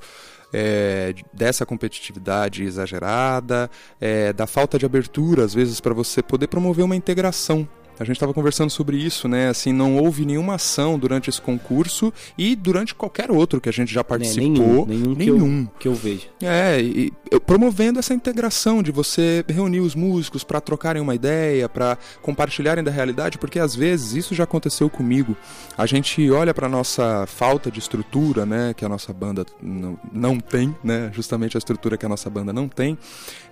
É, 0.56 1.16
dessa 1.34 1.66
competitividade 1.66 2.64
exagerada, 2.64 3.72
é, 4.00 4.32
da 4.32 4.46
falta 4.46 4.78
de 4.78 4.86
abertura, 4.86 5.44
às 5.44 5.54
vezes, 5.54 5.82
para 5.82 5.96
você 5.96 6.22
poder 6.22 6.46
promover 6.48 6.86
uma 6.86 6.96
integração 6.96 7.68
a 8.00 8.04
gente 8.04 8.16
estava 8.16 8.34
conversando 8.34 8.70
sobre 8.70 8.98
isso, 8.98 9.28
né? 9.28 9.50
Assim, 9.50 9.72
não 9.72 9.98
houve 9.98 10.26
nenhuma 10.26 10.56
ação 10.56 10.98
durante 10.98 11.30
esse 11.30 11.42
concurso 11.42 12.12
e 12.38 12.56
durante 12.56 12.94
qualquer 12.96 13.30
outro 13.32 13.62
que 13.62 13.70
a 13.70 13.72
gente 13.74 13.94
já 13.94 14.02
É, 14.02 14.04
participou. 14.04 14.48
nenhum, 14.50 14.86
nenhum, 14.86 15.16
Que, 15.16 15.32
nenhum. 15.32 15.62
eu, 15.62 15.72
que 15.80 15.88
eu 15.88 15.94
vejo. 15.94 16.28
É, 16.42 16.82
e, 16.82 17.14
eu- 17.32 17.40
promovendo 17.40 18.00
essa 18.00 18.14
integração 18.14 18.82
de 18.82 18.92
você 18.92 19.44
reunir 19.48 19.80
os 19.80 19.96
músicos 19.96 20.44
para 20.44 20.60
trocarem 20.60 21.02
uma 21.02 21.14
ideia, 21.16 21.70
para 21.70 21.98
compartilharem 22.22 22.84
da 22.84 22.92
realidade, 22.92 23.38
porque 23.38 23.60
às 23.60 23.76
vezes 23.76 24.14
isso 24.14 24.34
já 24.36 24.44
aconteceu 24.44 24.90
comigo. 24.90 25.36
A 25.78 25.86
gente 25.86 26.30
olha 26.32 26.54
para 26.54 26.68
nossa 26.70 27.26
falta 27.28 27.70
de 27.72 27.80
estrutura, 27.80 28.46
né, 28.46 28.74
que 28.76 28.84
a 28.86 28.90
nossa 28.90 29.14
banda 29.14 29.46
não, 29.62 29.98
não 30.12 30.40
tem, 30.40 30.76
né, 30.84 31.12
justamente 31.14 31.58
a 31.58 31.60
estrutura 31.60 31.98
que 31.98 32.06
a 32.06 32.10
nossa 32.10 32.30
banda 32.30 32.52
não 32.52 32.68
tem, 32.68 32.98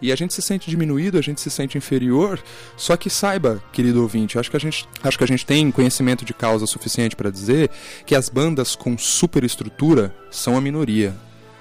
e 0.02 0.12
a 0.12 0.16
gente 0.16 0.34
se 0.34 0.42
sente 0.42 0.70
diminuído, 0.70 1.18
a 1.18 1.22
gente 1.22 1.40
se 1.42 1.50
sente 1.50 1.78
inferior. 1.78 2.40
Só 2.78 2.96
que 2.98 3.10
saiba, 3.10 3.62
querido 3.72 4.02
ouvinte, 4.02 4.31
acho 4.40 4.50
que 4.50 4.58
a 4.58 4.60
gente, 4.60 4.88
acho 5.04 5.18
que 5.18 5.24
a 5.24 5.28
gente 5.28 5.46
tem 5.46 5.72
conhecimento 5.72 6.26
de 6.26 6.34
causa 6.34 6.66
suficiente 6.66 7.16
para 7.16 7.30
dizer 7.30 7.70
que 8.06 8.16
as 8.16 8.30
bandas 8.30 8.76
com 8.76 8.98
superestrutura 8.98 10.14
são 10.30 10.58
a 10.58 10.62
minoria. 10.62 11.16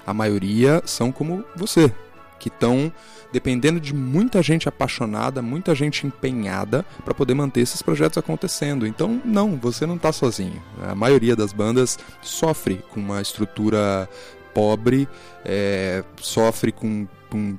A 0.06 0.14
maioria 0.14 0.82
são 0.84 1.12
como 1.12 1.44
você, 1.54 1.92
que 2.38 2.48
estão 2.48 2.92
dependendo 3.32 3.78
de 3.78 3.94
muita 3.94 4.42
gente 4.42 4.68
apaixonada, 4.68 5.40
muita 5.40 5.74
gente 5.74 6.06
empenhada 6.06 6.84
para 7.04 7.14
poder 7.14 7.34
manter 7.34 7.60
esses 7.60 7.80
projetos 7.80 8.18
acontecendo. 8.18 8.86
Então, 8.86 9.20
não, 9.24 9.56
você 9.56 9.86
não 9.86 9.96
está 9.96 10.12
sozinho. 10.12 10.60
A 10.82 10.94
maioria 10.94 11.36
das 11.36 11.52
bandas 11.52 11.98
sofre 12.22 12.82
com 12.90 13.00
uma 13.00 13.20
estrutura 13.20 14.08
pobre, 14.52 15.08
é, 15.44 16.02
sofre 16.20 16.72
com, 16.72 17.06
com 17.28 17.56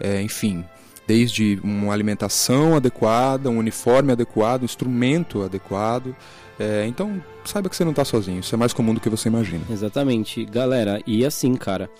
é, 0.00 0.20
enfim, 0.20 0.64
desde 1.06 1.60
uma 1.62 1.92
alimentação 1.92 2.76
adequada, 2.76 3.50
um 3.50 3.58
uniforme 3.58 4.12
adequado, 4.12 4.62
um 4.62 4.64
instrumento 4.64 5.42
adequado. 5.42 6.14
É, 6.58 6.86
então, 6.86 7.22
saiba 7.44 7.68
que 7.68 7.76
você 7.76 7.84
não 7.84 7.90
está 7.90 8.04
sozinho. 8.04 8.40
Isso 8.40 8.54
é 8.54 8.58
mais 8.58 8.72
comum 8.72 8.94
do 8.94 9.00
que 9.00 9.08
você 9.10 9.28
imagina. 9.28 9.64
Exatamente. 9.70 10.44
Galera, 10.44 11.00
e 11.06 11.24
assim, 11.24 11.54
cara, 11.56 11.90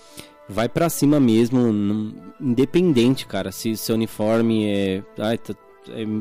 vai 0.47 0.69
pra 0.69 0.89
cima 0.89 1.19
mesmo, 1.19 2.13
independente, 2.39 3.25
cara, 3.25 3.51
se 3.51 3.75
seu 3.75 3.95
uniforme 3.95 4.65
é. 4.65 5.03
Ai, 5.19 5.37
tá- 5.37 5.53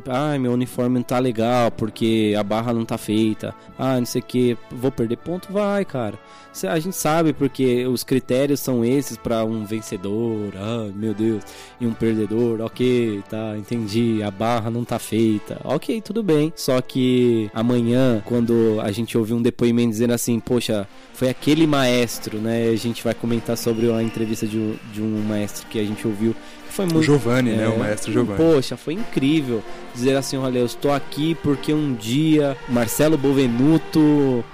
ai, 0.08 0.38
meu 0.38 0.52
uniforme 0.52 0.96
não 0.96 1.02
tá 1.02 1.18
legal 1.18 1.70
porque 1.70 2.34
a 2.38 2.42
barra 2.42 2.72
não 2.72 2.84
tá 2.84 2.98
feita. 2.98 3.54
Ah, 3.78 3.98
não 3.98 4.06
sei 4.06 4.20
o 4.20 4.24
que, 4.24 4.56
vou 4.70 4.90
perder 4.90 5.16
ponto, 5.16 5.52
vai, 5.52 5.84
cara. 5.84 6.18
A 6.68 6.78
gente 6.78 6.94
sabe 6.94 7.32
porque 7.32 7.84
os 7.84 8.04
critérios 8.04 8.60
são 8.60 8.84
esses 8.84 9.16
pra 9.16 9.44
um 9.44 9.64
vencedor, 9.64 10.52
ah, 10.56 10.88
meu 10.94 11.12
Deus, 11.12 11.42
e 11.80 11.86
um 11.86 11.92
perdedor, 11.92 12.60
ok, 12.60 13.22
tá, 13.28 13.56
entendi, 13.58 14.22
a 14.22 14.30
barra 14.30 14.70
não 14.70 14.84
tá 14.84 15.00
feita, 15.00 15.60
ok, 15.64 16.00
tudo 16.00 16.22
bem. 16.22 16.52
Só 16.54 16.80
que 16.80 17.50
amanhã, 17.52 18.22
quando 18.24 18.78
a 18.80 18.92
gente 18.92 19.18
ouvir 19.18 19.34
um 19.34 19.42
depoimento 19.42 19.90
dizendo 19.90 20.12
assim, 20.12 20.38
poxa, 20.38 20.86
foi 21.12 21.28
aquele 21.28 21.66
maestro, 21.66 22.38
né? 22.38 22.68
A 22.68 22.76
gente 22.76 23.02
vai 23.02 23.14
comentar 23.14 23.56
sobre 23.56 23.90
a 23.90 24.02
entrevista 24.02 24.46
de 24.46 24.58
um, 24.58 24.76
de 24.92 25.00
um 25.00 25.22
maestro 25.22 25.66
que 25.68 25.78
a 25.78 25.84
gente 25.84 26.06
ouviu. 26.06 26.34
Foi 26.74 26.86
O 26.86 26.88
muito, 26.88 27.04
Giovanni, 27.04 27.52
né? 27.52 27.64
é, 27.64 27.68
O 27.68 27.78
maestro 27.78 28.12
Giovanni. 28.12 28.36
Poxa, 28.36 28.76
foi 28.76 28.94
incrível 28.94 29.62
dizer 29.94 30.16
assim, 30.16 30.36
olha, 30.36 30.58
eu 30.58 30.66
estou 30.66 30.92
aqui 30.92 31.36
porque 31.36 31.72
um 31.72 31.94
dia 31.94 32.56
Marcelo 32.68 33.16
Bovenuto 33.16 34.44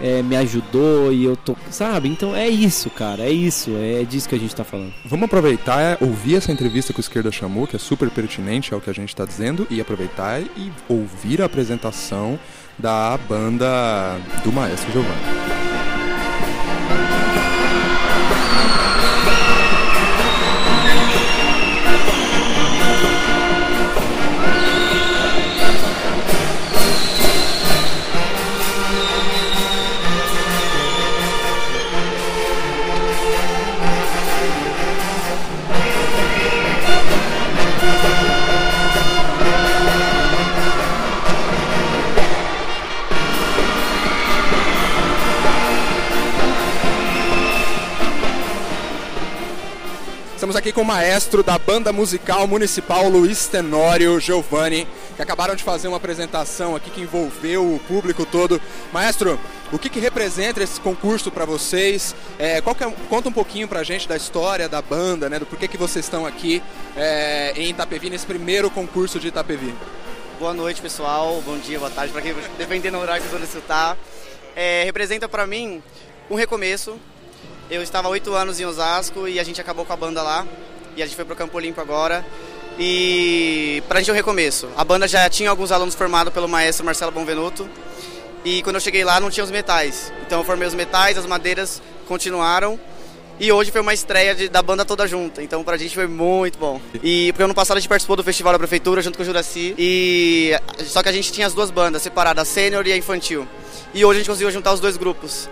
é, 0.00 0.22
me 0.22 0.36
ajudou 0.36 1.12
e 1.12 1.24
eu 1.24 1.36
tô, 1.36 1.54
sabe? 1.70 2.08
Então 2.08 2.34
é 2.34 2.48
isso, 2.48 2.88
cara, 2.88 3.24
é 3.24 3.30
isso, 3.30 3.70
é 3.76 4.04
disso 4.04 4.26
que 4.26 4.34
a 4.34 4.38
gente 4.38 4.54
tá 4.56 4.64
falando. 4.64 4.92
Vamos 5.04 5.26
aproveitar, 5.26 5.80
é, 5.80 5.98
ouvir 6.00 6.36
essa 6.36 6.50
entrevista 6.50 6.94
que 6.94 6.98
o 6.98 7.02
Esquerda 7.02 7.30
chamou, 7.30 7.66
que 7.66 7.76
é 7.76 7.78
super 7.78 8.10
pertinente 8.10 8.72
ao 8.72 8.80
que 8.80 8.88
a 8.88 8.94
gente 8.94 9.10
está 9.10 9.26
dizendo, 9.26 9.66
e 9.70 9.78
aproveitar 9.78 10.40
e 10.40 10.72
ouvir 10.88 11.42
a 11.42 11.44
apresentação 11.44 12.38
da 12.78 13.18
banda 13.28 14.18
do 14.42 14.50
Maestro 14.50 14.90
Giovanni. 14.92 15.36
Aqui 50.54 50.70
com 50.70 50.82
o 50.82 50.84
maestro 50.84 51.42
da 51.42 51.58
banda 51.58 51.92
musical 51.92 52.46
municipal 52.46 53.08
Luiz 53.08 53.48
Tenório 53.48 54.20
Giovanni, 54.20 54.86
que 55.16 55.22
acabaram 55.22 55.56
de 55.56 55.64
fazer 55.64 55.88
uma 55.88 55.96
apresentação 55.96 56.76
aqui 56.76 56.90
que 56.90 57.00
envolveu 57.00 57.74
o 57.74 57.80
público 57.80 58.24
todo. 58.24 58.60
Maestro, 58.92 59.40
o 59.72 59.78
que, 59.78 59.88
que 59.88 59.98
representa 59.98 60.62
esse 60.62 60.80
concurso 60.80 61.32
para 61.32 61.44
vocês? 61.44 62.14
É, 62.38 62.58
é, 62.58 62.60
conta 62.60 63.28
um 63.28 63.32
pouquinho 63.32 63.66
para 63.66 63.80
a 63.80 63.82
gente 63.82 64.06
da 64.06 64.16
história 64.16 64.68
da 64.68 64.80
banda, 64.80 65.28
né, 65.28 65.38
do 65.38 65.46
porquê 65.46 65.66
que 65.66 65.76
vocês 65.76 66.04
estão 66.04 66.24
aqui 66.24 66.62
é, 66.96 67.52
em 67.56 67.70
Itapevi, 67.70 68.10
nesse 68.10 68.26
primeiro 68.26 68.70
concurso 68.70 69.18
de 69.18 69.28
Itapevi. 69.28 69.74
Boa 70.38 70.54
noite, 70.54 70.80
pessoal. 70.80 71.42
Bom 71.44 71.56
dia, 71.58 71.78
boa 71.78 71.90
tarde, 71.90 72.12
para 72.12 72.22
quem 72.22 72.34
dependendo 72.56 72.98
do 72.98 73.02
horário 73.02 73.22
que 73.22 73.28
você 73.28 73.58
está. 73.58 73.96
É, 74.54 74.84
representa 74.84 75.28
para 75.28 75.46
mim 75.46 75.82
um 76.30 76.36
recomeço, 76.36 77.00
eu 77.70 77.82
estava 77.82 78.08
oito 78.08 78.34
anos 78.34 78.60
em 78.60 78.64
Osasco 78.64 79.26
e 79.26 79.40
a 79.40 79.44
gente 79.44 79.60
acabou 79.60 79.84
com 79.84 79.92
a 79.92 79.96
banda 79.96 80.22
lá. 80.22 80.46
E 80.96 81.02
a 81.02 81.06
gente 81.06 81.16
foi 81.16 81.24
pro 81.24 81.36
Campo 81.36 81.58
Limpo 81.58 81.80
agora. 81.80 82.24
E 82.78 83.82
pra 83.88 83.98
gente 83.98 84.10
é 84.10 84.12
um 84.12 84.16
recomeço. 84.16 84.68
A 84.76 84.84
banda 84.84 85.08
já 85.08 85.28
tinha 85.28 85.50
alguns 85.50 85.72
alunos 85.72 85.94
formados 85.94 86.32
pelo 86.32 86.48
maestro 86.48 86.84
Marcelo 86.84 87.10
Bonvenuto. 87.10 87.68
E 88.44 88.62
quando 88.62 88.76
eu 88.76 88.80
cheguei 88.80 89.04
lá 89.04 89.18
não 89.18 89.30
tinha 89.30 89.42
os 89.44 89.50
metais. 89.50 90.12
Então 90.26 90.40
eu 90.40 90.44
formei 90.44 90.68
os 90.68 90.74
metais, 90.74 91.18
as 91.18 91.26
madeiras 91.26 91.82
continuaram. 92.06 92.78
E 93.38 93.52
hoje 93.52 93.70
foi 93.70 93.82
uma 93.82 93.92
estreia 93.92 94.34
de, 94.34 94.48
da 94.48 94.62
banda 94.62 94.84
toda 94.84 95.06
junta. 95.06 95.42
Então 95.42 95.64
pra 95.64 95.76
gente 95.76 95.94
foi 95.94 96.06
muito 96.06 96.58
bom. 96.58 96.80
E 97.02 97.32
porque 97.32 97.42
ano 97.42 97.54
passado 97.54 97.78
a 97.78 97.80
gente 97.80 97.88
participou 97.88 98.16
do 98.16 98.22
festival 98.22 98.52
da 98.52 98.58
prefeitura 98.58 99.02
junto 99.02 99.16
com 99.16 99.22
o 99.22 99.26
Juraci. 99.26 99.74
E 99.76 100.52
só 100.84 101.02
que 101.02 101.08
a 101.08 101.12
gente 101.12 101.32
tinha 101.32 101.46
as 101.46 101.52
duas 101.52 101.70
bandas 101.70 102.02
separadas, 102.02 102.48
a 102.48 102.50
sênior 102.50 102.86
e 102.86 102.92
a 102.92 102.96
infantil. 102.96 103.46
E 103.92 104.04
hoje 104.04 104.18
a 104.18 104.20
gente 104.20 104.30
conseguiu 104.30 104.50
juntar 104.50 104.72
os 104.72 104.80
dois 104.80 104.96
grupos 104.96 105.48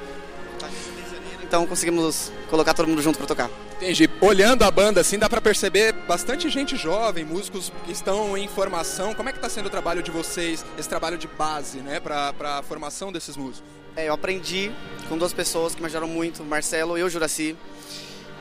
então 1.54 1.68
conseguimos 1.68 2.32
colocar 2.50 2.74
todo 2.74 2.88
mundo 2.88 3.00
junto 3.00 3.16
para 3.16 3.28
tocar. 3.28 3.50
Entendi. 3.76 4.10
Olhando 4.20 4.64
a 4.64 4.70
banda 4.72 5.00
assim, 5.00 5.16
dá 5.16 5.28
para 5.28 5.40
perceber 5.40 5.92
bastante 5.92 6.50
gente 6.50 6.74
jovem, 6.74 7.24
músicos 7.24 7.72
que 7.86 7.92
estão 7.92 8.36
em 8.36 8.48
formação. 8.48 9.14
Como 9.14 9.28
é 9.28 9.32
que 9.32 9.38
está 9.38 9.48
sendo 9.48 9.66
o 9.66 9.70
trabalho 9.70 10.02
de 10.02 10.10
vocês, 10.10 10.66
esse 10.76 10.88
trabalho 10.88 11.16
de 11.16 11.28
base, 11.28 11.78
né, 11.78 12.00
para 12.00 12.34
a 12.58 12.62
formação 12.64 13.12
desses 13.12 13.36
músicos? 13.36 13.62
É, 13.94 14.08
eu 14.08 14.14
aprendi 14.14 14.72
com 15.08 15.16
duas 15.16 15.32
pessoas 15.32 15.76
que 15.76 15.80
me 15.80 15.86
ajudaram 15.86 16.08
muito, 16.08 16.42
Marcelo 16.42 16.98
e 16.98 17.04
o 17.04 17.08
Juraci, 17.08 17.56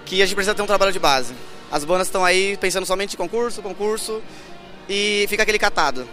que 0.08 0.20
a 0.24 0.26
gente 0.26 0.34
precisa 0.34 0.56
ter 0.56 0.64
um 0.64 0.68
trabalho 0.68 0.92
de 0.92 0.98
base. 0.98 1.36
As 1.72 1.86
bandas 1.86 2.08
estão 2.08 2.26
aí 2.26 2.58
pensando 2.58 2.88
somente 2.88 3.14
em 3.14 3.18
concurso, 3.18 3.62
concurso, 3.62 4.24
e 4.90 5.28
fica 5.30 5.44
aquele 5.44 5.60
catado. 5.60 6.10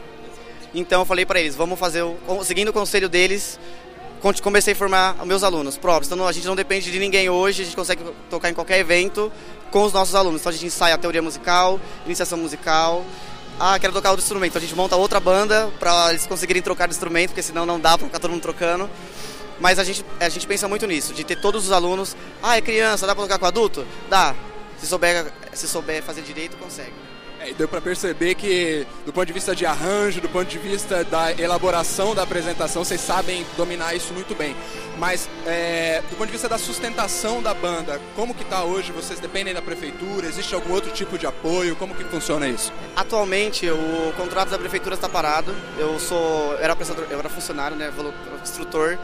Então 0.75 1.01
eu 1.01 1.07
falei 1.07 1.25
para 1.25 1.41
eles, 1.41 1.57
vamos 1.57 1.79
fazer, 1.79 2.03
o, 2.03 2.19
seguindo 2.45 2.69
o 2.69 2.73
conselho 2.75 3.09
deles, 3.09 3.59
comecei 4.43 4.75
a 4.75 4.77
formar 4.77 5.15
meus 5.25 5.43
alunos 5.43 5.77
próprios. 5.77 6.13
Então 6.13 6.27
a 6.27 6.33
gente 6.33 6.47
não 6.47 6.55
depende 6.55 6.91
de 6.91 6.99
ninguém 6.99 7.29
hoje, 7.29 7.63
a 7.63 7.65
gente 7.65 7.77
consegue 7.77 8.03
tocar 8.29 8.51
em 8.51 8.55
qualquer 8.55 8.79
evento 8.79 9.33
com 9.71 9.85
os 9.85 9.93
nossos 9.93 10.15
alunos. 10.15 10.41
Então 10.41 10.51
a 10.51 10.53
gente 10.53 10.67
ensaia 10.67 10.95
a 10.95 10.99
teoria 10.99 11.23
musical, 11.23 11.81
iniciação 12.05 12.39
musical. 12.39 13.05
Ah, 13.59 13.79
quero 13.79 13.93
tocar 13.93 14.11
outro 14.11 14.23
instrumento. 14.23 14.51
Então 14.51 14.59
a 14.59 14.65
gente 14.65 14.75
monta 14.75 14.97
outra 14.97 15.21
banda 15.21 15.71
para 15.79 16.11
eles 16.11 16.27
conseguirem 16.27 16.63
trocar 16.63 16.87
de 16.87 16.95
instrumento, 16.95 17.31
porque 17.31 17.43
senão 17.43 17.65
não 17.65 17.81
dá 17.81 17.97
para 17.97 18.07
ficar 18.07 18.19
todo 18.19 18.31
mundo 18.31 18.43
trocando. 18.43 18.89
Mas 19.59 19.79
a 19.79 19.85
gente, 19.85 20.05
a 20.19 20.29
gente 20.29 20.47
pensa 20.47 20.67
muito 20.67 20.87
nisso, 20.87 21.13
de 21.13 21.23
ter 21.23 21.37
todos 21.41 21.67
os 21.67 21.73
alunos. 21.73 22.17
Ah, 22.43 22.57
é 22.57 22.61
criança, 22.61 23.07
dá 23.07 23.15
para 23.15 23.25
tocar 23.25 23.39
com 23.39 23.47
adulto? 23.47 23.87
Dá. 24.09 24.35
Se 24.79 24.87
souber, 24.87 25.31
se 25.53 25.69
souber 25.69 26.03
fazer 26.03 26.23
direito, 26.23 26.57
consegue. 26.57 27.10
É, 27.43 27.55
deu 27.55 27.67
para 27.67 27.81
perceber 27.81 28.35
que, 28.35 28.87
do 29.07 29.15
ponto 29.15 29.25
de 29.25 29.33
vista 29.33 29.57
de 29.57 29.65
arranjo, 29.65 30.21
do 30.21 30.29
ponto 30.29 30.47
de 30.47 30.59
vista 30.59 31.03
da 31.03 31.33
elaboração 31.33 32.15
da 32.15 32.23
apresentação, 32.23 32.85
vocês 32.85 33.01
sabem 33.01 33.47
dominar 33.57 33.95
isso 33.95 34.13
muito 34.13 34.35
bem. 34.35 34.55
Mas, 34.99 35.27
é, 35.47 36.03
do 36.11 36.17
ponto 36.17 36.27
de 36.27 36.33
vista 36.33 36.51
da 36.51 36.59
sustentação 36.59 37.43
da 37.43 37.55
banda, 37.55 37.99
como 38.15 38.35
que 38.35 38.43
está 38.43 38.63
hoje? 38.63 38.93
Vocês 38.93 39.19
dependem 39.19 39.55
da 39.55 39.63
prefeitura? 39.63 40.27
Existe 40.27 40.55
algum 40.55 40.75
outro 40.75 40.91
tipo 40.93 41.17
de 41.17 41.27
apoio? 41.27 41.75
Como 41.77 41.95
que 41.95 42.05
funciona 42.05 42.47
isso? 42.47 42.71
Atualmente, 42.95 43.71
o 43.71 44.13
contrato 44.19 44.51
da 44.51 44.59
prefeitura 44.59 44.95
está 44.95 45.09
parado. 45.09 45.55
Eu 45.79 45.99
sou, 45.99 46.59
era 46.59 46.77
eu 47.09 47.19
era 47.19 47.29
funcionário, 47.31 47.75
né, 47.75 47.91
instrutor, 48.43 48.99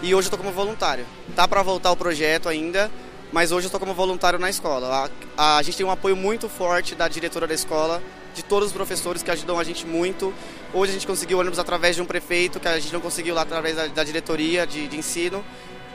e 0.00 0.14
hoje 0.14 0.26
estou 0.26 0.38
como 0.38 0.52
voluntário. 0.52 1.04
Tá 1.34 1.48
para 1.48 1.60
voltar 1.60 1.90
o 1.90 1.96
projeto 1.96 2.48
ainda 2.48 2.88
mas 3.34 3.50
hoje 3.50 3.64
eu 3.64 3.68
estou 3.68 3.80
como 3.80 3.92
voluntário 3.92 4.38
na 4.38 4.48
escola. 4.48 5.10
A, 5.36 5.56
a, 5.56 5.62
gente 5.62 5.76
tem 5.76 5.84
um 5.84 5.90
apoio 5.90 6.14
muito 6.14 6.48
forte 6.48 6.94
da 6.94 7.08
diretora 7.08 7.48
da 7.48 7.54
escola, 7.54 8.00
de 8.32 8.44
todos 8.44 8.68
os 8.68 8.72
professores 8.72 9.24
que 9.24 9.30
ajudam 9.32 9.58
a 9.58 9.64
gente 9.64 9.84
muito. 9.84 10.32
Hoje 10.72 10.90
a 10.90 10.94
gente 10.94 11.04
conseguiu 11.04 11.40
ônibus 11.40 11.58
através 11.58 11.96
de 11.96 12.02
um 12.02 12.06
prefeito, 12.06 12.60
que 12.60 12.68
a 12.68 12.78
gente 12.78 12.92
não 12.92 13.00
conseguiu 13.00 13.34
lá 13.34 13.42
através 13.42 13.74
da, 13.74 13.88
da 13.88 14.04
diretoria 14.04 14.64
de, 14.64 14.86
de 14.86 14.96
ensino 14.96 15.44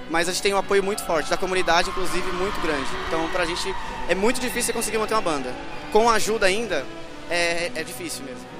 mas 0.09 0.27
a 0.27 0.31
gente 0.31 0.41
tem 0.41 0.51
um 0.51 0.57
apoio 0.57 0.83
muito 0.83 1.05
forte, 1.05 1.29
da 1.29 1.37
comunidade, 1.37 1.91
inclusive, 1.91 2.31
muito 2.31 2.59
grande. 2.61 2.89
Então, 3.07 3.29
para 3.29 3.43
a 3.43 3.45
gente 3.45 3.75
é 4.07 4.15
muito 4.15 4.41
difícil 4.41 4.73
conseguir 4.73 4.97
manter 4.97 5.13
uma 5.13 5.21
banda. 5.21 5.53
Com 5.91 6.09
ajuda 6.09 6.47
ainda, 6.47 6.83
é, 7.29 7.71
é 7.75 7.83
difícil 7.83 8.25
mesmo. 8.25 8.58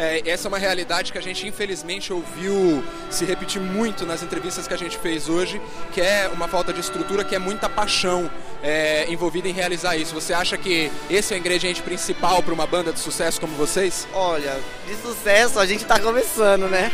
É, 0.00 0.22
essa 0.26 0.46
é 0.46 0.48
uma 0.48 0.58
realidade 0.58 1.10
que 1.10 1.18
a 1.18 1.20
gente 1.20 1.44
infelizmente 1.48 2.12
ouviu 2.12 2.84
se 3.10 3.24
repetir 3.24 3.60
muito 3.60 4.06
nas 4.06 4.22
entrevistas 4.22 4.68
que 4.68 4.72
a 4.72 4.76
gente 4.76 4.96
fez 4.96 5.28
hoje, 5.28 5.60
que 5.92 6.00
é 6.00 6.30
uma 6.32 6.46
falta 6.46 6.72
de 6.72 6.78
estrutura, 6.78 7.24
que 7.24 7.34
é 7.34 7.38
muita 7.40 7.68
paixão 7.68 8.30
é, 8.62 9.10
envolvida 9.10 9.48
em 9.48 9.52
realizar 9.52 9.96
isso. 9.96 10.14
Você 10.14 10.32
acha 10.32 10.56
que 10.56 10.88
esse 11.10 11.34
é 11.34 11.36
o 11.36 11.40
ingrediente 11.40 11.82
principal 11.82 12.44
para 12.44 12.54
uma 12.54 12.64
banda 12.64 12.92
de 12.92 13.00
sucesso 13.00 13.40
como 13.40 13.56
vocês? 13.56 14.06
Olha, 14.12 14.60
de 14.86 14.94
sucesso 14.94 15.58
a 15.58 15.66
gente 15.66 15.82
está 15.82 15.98
começando, 15.98 16.68
né? 16.68 16.92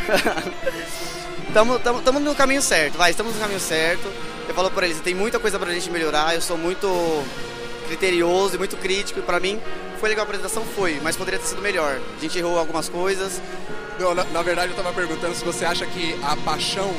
Estamos 1.46 2.22
no 2.22 2.34
caminho 2.34 2.62
certo, 2.62 2.96
vai, 2.96 3.10
estamos 3.10 3.34
no 3.34 3.40
caminho 3.40 3.60
certo. 3.60 4.10
Eu 4.48 4.54
falo 4.54 4.70
para 4.70 4.86
eles, 4.86 4.98
tem 5.00 5.14
muita 5.14 5.38
coisa 5.38 5.56
para 5.58 5.70
a 5.70 5.74
gente 5.74 5.88
melhorar, 5.90 6.34
eu 6.34 6.40
sou 6.40 6.58
muito 6.58 6.88
criterioso 7.84 8.56
e 8.56 8.58
muito 8.58 8.76
crítico, 8.76 9.20
e 9.20 9.22
para 9.22 9.38
mim 9.38 9.60
foi 10.00 10.08
legal 10.08 10.24
a 10.24 10.26
apresentação? 10.26 10.64
Foi, 10.64 11.00
mas 11.02 11.16
poderia 11.16 11.38
ter 11.38 11.46
sido 11.46 11.62
melhor. 11.62 12.00
A 12.16 12.20
gente 12.20 12.38
errou 12.38 12.58
algumas 12.58 12.88
coisas. 12.88 13.40
Não, 13.98 14.14
na, 14.14 14.24
na 14.24 14.42
verdade 14.42 14.72
eu 14.72 14.76
estava 14.76 14.92
perguntando 14.92 15.34
se 15.34 15.44
você 15.44 15.64
acha 15.64 15.86
que 15.86 16.18
a 16.22 16.36
paixão 16.36 16.92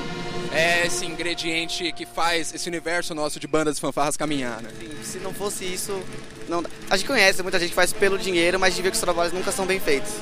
é 0.52 0.88
esse 0.88 1.06
ingrediente 1.06 1.92
que 1.92 2.06
faz 2.06 2.54
esse 2.54 2.70
universo 2.70 3.14
nosso 3.14 3.40
de 3.40 3.48
bandas 3.48 3.76
de 3.76 3.82
fanfarras 3.82 4.16
caminhar, 4.16 4.62
né? 4.62 4.70
Sim, 4.80 4.90
se 5.04 5.18
não 5.20 5.34
fosse 5.34 5.66
isso, 5.66 6.02
não 6.48 6.64
dá. 6.64 6.70
A 6.90 6.96
gente 6.96 7.08
conhece 7.08 7.44
muita 7.44 7.60
gente 7.60 7.70
que 7.70 7.76
faz 7.76 7.92
pelo 7.92 8.18
dinheiro, 8.18 8.58
mas 8.60 8.74
a 8.74 8.76
gente 8.76 8.84
vê 8.84 8.90
que 8.90 8.96
os 8.96 9.02
trabalhos 9.02 9.34
nunca 9.34 9.52
são 9.52 9.66
bem 9.66 9.80
feitos. 9.80 10.14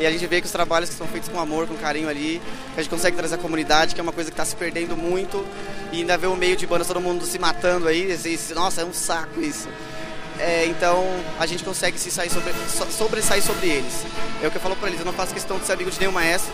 E 0.00 0.06
a 0.06 0.10
gente 0.10 0.26
vê 0.26 0.40
que 0.40 0.46
os 0.46 0.52
trabalhos 0.52 0.90
que 0.90 0.94
são 0.94 1.08
feitos 1.08 1.28
com 1.28 1.40
amor, 1.40 1.66
com 1.66 1.74
carinho 1.76 2.08
ali, 2.08 2.40
a 2.76 2.80
gente 2.80 2.90
consegue 2.90 3.16
trazer 3.16 3.34
a 3.34 3.38
comunidade, 3.38 3.94
que 3.94 4.00
é 4.00 4.02
uma 4.02 4.12
coisa 4.12 4.30
que 4.30 4.34
está 4.34 4.44
se 4.44 4.54
perdendo 4.54 4.96
muito, 4.96 5.44
e 5.90 6.00
ainda 6.00 6.16
vê 6.16 6.26
o 6.28 6.36
meio 6.36 6.56
de 6.56 6.66
bandas, 6.66 6.86
todo 6.86 7.00
mundo 7.00 7.24
se 7.24 7.38
matando 7.38 7.88
aí, 7.88 8.12
e, 8.12 8.54
nossa, 8.54 8.82
é 8.82 8.84
um 8.84 8.92
saco 8.92 9.40
isso. 9.40 9.68
É, 10.38 10.66
então 10.66 11.04
a 11.38 11.46
gente 11.46 11.64
consegue 11.64 11.98
se 11.98 12.10
sair 12.10 12.30
sobre, 12.30 12.52
sobressair 12.90 13.42
sobre 13.42 13.68
eles. 13.68 14.04
É 14.42 14.46
o 14.46 14.50
que 14.50 14.56
eu 14.56 14.60
falo 14.60 14.76
para 14.76 14.88
eles, 14.88 15.00
eu 15.00 15.06
não 15.06 15.12
faço 15.12 15.34
questão 15.34 15.58
de 15.58 15.66
ser 15.66 15.72
amigo 15.72 15.90
de 15.90 15.98
nenhum 15.98 16.12
maestro, 16.12 16.52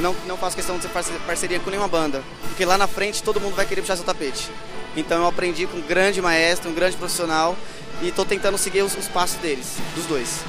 não, 0.00 0.14
não 0.26 0.36
faço 0.36 0.54
questão 0.54 0.76
de 0.76 0.82
ser 0.82 0.90
parceria 1.26 1.58
com 1.58 1.70
nenhuma 1.70 1.88
banda, 1.88 2.22
porque 2.48 2.64
lá 2.64 2.76
na 2.76 2.86
frente 2.86 3.22
todo 3.22 3.40
mundo 3.40 3.54
vai 3.54 3.64
querer 3.64 3.80
puxar 3.80 3.96
seu 3.96 4.04
tapete. 4.04 4.50
Então 4.96 5.22
eu 5.22 5.26
aprendi 5.26 5.66
com 5.66 5.78
um 5.78 5.82
grande 5.82 6.20
maestro, 6.20 6.70
um 6.70 6.74
grande 6.74 6.96
profissional, 6.96 7.56
e 8.02 8.08
estou 8.08 8.24
tentando 8.24 8.58
seguir 8.58 8.82
os, 8.82 8.96
os 8.96 9.08
passos 9.08 9.36
deles, 9.38 9.76
dos 9.94 10.04
dois. 10.06 10.40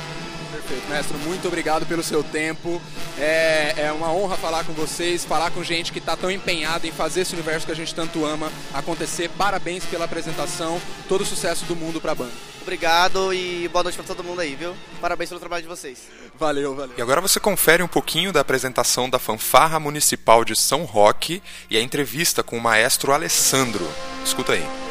Perfeito, 0.68 0.90
mestre. 0.90 1.18
Muito 1.20 1.48
obrigado 1.48 1.86
pelo 1.86 2.04
seu 2.04 2.22
tempo. 2.22 2.82
É, 3.18 3.74
é 3.78 3.92
uma 3.92 4.12
honra 4.12 4.36
falar 4.36 4.66
com 4.66 4.74
vocês, 4.74 5.24
falar 5.24 5.50
com 5.52 5.64
gente 5.64 5.94
que 5.94 6.00
está 6.00 6.18
tão 6.18 6.30
empenhada 6.30 6.86
em 6.86 6.92
fazer 6.92 7.22
esse 7.22 7.34
universo 7.34 7.66
que 7.66 7.72
a 7.72 7.76
gente 7.76 7.96
tanto 7.96 8.26
ama 8.26 8.52
acontecer. 8.74 9.30
Parabéns 9.30 9.86
pela 9.86 10.04
apresentação. 10.04 10.82
Todo 11.08 11.22
o 11.22 11.26
sucesso 11.26 11.64
do 11.66 11.76
mundo 11.76 12.02
para 12.02 12.12
a 12.12 12.16
banda. 12.16 12.34
Obrigado 12.62 13.34
e 13.34 13.66
boa 13.70 13.84
noite 13.84 13.96
para 13.96 14.04
todo 14.04 14.26
mundo 14.26 14.42
aí, 14.42 14.54
viu? 14.56 14.76
Parabéns 15.00 15.30
pelo 15.30 15.40
trabalho 15.40 15.64
de 15.64 15.70
vocês. 15.70 16.00
Valeu, 16.38 16.76
valeu. 16.76 16.96
E 16.98 17.02
agora 17.02 17.22
você 17.22 17.40
confere 17.40 17.82
um 17.82 17.88
pouquinho 17.88 18.34
da 18.34 18.42
apresentação 18.42 19.10
da 19.10 19.18
Fanfarra 19.18 19.80
Municipal 19.80 20.44
de 20.44 20.54
São 20.54 20.84
Roque 20.84 21.42
e 21.70 21.78
a 21.78 21.82
entrevista 21.82 22.44
com 22.44 22.58
o 22.58 22.62
maestro 22.62 23.14
Alessandro. 23.14 23.88
Escuta 24.26 24.52
aí. 24.52 24.87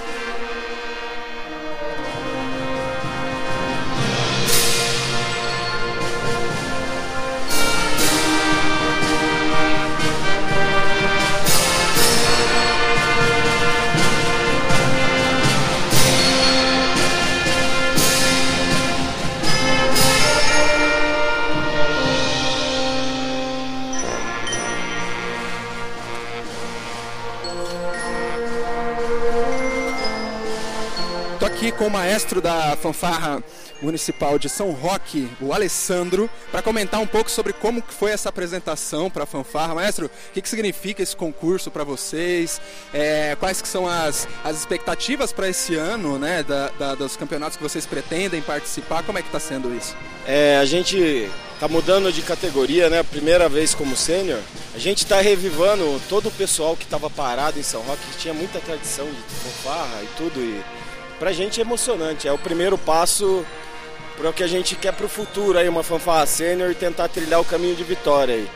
Com 31.72 31.86
o 31.86 31.90
maestro 31.90 32.40
da 32.40 32.76
fanfarra 32.76 33.42
municipal 33.80 34.38
de 34.38 34.48
São 34.48 34.70
Roque, 34.70 35.28
o 35.40 35.52
Alessandro, 35.52 36.30
para 36.50 36.62
comentar 36.62 37.00
um 37.00 37.06
pouco 37.06 37.30
sobre 37.30 37.52
como 37.52 37.82
foi 37.88 38.10
essa 38.10 38.28
apresentação 38.28 39.10
para 39.10 39.24
a 39.24 39.26
fanfarra. 39.26 39.74
Maestro, 39.74 40.06
o 40.06 40.32
que, 40.32 40.42
que 40.42 40.48
significa 40.48 41.02
esse 41.02 41.16
concurso 41.16 41.70
para 41.70 41.84
vocês? 41.84 42.60
É, 42.92 43.36
quais 43.38 43.60
que 43.60 43.68
são 43.68 43.86
as, 43.86 44.28
as 44.44 44.56
expectativas 44.56 45.32
para 45.32 45.48
esse 45.48 45.74
ano, 45.74 46.18
né, 46.18 46.42
da, 46.42 46.68
da, 46.70 46.94
dos 46.94 47.16
campeonatos 47.16 47.56
que 47.56 47.62
vocês 47.62 47.86
pretendem 47.86 48.40
participar? 48.42 49.02
Como 49.02 49.18
é 49.18 49.22
que 49.22 49.28
está 49.28 49.40
sendo 49.40 49.74
isso? 49.74 49.96
É, 50.26 50.58
a 50.58 50.64
gente 50.64 51.30
está 51.54 51.68
mudando 51.68 52.12
de 52.12 52.20
categoria, 52.20 52.90
né? 52.90 53.02
Primeira 53.02 53.48
vez 53.48 53.74
como 53.74 53.96
sênior. 53.96 54.40
A 54.74 54.78
gente 54.78 54.98
está 54.98 55.20
revivando 55.20 56.00
todo 56.08 56.28
o 56.28 56.32
pessoal 56.32 56.76
que 56.76 56.84
estava 56.84 57.08
parado 57.08 57.58
em 57.58 57.62
São 57.62 57.80
Roque, 57.82 58.02
que 58.12 58.18
tinha 58.18 58.34
muita 58.34 58.60
tradição 58.60 59.06
de 59.06 59.34
fanfarra 59.42 60.02
e 60.02 60.08
tudo. 60.18 60.38
E 60.40 60.62
pra 61.18 61.32
gente 61.32 61.60
é 61.60 61.62
emocionante. 61.62 62.28
É 62.28 62.32
o 62.32 62.38
primeiro 62.38 62.76
passo 62.76 63.44
para 64.16 64.30
o 64.30 64.32
que 64.32 64.42
a 64.42 64.46
gente 64.46 64.74
quer 64.76 64.92
para 64.92 65.06
o 65.06 65.08
futuro 65.08 65.58
aí, 65.58 65.68
uma 65.68 65.82
fanfarra 65.82 66.26
sênior 66.26 66.70
e 66.70 66.74
tentar 66.74 67.08
trilhar 67.08 67.40
o 67.40 67.44
caminho 67.44 67.76
de 67.76 67.84
vitória 67.84 68.34
aí. 68.34 68.48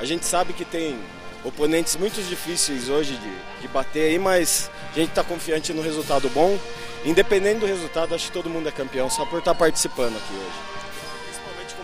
A 0.00 0.04
gente 0.04 0.26
sabe 0.26 0.52
que 0.52 0.64
tem 0.64 0.98
oponentes 1.44 1.94
muito 1.96 2.20
difíceis 2.22 2.88
hoje 2.88 3.16
de, 3.16 3.62
de 3.62 3.68
bater 3.68 4.10
aí, 4.10 4.18
mas 4.18 4.70
a 4.92 4.98
gente 4.98 5.10
está 5.10 5.22
confiante 5.22 5.72
no 5.72 5.82
resultado 5.82 6.28
bom. 6.30 6.58
Independente 7.04 7.60
do 7.60 7.66
resultado, 7.66 8.14
acho 8.14 8.26
que 8.26 8.32
todo 8.32 8.48
mundo 8.48 8.68
é 8.68 8.72
campeão 8.72 9.10
só 9.10 9.24
por 9.26 9.38
estar 9.38 9.52
tá 9.52 9.58
participando 9.58 10.16
aqui 10.16 10.34
hoje. 10.34 10.74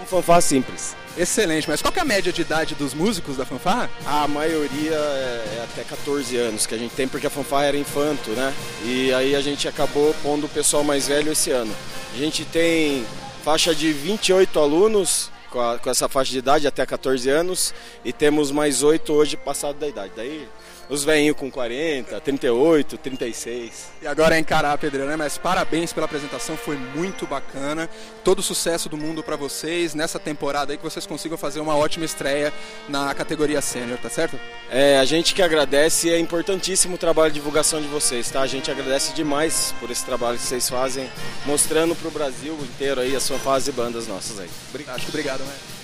Como 0.01 0.07
fanfarra 0.07 0.41
simples. 0.41 0.97
Excelente, 1.17 1.69
mas 1.69 1.83
qual 1.83 1.93
é 1.95 2.01
a 2.01 2.05
média 2.05 2.33
de 2.33 2.41
idade 2.41 2.75
dos 2.75 2.95
músicos 2.95 3.37
da 3.37 3.45
fanfarra? 3.45 3.91
A 4.07 4.27
maioria 4.27 4.95
é, 4.95 5.59
é 5.59 5.67
até 5.71 5.85
14 5.85 6.37
anos 6.37 6.67
que 6.67 6.75
a 6.75 6.79
gente 6.79 6.95
tem, 6.95 7.07
porque 7.07 7.27
a 7.27 7.31
fanfarra 7.31 7.67
era 7.67 7.77
infanto, 7.77 8.31
né? 8.31 8.55
E 8.85 9.13
aí 9.13 9.35
a 9.35 9.41
gente 9.43 9.69
acabou 9.69 10.15
pondo 10.23 10.47
o 10.47 10.49
pessoal 10.49 10.83
mais 10.83 11.09
velho 11.09 11.33
esse 11.33 11.51
ano. 11.51 11.75
A 12.15 12.17
gente 12.17 12.47
tem 12.47 13.05
faixa 13.45 13.75
de 13.75 13.93
28 13.93 14.59
alunos 14.59 15.31
com, 15.51 15.61
a, 15.61 15.79
com 15.79 15.91
essa 15.91 16.09
faixa 16.09 16.31
de 16.31 16.39
idade 16.39 16.67
até 16.67 16.87
14 16.87 17.29
anos 17.29 17.75
e 18.03 18.11
temos 18.11 18.51
mais 18.51 18.83
8 18.83 19.13
hoje 19.13 19.37
passado 19.37 19.79
da 19.79 19.89
idade. 19.89 20.13
Daí 20.17 20.49
os 20.91 21.05
velhinhos 21.05 21.37
com 21.37 21.49
40, 21.49 22.21
38, 22.21 22.99
36. 22.99 23.91
E 24.03 24.07
agora 24.09 24.35
é 24.35 24.41
encarar 24.41 24.73
a 24.73 24.79
pedreira, 24.79 25.09
né? 25.09 25.17
Mas 25.17 25.39
parabéns 25.39 25.93
pela 25.93 26.07
apresentação, 26.07 26.57
foi 26.57 26.77
muito 26.77 27.27
bacana. 27.27 27.89
Todo 28.25 28.41
o 28.41 28.43
sucesso 28.43 28.89
do 28.89 28.97
mundo 28.97 29.23
para 29.23 29.37
vocês 29.37 29.95
nessa 29.95 30.19
temporada 30.19 30.73
aí, 30.73 30.77
que 30.77 30.83
vocês 30.83 31.07
consigam 31.07 31.39
fazer 31.39 31.61
uma 31.61 31.77
ótima 31.77 32.05
estreia 32.05 32.53
na 32.89 33.15
categoria 33.15 33.61
sênior, 33.63 33.99
tá 33.99 34.11
certo? 34.11 34.39
É, 34.69 34.99
a 34.99 35.05
gente 35.05 35.33
que 35.33 35.43
agradece 35.43 36.09
e 36.09 36.11
é 36.11 36.19
importantíssimo 36.19 36.97
o 36.97 36.99
trabalho 36.99 37.31
de 37.31 37.39
divulgação 37.39 37.81
de 37.81 37.87
vocês, 37.87 38.29
tá? 38.29 38.41
A 38.41 38.47
gente 38.49 38.69
agradece 38.69 39.13
demais 39.13 39.73
por 39.79 39.91
esse 39.91 40.05
trabalho 40.05 40.39
que 40.39 40.45
vocês 40.45 40.69
fazem, 40.69 41.09
mostrando 41.47 41.95
pro 41.95 42.11
Brasil 42.11 42.59
inteiro 42.63 43.01
aí 43.01 43.15
a 43.15 43.21
sua 43.21 43.39
fase 43.39 43.71
e 43.71 43.73
bandas 43.73 44.09
nossas 44.09 44.41
aí. 44.41 44.51
Obrigado. 44.71 44.97
Acho 44.97 45.05
que 45.05 45.11
obrigado, 45.11 45.41
né? 45.45 45.80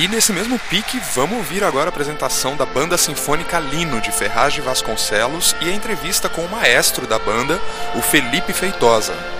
E 0.00 0.06
nesse 0.06 0.32
mesmo 0.32 0.60
pique, 0.70 1.00
vamos 1.12 1.38
ouvir 1.38 1.64
agora 1.64 1.86
a 1.86 1.88
apresentação 1.88 2.56
da 2.56 2.64
Banda 2.64 2.96
Sinfônica 2.96 3.58
Lino 3.58 4.00
de 4.00 4.12
Ferraz 4.12 4.54
de 4.54 4.60
Vasconcelos 4.60 5.56
e 5.60 5.68
a 5.68 5.74
entrevista 5.74 6.28
com 6.28 6.42
o 6.42 6.48
maestro 6.48 7.04
da 7.04 7.18
banda, 7.18 7.60
o 7.96 8.00
Felipe 8.00 8.52
Feitosa. 8.52 9.37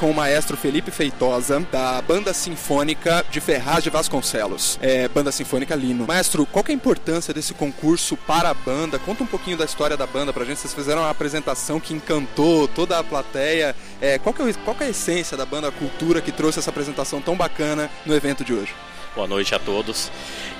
Com 0.00 0.10
o 0.10 0.14
maestro 0.14 0.56
Felipe 0.56 0.90
Feitosa, 0.90 1.60
da 1.70 2.00
Banda 2.00 2.32
Sinfônica 2.32 3.22
de 3.30 3.38
Ferraz 3.38 3.84
de 3.84 3.90
Vasconcelos. 3.90 4.78
É, 4.80 5.06
Banda 5.08 5.30
Sinfônica 5.30 5.74
Lino. 5.74 6.06
Maestro, 6.06 6.46
qual 6.46 6.64
é 6.66 6.70
a 6.70 6.74
importância 6.74 7.34
desse 7.34 7.52
concurso 7.52 8.16
para 8.16 8.48
a 8.48 8.54
banda? 8.54 8.98
Conta 8.98 9.22
um 9.22 9.26
pouquinho 9.26 9.58
da 9.58 9.66
história 9.66 9.98
da 9.98 10.06
banda 10.06 10.32
pra 10.32 10.42
gente. 10.46 10.58
Vocês 10.58 10.72
fizeram 10.72 11.02
uma 11.02 11.10
apresentação 11.10 11.78
que 11.78 11.92
encantou 11.92 12.66
toda 12.66 12.98
a 12.98 13.04
plateia. 13.04 13.76
É, 14.00 14.18
qual, 14.18 14.34
é, 14.34 14.52
qual 14.64 14.74
é 14.80 14.84
a 14.84 14.88
essência 14.88 15.36
da 15.36 15.44
banda, 15.44 15.68
a 15.68 15.72
cultura 15.72 16.22
que 16.22 16.32
trouxe 16.32 16.60
essa 16.60 16.70
apresentação 16.70 17.20
tão 17.20 17.36
bacana 17.36 17.90
no 18.06 18.14
evento 18.14 18.42
de 18.42 18.54
hoje? 18.54 18.74
Boa 19.14 19.26
noite 19.26 19.54
a 19.54 19.58
todos. 19.58 20.10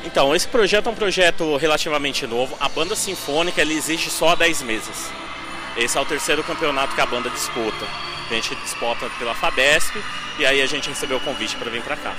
Então, 0.05 0.37
esse 0.37 0.47
projeto 0.47 0.91
é 0.91 0.93
um 0.93 0.95
projeto 0.95 1.57
relativamente 1.57 2.27
novo. 2.27 2.55
A 2.61 2.69
banda 2.69 2.95
sinfônica 2.95 3.59
ele 3.59 3.73
existe 3.73 4.11
só 4.11 4.31
há 4.31 4.35
10 4.35 4.61
meses. 4.63 5.11
Esse 5.79 5.97
é 5.97 6.01
o 6.01 6.05
terceiro 6.05 6.45
campeonato 6.45 6.95
que 6.95 7.01
a 7.01 7.07
banda 7.07 7.31
disputa. 7.31 8.11
A 8.31 8.35
gente 8.35 8.55
disputa 8.57 9.11
pela 9.19 9.35
Fabesp 9.35 9.93
e 10.39 10.47
aí 10.47 10.63
a 10.63 10.67
gente 10.67 10.89
recebeu 10.89 11.17
o 11.17 11.21
convite 11.21 11.57
para 11.57 11.69
vir 11.69 11.83
para 11.83 11.97
cá. 11.97 12.15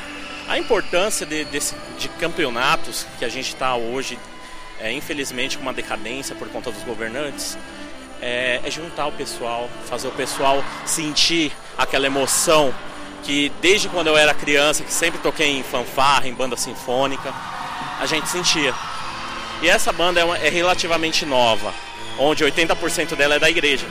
A 0.47 0.57
importância 0.57 1.25
de, 1.25 1.45
desse, 1.45 1.73
de 1.97 2.09
campeonatos 2.09 3.07
que 3.17 3.23
a 3.23 3.29
gente 3.29 3.47
está 3.47 3.75
hoje, 3.75 4.19
é, 4.79 4.91
infelizmente, 4.91 5.57
com 5.57 5.63
uma 5.63 5.73
decadência 5.73 6.35
por 6.35 6.49
conta 6.49 6.69
dos 6.69 6.83
governantes, 6.83 7.57
é, 8.21 8.59
é 8.63 8.69
juntar 8.69 9.07
o 9.07 9.11
pessoal, 9.13 9.69
fazer 9.85 10.09
o 10.09 10.11
pessoal 10.11 10.61
sentir 10.85 11.53
aquela 11.77 12.05
emoção 12.05 12.73
que 13.23 13.49
desde 13.61 13.87
quando 13.87 14.07
eu 14.07 14.17
era 14.17 14.33
criança, 14.33 14.83
que 14.83 14.91
sempre 14.91 15.19
toquei 15.19 15.57
em 15.57 15.63
fanfarra, 15.63 16.27
em 16.27 16.33
banda 16.33 16.57
sinfônica, 16.57 17.33
a 17.99 18.05
gente 18.05 18.27
sentia. 18.27 18.73
E 19.61 19.69
essa 19.69 19.93
banda 19.93 20.19
é, 20.19 20.25
uma, 20.25 20.37
é 20.37 20.49
relativamente 20.49 21.25
nova, 21.25 21.73
onde 22.19 22.43
80% 22.43 23.15
dela 23.15 23.35
é 23.35 23.39
da 23.39 23.49
igreja. 23.49 23.85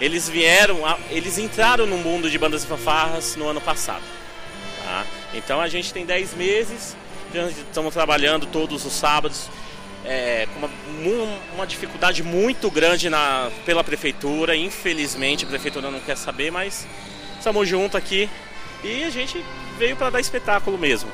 Eles 0.00 0.28
vieram, 0.28 0.78
eles 1.10 1.36
entraram 1.38 1.86
no 1.86 1.98
mundo 1.98 2.30
de 2.30 2.38
bandas 2.38 2.64
e 2.64 2.66
fanfarras 2.66 3.36
no 3.36 3.48
ano 3.48 3.60
passado. 3.60 4.02
Tá? 4.82 5.04
Então 5.34 5.60
a 5.60 5.68
gente 5.68 5.92
tem 5.92 6.06
10 6.06 6.34
meses, 6.34 6.96
estamos 7.32 7.92
trabalhando 7.92 8.46
todos 8.46 8.84
os 8.86 8.92
sábados, 8.92 9.48
é, 10.04 10.48
com 10.54 10.66
uma, 10.66 11.38
uma, 11.54 11.66
dificuldade 11.66 12.22
muito 12.22 12.70
grande 12.70 13.10
na, 13.10 13.50
pela 13.66 13.84
prefeitura. 13.84 14.56
Infelizmente 14.56 15.44
a 15.44 15.48
prefeitura 15.48 15.90
não 15.90 16.00
quer 16.00 16.16
saber, 16.16 16.50
mas 16.50 16.86
estamos 17.36 17.68
juntos 17.68 17.96
aqui 17.96 18.28
e 18.82 19.04
a 19.04 19.10
gente 19.10 19.44
veio 19.78 19.96
para 19.96 20.10
dar 20.10 20.20
espetáculo 20.20 20.78
mesmo. 20.78 21.10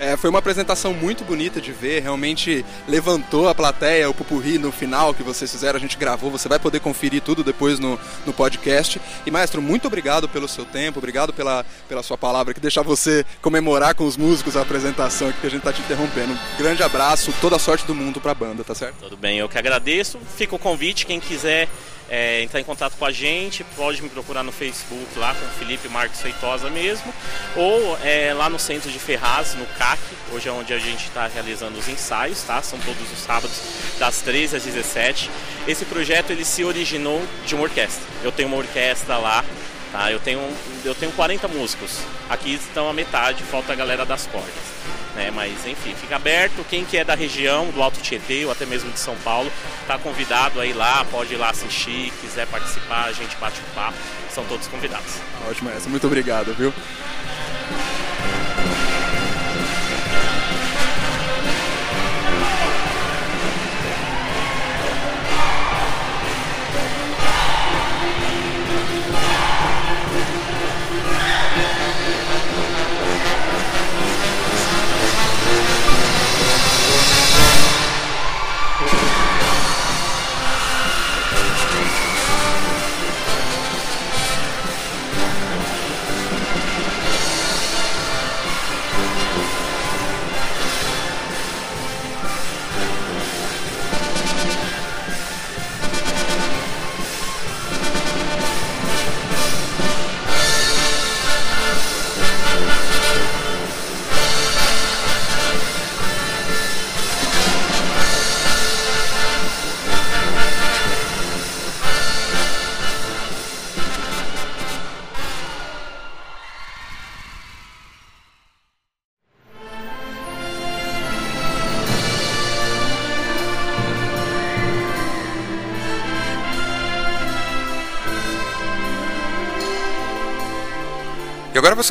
É, 0.00 0.16
foi 0.16 0.30
uma 0.30 0.38
apresentação 0.38 0.94
muito 0.94 1.24
bonita 1.24 1.60
de 1.60 1.72
ver, 1.72 2.00
realmente 2.00 2.64
levantou 2.88 3.50
a 3.50 3.54
plateia, 3.54 4.08
o 4.08 4.14
pupurri 4.14 4.56
no 4.56 4.72
final 4.72 5.12
que 5.12 5.22
vocês 5.22 5.52
fizeram, 5.52 5.76
a 5.76 5.80
gente 5.80 5.98
gravou, 5.98 6.30
você 6.30 6.48
vai 6.48 6.58
poder 6.58 6.80
conferir 6.80 7.20
tudo 7.20 7.44
depois 7.44 7.78
no, 7.78 8.00
no 8.24 8.32
podcast. 8.32 8.98
E 9.26 9.30
maestro, 9.30 9.60
muito 9.60 9.86
obrigado 9.86 10.26
pelo 10.26 10.48
seu 10.48 10.64
tempo, 10.64 10.98
obrigado 10.98 11.34
pela, 11.34 11.66
pela 11.86 12.02
sua 12.02 12.16
palavra, 12.16 12.54
que 12.54 12.60
deixar 12.60 12.80
você 12.80 13.26
comemorar 13.42 13.94
com 13.94 14.06
os 14.06 14.16
músicos 14.16 14.56
a 14.56 14.62
apresentação 14.62 15.28
aqui 15.28 15.38
que 15.42 15.46
a 15.46 15.50
gente 15.50 15.60
está 15.60 15.72
te 15.72 15.82
interrompendo. 15.82 16.32
Um 16.32 16.56
grande 16.56 16.82
abraço, 16.82 17.30
toda 17.38 17.56
a 17.56 17.58
sorte 17.58 17.86
do 17.86 17.94
mundo 17.94 18.22
para 18.22 18.32
a 18.32 18.34
banda, 18.34 18.64
tá 18.64 18.74
certo? 18.74 18.96
Tudo 19.00 19.18
bem, 19.18 19.38
eu 19.38 19.50
que 19.50 19.58
agradeço. 19.58 20.18
Fica 20.34 20.56
o 20.56 20.58
convite, 20.58 21.04
quem 21.04 21.20
quiser 21.20 21.68
é, 22.10 22.42
entrar 22.42 22.60
em 22.60 22.64
contato 22.64 22.96
com 22.98 23.04
a 23.04 23.12
gente, 23.12 23.62
pode 23.76 24.02
me 24.02 24.08
procurar 24.08 24.42
no 24.42 24.50
Facebook 24.50 25.16
lá 25.16 25.32
com 25.32 25.46
Felipe 25.58 25.88
Marques 25.88 26.20
Feitosa 26.20 26.68
mesmo, 26.68 27.14
ou 27.54 27.96
é, 28.02 28.34
lá 28.34 28.50
no 28.50 28.58
centro 28.58 28.90
de 28.90 28.98
Ferraz, 28.98 29.54
no 29.54 29.64
CAC, 29.78 30.00
hoje 30.32 30.48
é 30.48 30.52
onde 30.52 30.74
a 30.74 30.78
gente 30.78 31.06
está 31.06 31.28
realizando 31.28 31.78
os 31.78 31.88
ensaios, 31.88 32.42
tá? 32.42 32.60
São 32.62 32.78
todos 32.80 33.12
os 33.12 33.18
sábados, 33.20 33.60
das 33.98 34.20
13 34.22 34.56
às 34.56 34.64
17. 34.64 35.30
Esse 35.68 35.84
projeto 35.84 36.30
ele 36.30 36.44
se 36.44 36.64
originou 36.64 37.24
de 37.46 37.54
uma 37.54 37.62
orquestra. 37.64 38.02
Eu 38.24 38.32
tenho 38.32 38.48
uma 38.48 38.58
orquestra 38.58 39.16
lá, 39.16 39.44
tá? 39.92 40.10
Eu 40.10 40.18
tenho, 40.18 40.40
eu 40.84 40.94
tenho 40.96 41.12
40 41.12 41.46
músicos. 41.46 41.98
Aqui 42.28 42.54
estão 42.54 42.88
a 42.88 42.92
metade, 42.92 43.44
falta 43.44 43.72
a 43.72 43.76
galera 43.76 44.04
das 44.04 44.26
cordas. 44.26 44.79
Né? 45.20 45.30
Mas 45.30 45.66
enfim, 45.66 45.94
fica 45.94 46.16
aberto. 46.16 46.64
Quem 46.68 46.82
que 46.82 46.96
é 46.96 47.04
da 47.04 47.14
região, 47.14 47.66
do 47.70 47.82
Alto 47.82 48.00
Tietê 48.00 48.46
ou 48.46 48.52
até 48.52 48.64
mesmo 48.64 48.90
de 48.90 48.98
São 48.98 49.14
Paulo, 49.16 49.52
está 49.82 49.98
convidado 49.98 50.58
a 50.58 50.64
ir 50.64 50.72
lá, 50.72 51.04
pode 51.04 51.34
ir 51.34 51.36
lá 51.36 51.50
assistir, 51.50 52.10
quiser 52.22 52.46
participar, 52.46 53.04
a 53.04 53.12
gente 53.12 53.36
bate 53.36 53.60
um 53.60 53.74
papo, 53.74 53.98
são 54.30 54.42
todos 54.44 54.66
convidados. 54.66 55.20
Ótimo, 55.48 55.68
essa. 55.70 55.90
Muito 55.90 56.06
obrigado, 56.06 56.54
viu? 56.54 56.72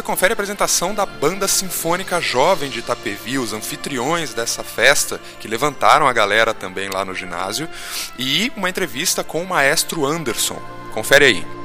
Confere 0.09 0.31
a 0.31 0.33
apresentação 0.33 0.95
da 0.95 1.05
Banda 1.05 1.47
Sinfônica 1.47 2.19
Jovem 2.19 2.71
de 2.71 2.79
Itapevi, 2.79 3.37
os 3.37 3.53
anfitriões 3.53 4.33
dessa 4.33 4.63
festa, 4.63 5.21
que 5.39 5.47
levantaram 5.47 6.07
a 6.07 6.13
galera 6.13 6.51
também 6.51 6.89
lá 6.89 7.05
no 7.05 7.13
ginásio, 7.13 7.69
e 8.17 8.51
uma 8.55 8.71
entrevista 8.71 9.23
com 9.23 9.43
o 9.43 9.47
maestro 9.47 10.07
Anderson. 10.07 10.59
Confere 10.95 11.25
aí. 11.25 11.58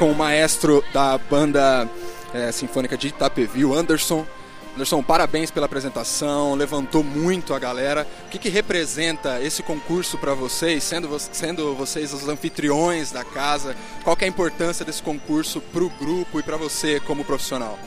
Com 0.00 0.10
o 0.10 0.14
maestro 0.14 0.82
da 0.94 1.18
banda 1.18 1.86
é, 2.32 2.50
sinfônica 2.50 2.96
de 2.96 3.08
Itapevi, 3.08 3.66
o 3.66 3.74
Anderson. 3.74 4.26
Anderson, 4.74 5.02
parabéns 5.02 5.50
pela 5.50 5.66
apresentação, 5.66 6.54
levantou 6.54 7.04
muito 7.04 7.52
a 7.52 7.58
galera. 7.58 8.06
O 8.24 8.30
que, 8.30 8.38
que 8.38 8.48
representa 8.48 9.42
esse 9.42 9.62
concurso 9.62 10.16
para 10.16 10.32
vocês, 10.32 10.82
sendo, 10.84 11.18
sendo 11.18 11.74
vocês 11.74 12.14
os 12.14 12.26
anfitriões 12.26 13.12
da 13.12 13.22
casa? 13.24 13.76
Qual 14.02 14.16
é 14.18 14.24
a 14.24 14.28
importância 14.28 14.86
desse 14.86 15.02
concurso 15.02 15.60
para 15.60 15.84
o 15.84 15.90
grupo 15.90 16.40
e 16.40 16.42
para 16.42 16.56
você 16.56 16.98
como 17.00 17.22
profissional? 17.22 17.78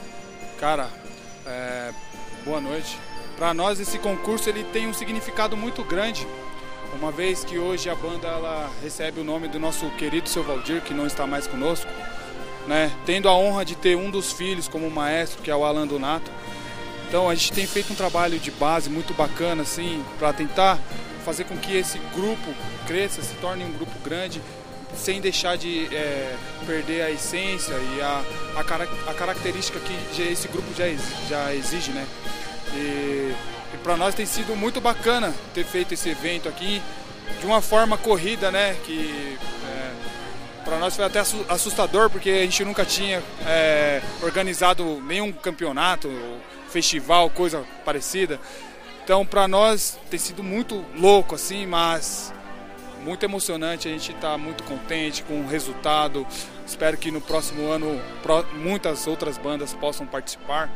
Cara, 0.60 0.88
é, 1.44 1.90
boa 2.44 2.60
noite. 2.60 2.96
Para 3.36 3.52
nós 3.52 3.80
esse 3.80 3.98
concurso 3.98 4.48
ele 4.48 4.62
tem 4.62 4.86
um 4.86 4.94
significado 4.94 5.56
muito 5.56 5.82
grande 5.82 6.24
uma 7.00 7.10
vez 7.10 7.44
que 7.44 7.58
hoje 7.58 7.90
a 7.90 7.94
banda 7.94 8.28
ela 8.28 8.70
recebe 8.82 9.20
o 9.20 9.24
nome 9.24 9.48
do 9.48 9.58
nosso 9.58 9.88
querido 9.90 10.28
seu 10.28 10.42
Valdir, 10.42 10.80
que 10.82 10.94
não 10.94 11.06
está 11.06 11.26
mais 11.26 11.46
conosco, 11.46 11.90
né? 12.66 12.90
Tendo 13.04 13.28
a 13.28 13.34
honra 13.34 13.64
de 13.64 13.74
ter 13.74 13.96
um 13.96 14.10
dos 14.10 14.32
filhos 14.32 14.68
como 14.68 14.90
maestro, 14.90 15.42
que 15.42 15.50
é 15.50 15.56
o 15.56 15.64
Alan 15.64 15.86
Donato. 15.86 16.30
Então 17.08 17.28
a 17.28 17.34
gente 17.34 17.52
tem 17.52 17.66
feito 17.66 17.92
um 17.92 17.96
trabalho 17.96 18.38
de 18.38 18.50
base 18.50 18.88
muito 18.88 19.12
bacana, 19.14 19.62
assim, 19.62 20.04
para 20.18 20.32
tentar 20.32 20.78
fazer 21.24 21.44
com 21.44 21.56
que 21.56 21.76
esse 21.76 21.98
grupo 22.14 22.54
cresça, 22.86 23.22
se 23.22 23.34
torne 23.36 23.64
um 23.64 23.72
grupo 23.72 23.92
grande, 24.04 24.40
sem 24.94 25.20
deixar 25.20 25.56
de 25.56 25.86
é, 25.94 26.36
perder 26.66 27.02
a 27.02 27.10
essência 27.10 27.74
e 27.74 28.00
a, 28.00 28.22
a, 28.56 29.10
a 29.10 29.14
característica 29.14 29.78
que 29.80 30.22
esse 30.22 30.48
grupo 30.48 30.68
já, 30.76 30.84
já 31.28 31.54
exige, 31.54 31.90
né? 31.90 32.06
E 32.74 33.34
e 33.74 33.76
para 33.78 33.96
nós 33.96 34.14
tem 34.14 34.24
sido 34.24 34.54
muito 34.54 34.80
bacana 34.80 35.34
ter 35.52 35.64
feito 35.64 35.94
esse 35.94 36.08
evento 36.08 36.48
aqui 36.48 36.80
de 37.40 37.46
uma 37.46 37.60
forma 37.60 37.98
corrida, 37.98 38.50
né? 38.50 38.76
Que 38.84 39.36
é, 39.66 40.62
para 40.64 40.78
nós 40.78 40.94
foi 40.94 41.04
até 41.04 41.20
assustador 41.48 42.08
porque 42.08 42.30
a 42.30 42.42
gente 42.42 42.64
nunca 42.64 42.84
tinha 42.84 43.22
é, 43.44 44.00
organizado 44.22 45.02
nenhum 45.02 45.32
campeonato, 45.32 46.08
festival, 46.68 47.28
coisa 47.30 47.64
parecida. 47.84 48.40
Então 49.02 49.26
para 49.26 49.48
nós 49.48 49.98
tem 50.08 50.18
sido 50.18 50.42
muito 50.42 50.84
louco 50.96 51.34
assim, 51.34 51.66
mas 51.66 52.32
muito 53.02 53.24
emocionante. 53.24 53.88
A 53.88 53.90
gente 53.90 54.12
está 54.12 54.38
muito 54.38 54.62
contente 54.62 55.24
com 55.24 55.40
o 55.40 55.48
resultado. 55.48 56.24
Espero 56.64 56.96
que 56.96 57.10
no 57.10 57.20
próximo 57.20 57.68
ano 57.68 58.00
muitas 58.54 59.06
outras 59.08 59.36
bandas 59.36 59.74
possam 59.74 60.06
participar 60.06 60.70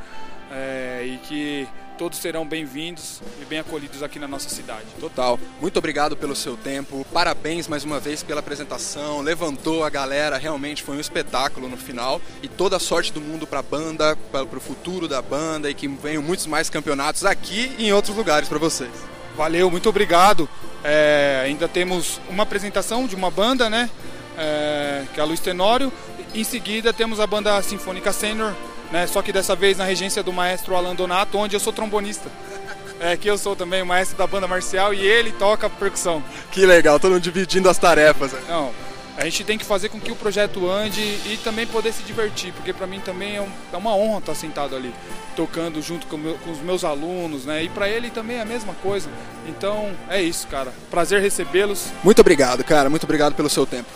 é, 0.51 1.03
e 1.07 1.19
que 1.19 1.69
todos 1.99 2.19
serão 2.21 2.47
bem-vindos 2.47 3.21
e 3.43 3.45
bem 3.45 3.59
acolhidos 3.59 4.05
aqui 4.05 4.21
na 4.21 4.29
nossa 4.29 4.49
cidade. 4.49 4.87
Total. 5.01 5.39
Muito 5.61 5.79
obrigado 5.79 6.17
pelo 6.17 6.37
seu 6.37 6.57
tempo. 6.57 7.05
Parabéns 7.13 7.67
mais 7.67 7.83
uma 7.83 7.99
vez 7.99 8.23
pela 8.23 8.39
apresentação. 8.39 9.21
Levantou 9.21 9.83
a 9.83 9.91
galera, 9.91 10.39
realmente 10.39 10.85
foi 10.85 10.97
um 10.97 11.01
espetáculo 11.01 11.69
no 11.69 11.77
final. 11.77 12.21
E 12.41 12.47
toda 12.47 12.77
a 12.77 12.79
sorte 12.79 13.13
do 13.13 13.21
mundo 13.21 13.49
para 13.49 13.59
a 13.59 13.63
banda, 13.63 14.17
para 14.31 14.45
o 14.45 14.61
futuro 14.61 15.09
da 15.09 15.21
banda 15.21 15.69
e 15.69 15.75
que 15.75 15.89
venham 15.89 16.23
muitos 16.23 16.47
mais 16.47 16.71
campeonatos 16.71 17.25
aqui 17.25 17.75
e 17.77 17.89
em 17.89 17.93
outros 17.93 18.17
lugares 18.17 18.49
para 18.49 18.59
vocês. 18.59 18.93
Valeu, 19.37 19.69
muito 19.69 19.89
obrigado. 19.89 20.49
É, 20.85 21.43
ainda 21.45 21.67
temos 21.67 22.21
uma 22.31 22.45
apresentação 22.45 23.09
de 23.09 23.17
uma 23.17 23.31
banda, 23.31 23.69
né? 23.69 23.91
É, 24.39 25.03
que 25.13 25.19
é 25.19 25.23
a 25.23 25.27
Luiz 25.27 25.41
Tenório. 25.41 25.93
Em 26.33 26.45
seguida 26.45 26.93
temos 26.93 27.19
a 27.19 27.27
banda 27.27 27.61
Sinfônica 27.61 28.13
Sênior 28.13 28.55
né? 28.91 29.07
Só 29.07 29.23
que 29.23 29.33
dessa 29.33 29.55
vez 29.55 29.79
na 29.79 29.85
regência 29.85 30.23
do 30.23 30.33
maestro 30.33 30.75
Alan 30.75 30.95
Donato, 30.95 31.39
onde 31.39 31.55
eu 31.55 31.61
sou 31.61 31.73
trombonista. 31.73 32.31
É 33.01 33.17
que 33.17 33.31
eu 33.31 33.39
sou 33.39 33.55
também 33.55 33.81
o 33.81 33.87
maestro 33.87 34.19
da 34.19 34.27
banda 34.27 34.49
marcial 34.49 34.93
e 34.93 35.07
ele 35.07 35.31
toca 35.33 35.71
percussão. 35.71 36.23
Que 36.51 36.67
legal, 36.67 36.99
todo 36.99 37.13
mundo 37.13 37.23
dividindo 37.23 37.69
as 37.69 37.79
tarefas. 37.79 38.33
Né? 38.33 38.41
Não, 38.49 38.73
a 39.19 39.25
gente 39.25 39.43
tem 39.43 39.59
que 39.59 39.65
fazer 39.65 39.89
com 39.89 39.99
que 39.99 40.13
o 40.13 40.17
projeto 40.17 40.71
ande 40.71 41.01
e 41.01 41.39
também 41.43 41.67
poder 41.67 41.93
se 41.93 42.05
divertir, 42.05 42.53
porque 42.53 42.73
para 42.73 42.87
mim 42.87 43.01
também 43.01 43.37
é, 43.37 43.41
um, 43.41 43.49
é, 43.73 43.77
uma 43.77 43.93
honra 43.93 44.19
estar 44.19 44.35
sentado 44.37 44.77
ali, 44.77 44.95
tocando 45.35 45.83
junto 45.83 46.07
com, 46.07 46.17
meu, 46.17 46.35
com 46.35 46.53
os 46.53 46.61
meus 46.61 46.85
alunos, 46.85 47.45
né? 47.45 47.65
E 47.65 47.69
para 47.69 47.89
ele 47.89 48.11
também 48.11 48.37
é 48.37 48.43
a 48.43 48.45
mesma 48.45 48.75
coisa. 48.75 49.11
Então 49.49 49.91
é 50.09 50.23
isso, 50.23 50.47
cara. 50.47 50.73
Prazer 50.89 51.21
recebê-los. 51.21 51.87
Muito 52.05 52.21
obrigado, 52.21 52.63
cara. 52.63 52.89
Muito 52.89 53.03
obrigado 53.03 53.35
pelo 53.35 53.51
seu 53.51 53.67
tempo. 53.67 53.89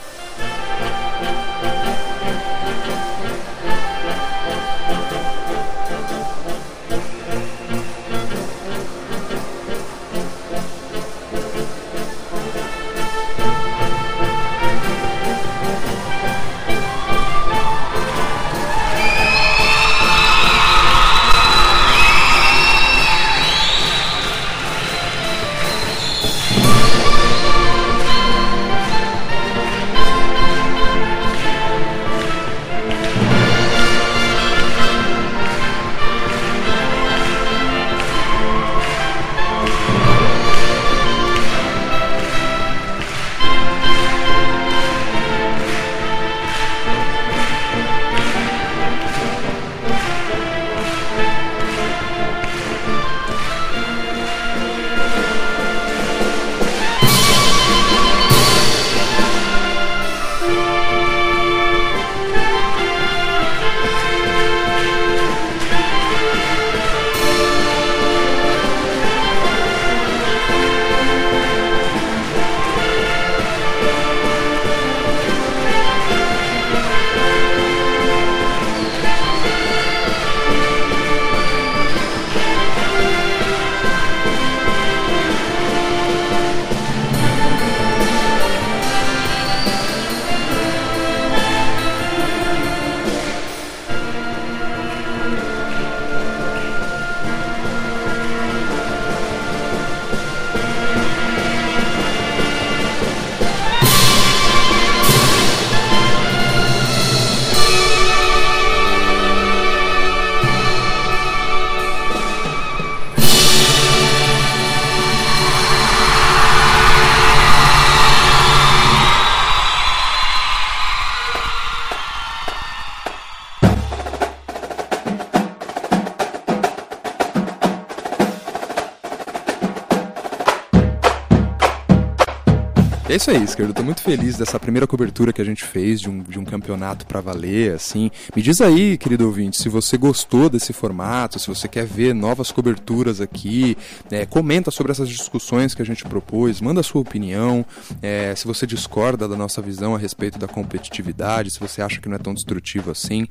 É 133.23 133.25
isso 133.25 133.31
aí, 133.31 133.45
esquerdo. 133.45 133.73
Tô 133.73 133.85
muito 133.85 134.03
feliz 134.03 134.37
dessa 134.37 134.59
primeira 134.59 134.85
cobertura 134.85 135.33
que 135.33 135.41
a 135.41 135.45
gente 135.45 135.62
fez 135.62 136.01
de 136.01 136.11
um, 136.11 136.25
de 136.25 136.41
um 136.41 136.45
campeonato 136.45 137.07
para 137.07 137.20
valer, 137.20 137.73
assim. 137.73 138.11
Me 138.35 138.43
diz 138.43 138.61
aí, 138.61 138.99
querido 138.99 139.25
ouvinte, 139.27 139.62
se 139.62 139.68
você 139.68 139.97
gostou 139.97 140.51
desse 140.51 140.73
formato, 140.73 141.39
se 141.39 141.47
você 141.47 141.68
quer 141.68 141.87
ver 141.87 142.16
novas 142.16 142.51
coberturas 142.51 143.20
aqui, 143.20 143.79
é, 144.11 144.27
comenta 144.27 144.73
sobre 144.73 144.91
essas 144.91 145.09
discussões 145.09 145.73
que 145.73 145.81
a 145.81 145.85
gente 145.85 146.03
propôs, 146.03 146.61
manda 146.61 146.81
a 146.81 146.83
sua 146.83 147.01
opinião, 147.01 147.64
é, 148.03 148.35
se 148.35 148.45
você 148.45 148.66
discorda 148.66 149.29
da 149.29 149.37
nossa 149.37 149.62
visão 149.62 149.95
a 149.95 149.99
respeito 149.99 150.37
da 150.37 150.49
competitividade, 150.49 151.53
se 151.53 151.61
você 151.61 151.81
acha 151.81 152.01
que 152.01 152.09
não 152.09 152.16
é 152.16 152.18
tão 152.18 152.35
destrutivo 152.35 152.91
assim, 152.91 153.29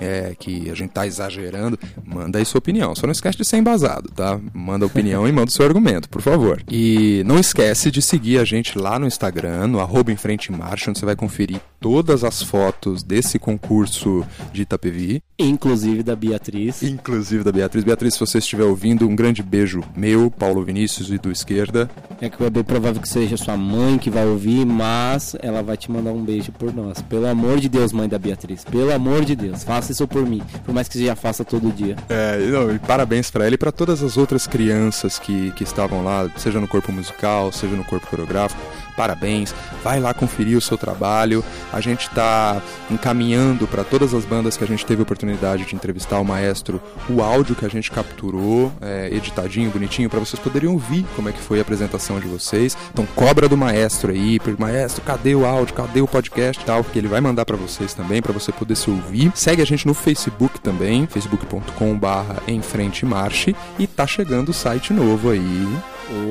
é, 0.00 0.36
que 0.38 0.70
a 0.70 0.74
gente 0.74 0.90
tá 0.90 1.04
exagerando, 1.04 1.76
manda 2.06 2.38
aí 2.38 2.44
sua 2.44 2.60
opinião. 2.60 2.94
Só 2.94 3.08
não 3.08 3.12
esquece 3.12 3.38
de 3.38 3.44
ser 3.44 3.56
embasado, 3.56 4.08
tá? 4.14 4.38
Manda 4.54 4.84
a 4.84 4.86
opinião 4.86 5.26
e 5.26 5.32
manda 5.32 5.48
o 5.48 5.52
seu 5.52 5.66
argumento, 5.66 6.08
por 6.08 6.22
favor. 6.22 6.62
E 6.70 7.24
não 7.26 7.40
esquece 7.40 7.90
de 7.90 8.00
seguir 8.00 8.38
a 8.38 8.44
gente 8.44 8.78
lá 8.78 9.00
no 9.00 9.06
Instagram, 9.08 9.31
no 9.68 9.80
arroba 9.80 10.12
em 10.12 10.16
frente 10.16 10.52
marcha, 10.52 10.90
onde 10.90 10.98
você 10.98 11.06
vai 11.06 11.16
conferir 11.16 11.60
todas 11.80 12.22
as 12.22 12.42
fotos 12.42 13.02
desse 13.02 13.38
concurso 13.38 14.24
de 14.52 14.62
Itapevi. 14.62 15.22
Inclusive 15.38 16.02
da 16.02 16.14
Beatriz. 16.14 16.82
Inclusive 16.82 17.42
da 17.42 17.50
Beatriz. 17.50 17.84
Beatriz, 17.84 18.14
se 18.14 18.20
você 18.20 18.38
estiver 18.38 18.64
ouvindo, 18.64 19.08
um 19.08 19.16
grande 19.16 19.42
beijo 19.42 19.82
meu, 19.96 20.30
Paulo 20.30 20.64
Vinícius 20.64 21.10
e 21.10 21.18
do 21.18 21.32
Esquerda. 21.32 21.90
É 22.20 22.30
que 22.30 22.42
é 22.42 22.50
bem 22.50 22.62
provável 22.62 23.02
que 23.02 23.08
seja 23.08 23.36
sua 23.36 23.56
mãe 23.56 23.98
que 23.98 24.10
vai 24.10 24.24
ouvir, 24.24 24.64
mas 24.64 25.34
ela 25.40 25.62
vai 25.62 25.76
te 25.76 25.90
mandar 25.90 26.12
um 26.12 26.22
beijo 26.22 26.52
por 26.52 26.72
nós. 26.72 27.02
Pelo 27.02 27.26
amor 27.26 27.58
de 27.58 27.68
Deus, 27.68 27.92
mãe 27.92 28.08
da 28.08 28.18
Beatriz. 28.18 28.64
Pelo 28.64 28.92
amor 28.92 29.24
de 29.24 29.34
Deus, 29.34 29.64
faça 29.64 29.90
isso 29.90 30.06
por 30.06 30.24
mim. 30.24 30.42
Por 30.64 30.72
mais 30.72 30.86
que 30.88 30.98
você 30.98 31.06
já 31.06 31.16
faça 31.16 31.44
todo 31.44 31.74
dia. 31.74 31.96
É, 32.08 32.38
não, 32.46 32.72
e 32.72 32.78
parabéns 32.78 33.28
para 33.28 33.46
ele 33.46 33.56
e 33.56 33.58
para 33.58 33.72
todas 33.72 34.02
as 34.02 34.16
outras 34.16 34.46
crianças 34.46 35.18
que, 35.18 35.50
que 35.52 35.64
estavam 35.64 36.04
lá, 36.04 36.30
seja 36.36 36.60
no 36.60 36.68
corpo 36.68 36.92
musical, 36.92 37.50
seja 37.50 37.74
no 37.74 37.84
corpo 37.84 38.06
coreográfico 38.06 38.60
parabéns, 38.96 39.54
vai 39.82 40.00
lá 40.00 40.14
conferir 40.14 40.56
o 40.56 40.60
seu 40.60 40.78
trabalho. 40.78 41.44
A 41.72 41.80
gente 41.80 42.08
está 42.08 42.60
encaminhando 42.90 43.66
para 43.66 43.84
todas 43.84 44.14
as 44.14 44.24
bandas 44.24 44.56
que 44.56 44.64
a 44.64 44.66
gente 44.66 44.84
teve 44.84 45.02
oportunidade 45.02 45.64
de 45.64 45.74
entrevistar 45.74 46.18
o 46.18 46.24
maestro 46.24 46.80
o 47.08 47.22
áudio 47.22 47.54
que 47.54 47.64
a 47.64 47.68
gente 47.68 47.90
capturou, 47.90 48.72
é, 48.80 49.08
editadinho, 49.12 49.70
bonitinho, 49.70 50.08
para 50.08 50.20
vocês 50.20 50.40
poderem 50.40 50.68
ouvir 50.68 51.04
como 51.16 51.28
é 51.28 51.32
que 51.32 51.40
foi 51.40 51.58
a 51.58 51.62
apresentação 51.62 52.20
de 52.20 52.26
vocês. 52.26 52.76
Então 52.92 53.06
cobra 53.14 53.48
do 53.48 53.56
maestro 53.56 54.12
aí, 54.12 54.38
maestro, 54.58 55.02
cadê 55.02 55.34
o 55.34 55.44
áudio, 55.44 55.74
cadê 55.74 56.00
o 56.00 56.06
podcast 56.06 56.62
e 56.62 56.66
tal, 56.66 56.84
porque 56.84 56.98
ele 56.98 57.08
vai 57.08 57.20
mandar 57.20 57.44
para 57.44 57.56
vocês 57.56 57.94
também, 57.94 58.22
para 58.22 58.32
você 58.32 58.52
poder 58.52 58.76
se 58.76 58.90
ouvir. 58.90 59.32
Segue 59.34 59.62
a 59.62 59.66
gente 59.66 59.86
no 59.86 59.94
Facebook 59.94 60.60
também, 60.60 61.06
facebook.com 61.06 61.98
barra 61.98 62.36
em 62.46 62.62
frente 62.62 63.04
marche, 63.04 63.54
e 63.78 63.86
tá 63.86 64.06
chegando 64.06 64.50
o 64.50 64.54
site 64.54 64.92
novo 64.92 65.30
aí. 65.30 65.68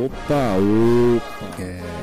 Opa, 0.05 0.55
opa. 0.57 1.61
É 1.61 2.00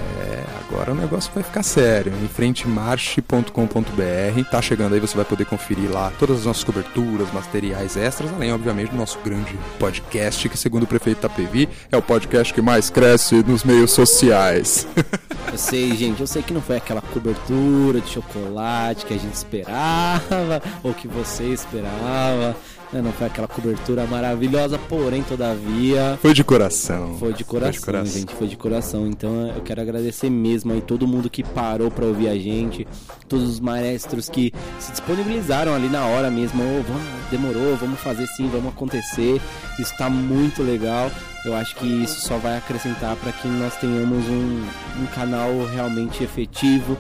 agora 0.79 0.93
o 0.93 0.95
negócio 0.95 1.33
vai 1.35 1.43
ficar 1.43 1.64
sério. 1.64 2.12
Em 2.22 2.29
frentemarche.com.br. 2.29 4.45
Tá 4.49 4.62
chegando 4.62 4.95
aí, 4.95 5.01
você 5.01 5.16
vai 5.16 5.24
poder 5.24 5.45
conferir 5.45 5.91
lá 5.91 6.12
todas 6.18 6.39
as 6.39 6.45
nossas 6.45 6.62
coberturas, 6.62 7.33
materiais 7.33 7.97
extras, 7.97 8.33
além, 8.33 8.53
obviamente, 8.53 8.91
do 8.91 8.97
nosso 8.97 9.18
grande 9.24 9.59
podcast, 9.79 10.49
que, 10.49 10.57
segundo 10.57 10.85
o 10.85 10.87
prefeito 10.87 11.20
Tapevi, 11.20 11.68
é 11.91 11.97
o 11.97 12.03
podcast 12.03 12.55
que 12.55 12.62
mais 12.62 12.91
cresce 12.91 13.43
nos 13.43 13.64
meios 13.64 13.91
sociais. 13.91 14.87
eu 15.51 15.59
sei, 15.59 15.97
gente, 15.97 16.20
eu 16.20 16.29
sei 16.29 16.43
que 16.43 16.55
não 16.55 16.62
foi 16.62 16.76
aquela 16.76 17.03
cobertura 17.03 18.01
de 18.01 18.11
chocolate 18.11 19.05
que 19.05 19.14
a 19.14 19.18
gente 19.18 19.35
esperava, 19.35 20.62
ou 20.85 20.95
que 20.95 21.09
você 21.09 21.45
esperava. 21.45 22.55
Né, 22.93 23.03
não 23.03 23.12
foi 23.12 23.26
aquela 23.26 23.47
cobertura 23.47 24.07
maravilhosa, 24.07 24.78
porém, 24.78 25.22
todavia. 25.22 26.18
Foi 26.22 26.32
de 26.32 26.43
coração. 26.43 27.16
Foi 27.18 27.34
de 27.34 27.45
coração, 27.45 27.72
foi 27.72 27.80
de 27.80 27.84
coração. 27.84 28.20
gente. 28.20 28.34
Foi 28.34 28.47
de 28.47 28.57
coração. 28.57 29.07
Então 29.07 29.49
eu 29.55 29.61
quero 29.61 29.80
agradecer 29.82 30.30
mesmo 30.30 30.72
aí 30.72 30.80
todo 30.80 31.07
mundo 31.07 31.28
que 31.28 31.43
parou 31.43 31.91
para 31.91 32.07
ouvir 32.07 32.28
a 32.28 32.34
gente, 32.39 32.89
todos 33.28 33.47
os 33.47 33.61
maestros 33.61 34.30
que 34.30 34.55
se 34.78 34.91
disponibilizaram 34.91 35.74
ali 35.74 35.89
na 35.89 36.07
hora 36.07 36.30
mesmo. 36.30 36.62
Oh, 36.62 36.82
vamos, 36.82 37.03
demorou, 37.30 37.76
vamos 37.76 38.01
fazer 38.01 38.26
sim, 38.28 38.49
vamos 38.49 38.68
acontecer. 38.72 39.39
Isso 39.78 39.95
tá 39.99 40.09
muito 40.09 40.62
legal. 40.62 41.11
Eu 41.45 41.55
acho 41.55 41.76
que 41.76 41.86
isso 41.86 42.20
só 42.26 42.39
vai 42.39 42.57
acrescentar 42.57 43.16
para 43.16 43.32
que 43.32 43.47
nós 43.49 43.76
tenhamos 43.76 44.26
um, 44.28 44.66
um 45.03 45.07
canal 45.14 45.51
realmente 45.66 46.24
efetivo. 46.24 46.97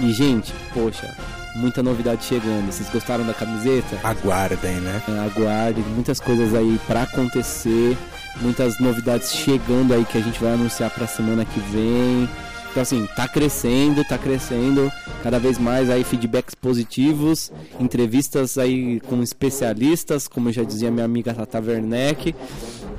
E, 0.00 0.12
gente, 0.12 0.52
poxa, 0.74 1.14
muita 1.56 1.82
novidade 1.82 2.24
chegando. 2.24 2.70
Vocês 2.70 2.88
gostaram 2.90 3.26
da 3.26 3.34
camiseta? 3.34 3.98
Aguardem, 4.04 4.76
né? 4.76 5.02
É, 5.08 5.18
aguardem, 5.18 5.84
muitas 5.94 6.20
coisas 6.20 6.54
aí 6.54 6.78
para 6.86 7.02
acontecer, 7.02 7.96
muitas 8.40 8.78
novidades 8.78 9.32
chegando 9.32 9.92
aí 9.94 10.04
que 10.04 10.18
a 10.18 10.20
gente 10.20 10.40
vai 10.40 10.52
anunciar 10.52 10.90
para 10.90 11.06
semana 11.06 11.44
que 11.44 11.60
vem. 11.60 12.28
Então 12.70 12.82
assim, 12.82 13.08
tá 13.16 13.26
crescendo, 13.26 14.04
tá 14.04 14.18
crescendo, 14.18 14.92
cada 15.22 15.38
vez 15.38 15.58
mais 15.58 15.88
aí 15.88 16.04
feedbacks 16.04 16.54
positivos, 16.54 17.50
entrevistas 17.80 18.58
aí 18.58 19.00
com 19.00 19.22
especialistas, 19.22 20.28
como 20.28 20.52
já 20.52 20.62
dizia 20.62 20.90
minha 20.90 21.06
amiga 21.06 21.32
Tata 21.32 21.58
Werneck. 21.58 22.34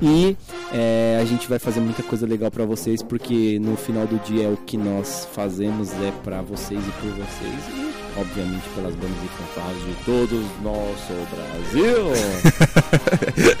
E 0.02 0.36
é, 0.72 1.18
a 1.22 1.24
gente 1.24 1.48
vai 1.48 1.60
fazer 1.60 1.78
muita 1.78 2.02
coisa 2.02 2.26
legal 2.26 2.50
para 2.50 2.64
vocês, 2.64 3.04
porque 3.04 3.60
no 3.60 3.76
final 3.76 4.04
do 4.04 4.18
dia 4.18 4.46
é 4.46 4.48
o 4.48 4.56
que 4.56 4.76
nós 4.76 5.28
fazemos, 5.32 5.92
é 5.92 6.12
para 6.24 6.42
vocês 6.42 6.80
e 6.80 6.90
por 7.00 7.10
vocês. 7.12 7.60
E 7.76 8.07
obviamente 8.20 8.68
pelas 8.74 8.94
bandas 8.94 9.16
e 9.24 9.28
fanfarras 9.28 9.84
de 9.84 9.94
todo 10.04 10.36
o 10.36 10.62
nosso 10.62 11.12
Brasil. 11.30 12.12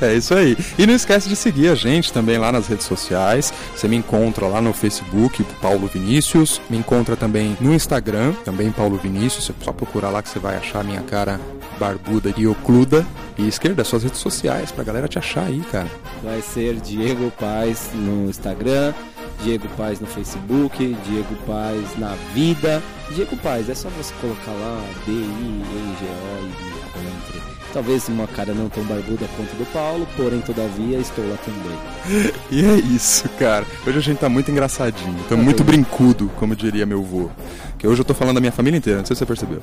é 0.00 0.14
isso 0.14 0.34
aí. 0.34 0.56
E 0.78 0.86
não 0.86 0.94
esquece 0.94 1.28
de 1.28 1.36
seguir 1.36 1.68
a 1.68 1.74
gente 1.74 2.12
também 2.12 2.38
lá 2.38 2.50
nas 2.50 2.66
redes 2.66 2.86
sociais. 2.86 3.52
Você 3.74 3.86
me 3.88 3.96
encontra 3.96 4.46
lá 4.46 4.60
no 4.60 4.72
Facebook, 4.72 5.44
Paulo 5.60 5.86
Vinícius. 5.86 6.60
Me 6.68 6.78
encontra 6.78 7.16
também 7.16 7.56
no 7.60 7.72
Instagram, 7.72 8.32
também 8.44 8.70
Paulo 8.70 8.96
Vinícius. 8.96 9.50
É 9.50 9.64
só 9.64 9.72
procurar 9.72 10.10
lá 10.10 10.22
que 10.22 10.28
você 10.28 10.38
vai 10.38 10.56
achar 10.56 10.80
a 10.80 10.84
minha 10.84 11.02
cara 11.02 11.40
barbuda 11.78 12.32
e 12.36 12.46
ocluda. 12.46 13.06
E 13.36 13.46
esquerda, 13.46 13.84
suas 13.84 14.02
redes 14.02 14.18
sociais, 14.18 14.72
pra 14.72 14.82
galera 14.82 15.06
te 15.06 15.18
achar 15.18 15.46
aí, 15.46 15.60
cara. 15.70 15.88
Vai 16.24 16.42
ser 16.42 16.74
Diego 16.80 17.30
Paz 17.38 17.90
no 17.94 18.28
Instagram, 18.28 18.92
Diego 19.42 19.68
Paz 19.76 20.00
no 20.00 20.06
Facebook, 20.06 20.96
Diego 21.06 21.34
Paz 21.46 21.98
na 21.98 22.14
vida. 22.34 22.82
Diego 23.14 23.36
Paz, 23.38 23.68
é 23.68 23.74
só 23.74 23.88
você 23.90 24.12
colocar 24.20 24.52
lá 24.52 24.84
D-I-N-G-O 25.06 26.46
e 26.46 26.78
entre. 27.00 27.58
Talvez 27.72 28.08
uma 28.08 28.26
cara 28.26 28.54
não 28.54 28.68
tão 28.68 28.82
barbuda 28.84 29.26
quanto 29.36 29.54
do 29.56 29.66
Paulo, 29.72 30.06
porém, 30.16 30.40
todavia, 30.40 30.98
estou 30.98 31.28
lá 31.28 31.36
também. 31.36 32.32
e 32.50 32.64
é 32.64 32.74
isso, 32.74 33.28
cara. 33.38 33.66
Hoje 33.86 33.98
a 33.98 34.00
gente 34.00 34.18
tá 34.18 34.28
muito 34.28 34.50
engraçadinho, 34.50 35.22
tá 35.28 35.36
muito 35.36 35.62
brincudo, 35.62 36.30
como 36.36 36.56
diria 36.56 36.86
meu 36.86 37.02
vô. 37.02 37.30
Que 37.78 37.86
hoje 37.86 38.00
eu 38.00 38.04
tô 38.04 38.12
falando 38.12 38.34
da 38.34 38.40
minha 38.40 38.52
família 38.52 38.76
inteira, 38.76 38.98
não 38.98 39.06
sei 39.06 39.14
se 39.14 39.20
você 39.20 39.26
percebeu. 39.26 39.62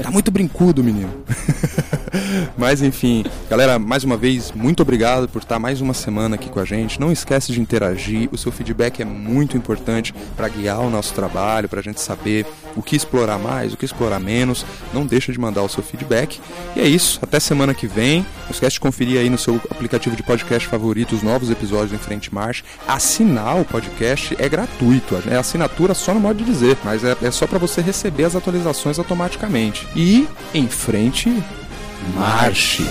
Tá 0.00 0.10
muito 0.10 0.30
brincudo, 0.30 0.84
menino. 0.84 1.10
Mas 2.56 2.80
enfim, 2.80 3.24
galera, 3.50 3.78
mais 3.78 4.04
uma 4.04 4.16
vez, 4.16 4.52
muito 4.52 4.80
obrigado 4.82 5.28
por 5.28 5.42
estar 5.42 5.58
mais 5.58 5.80
uma 5.80 5.92
semana 5.92 6.36
aqui 6.36 6.48
com 6.48 6.60
a 6.60 6.64
gente. 6.64 7.00
Não 7.00 7.10
esquece 7.10 7.52
de 7.52 7.60
interagir, 7.60 8.28
o 8.32 8.38
seu 8.38 8.52
feedback 8.52 9.00
é 9.00 9.04
muito 9.04 9.56
importante 9.56 10.14
para 10.36 10.48
guiar 10.48 10.80
o 10.80 10.90
nosso 10.90 11.12
trabalho, 11.12 11.68
para 11.68 11.80
a 11.80 11.82
gente 11.82 12.00
saber 12.00 12.46
o 12.76 12.82
que 12.82 12.94
explorar 12.94 13.38
mais, 13.38 13.72
o 13.72 13.76
que 13.76 13.84
explorar 13.84 14.20
menos. 14.20 14.64
Não 14.92 15.04
deixa 15.04 15.32
de 15.32 15.40
mandar 15.40 15.62
o 15.62 15.68
seu 15.68 15.82
feedback. 15.82 16.40
E 16.74 16.80
é 16.80 16.86
isso, 16.86 17.18
até 17.22 17.40
semana 17.40 17.74
que 17.74 17.86
vem. 17.86 18.20
Não 18.44 18.50
esquece 18.50 18.74
de 18.74 18.80
conferir 18.80 19.18
aí 19.18 19.28
no 19.28 19.38
seu 19.38 19.56
aplicativo 19.70 20.14
de 20.14 20.22
podcast 20.22 20.68
favorito 20.68 21.14
os 21.14 21.22
novos 21.22 21.50
episódios 21.50 21.92
em 21.92 21.98
Frente 21.98 22.32
Marcha. 22.32 22.64
Assinar 22.86 23.60
o 23.60 23.64
podcast 23.64 24.36
é 24.38 24.48
gratuito, 24.48 25.20
é 25.28 25.36
assinatura 25.36 25.94
só 25.94 26.14
no 26.14 26.20
modo 26.20 26.36
de 26.36 26.44
dizer, 26.44 26.76
mas 26.84 27.02
é, 27.02 27.16
é 27.22 27.30
só 27.30 27.46
para 27.56 27.66
você 27.66 27.80
receber 27.80 28.24
as 28.24 28.36
atualizações 28.36 28.98
automaticamente. 28.98 29.88
E 29.96 30.28
em 30.52 30.68
frente, 30.68 31.42
marche! 32.14 32.84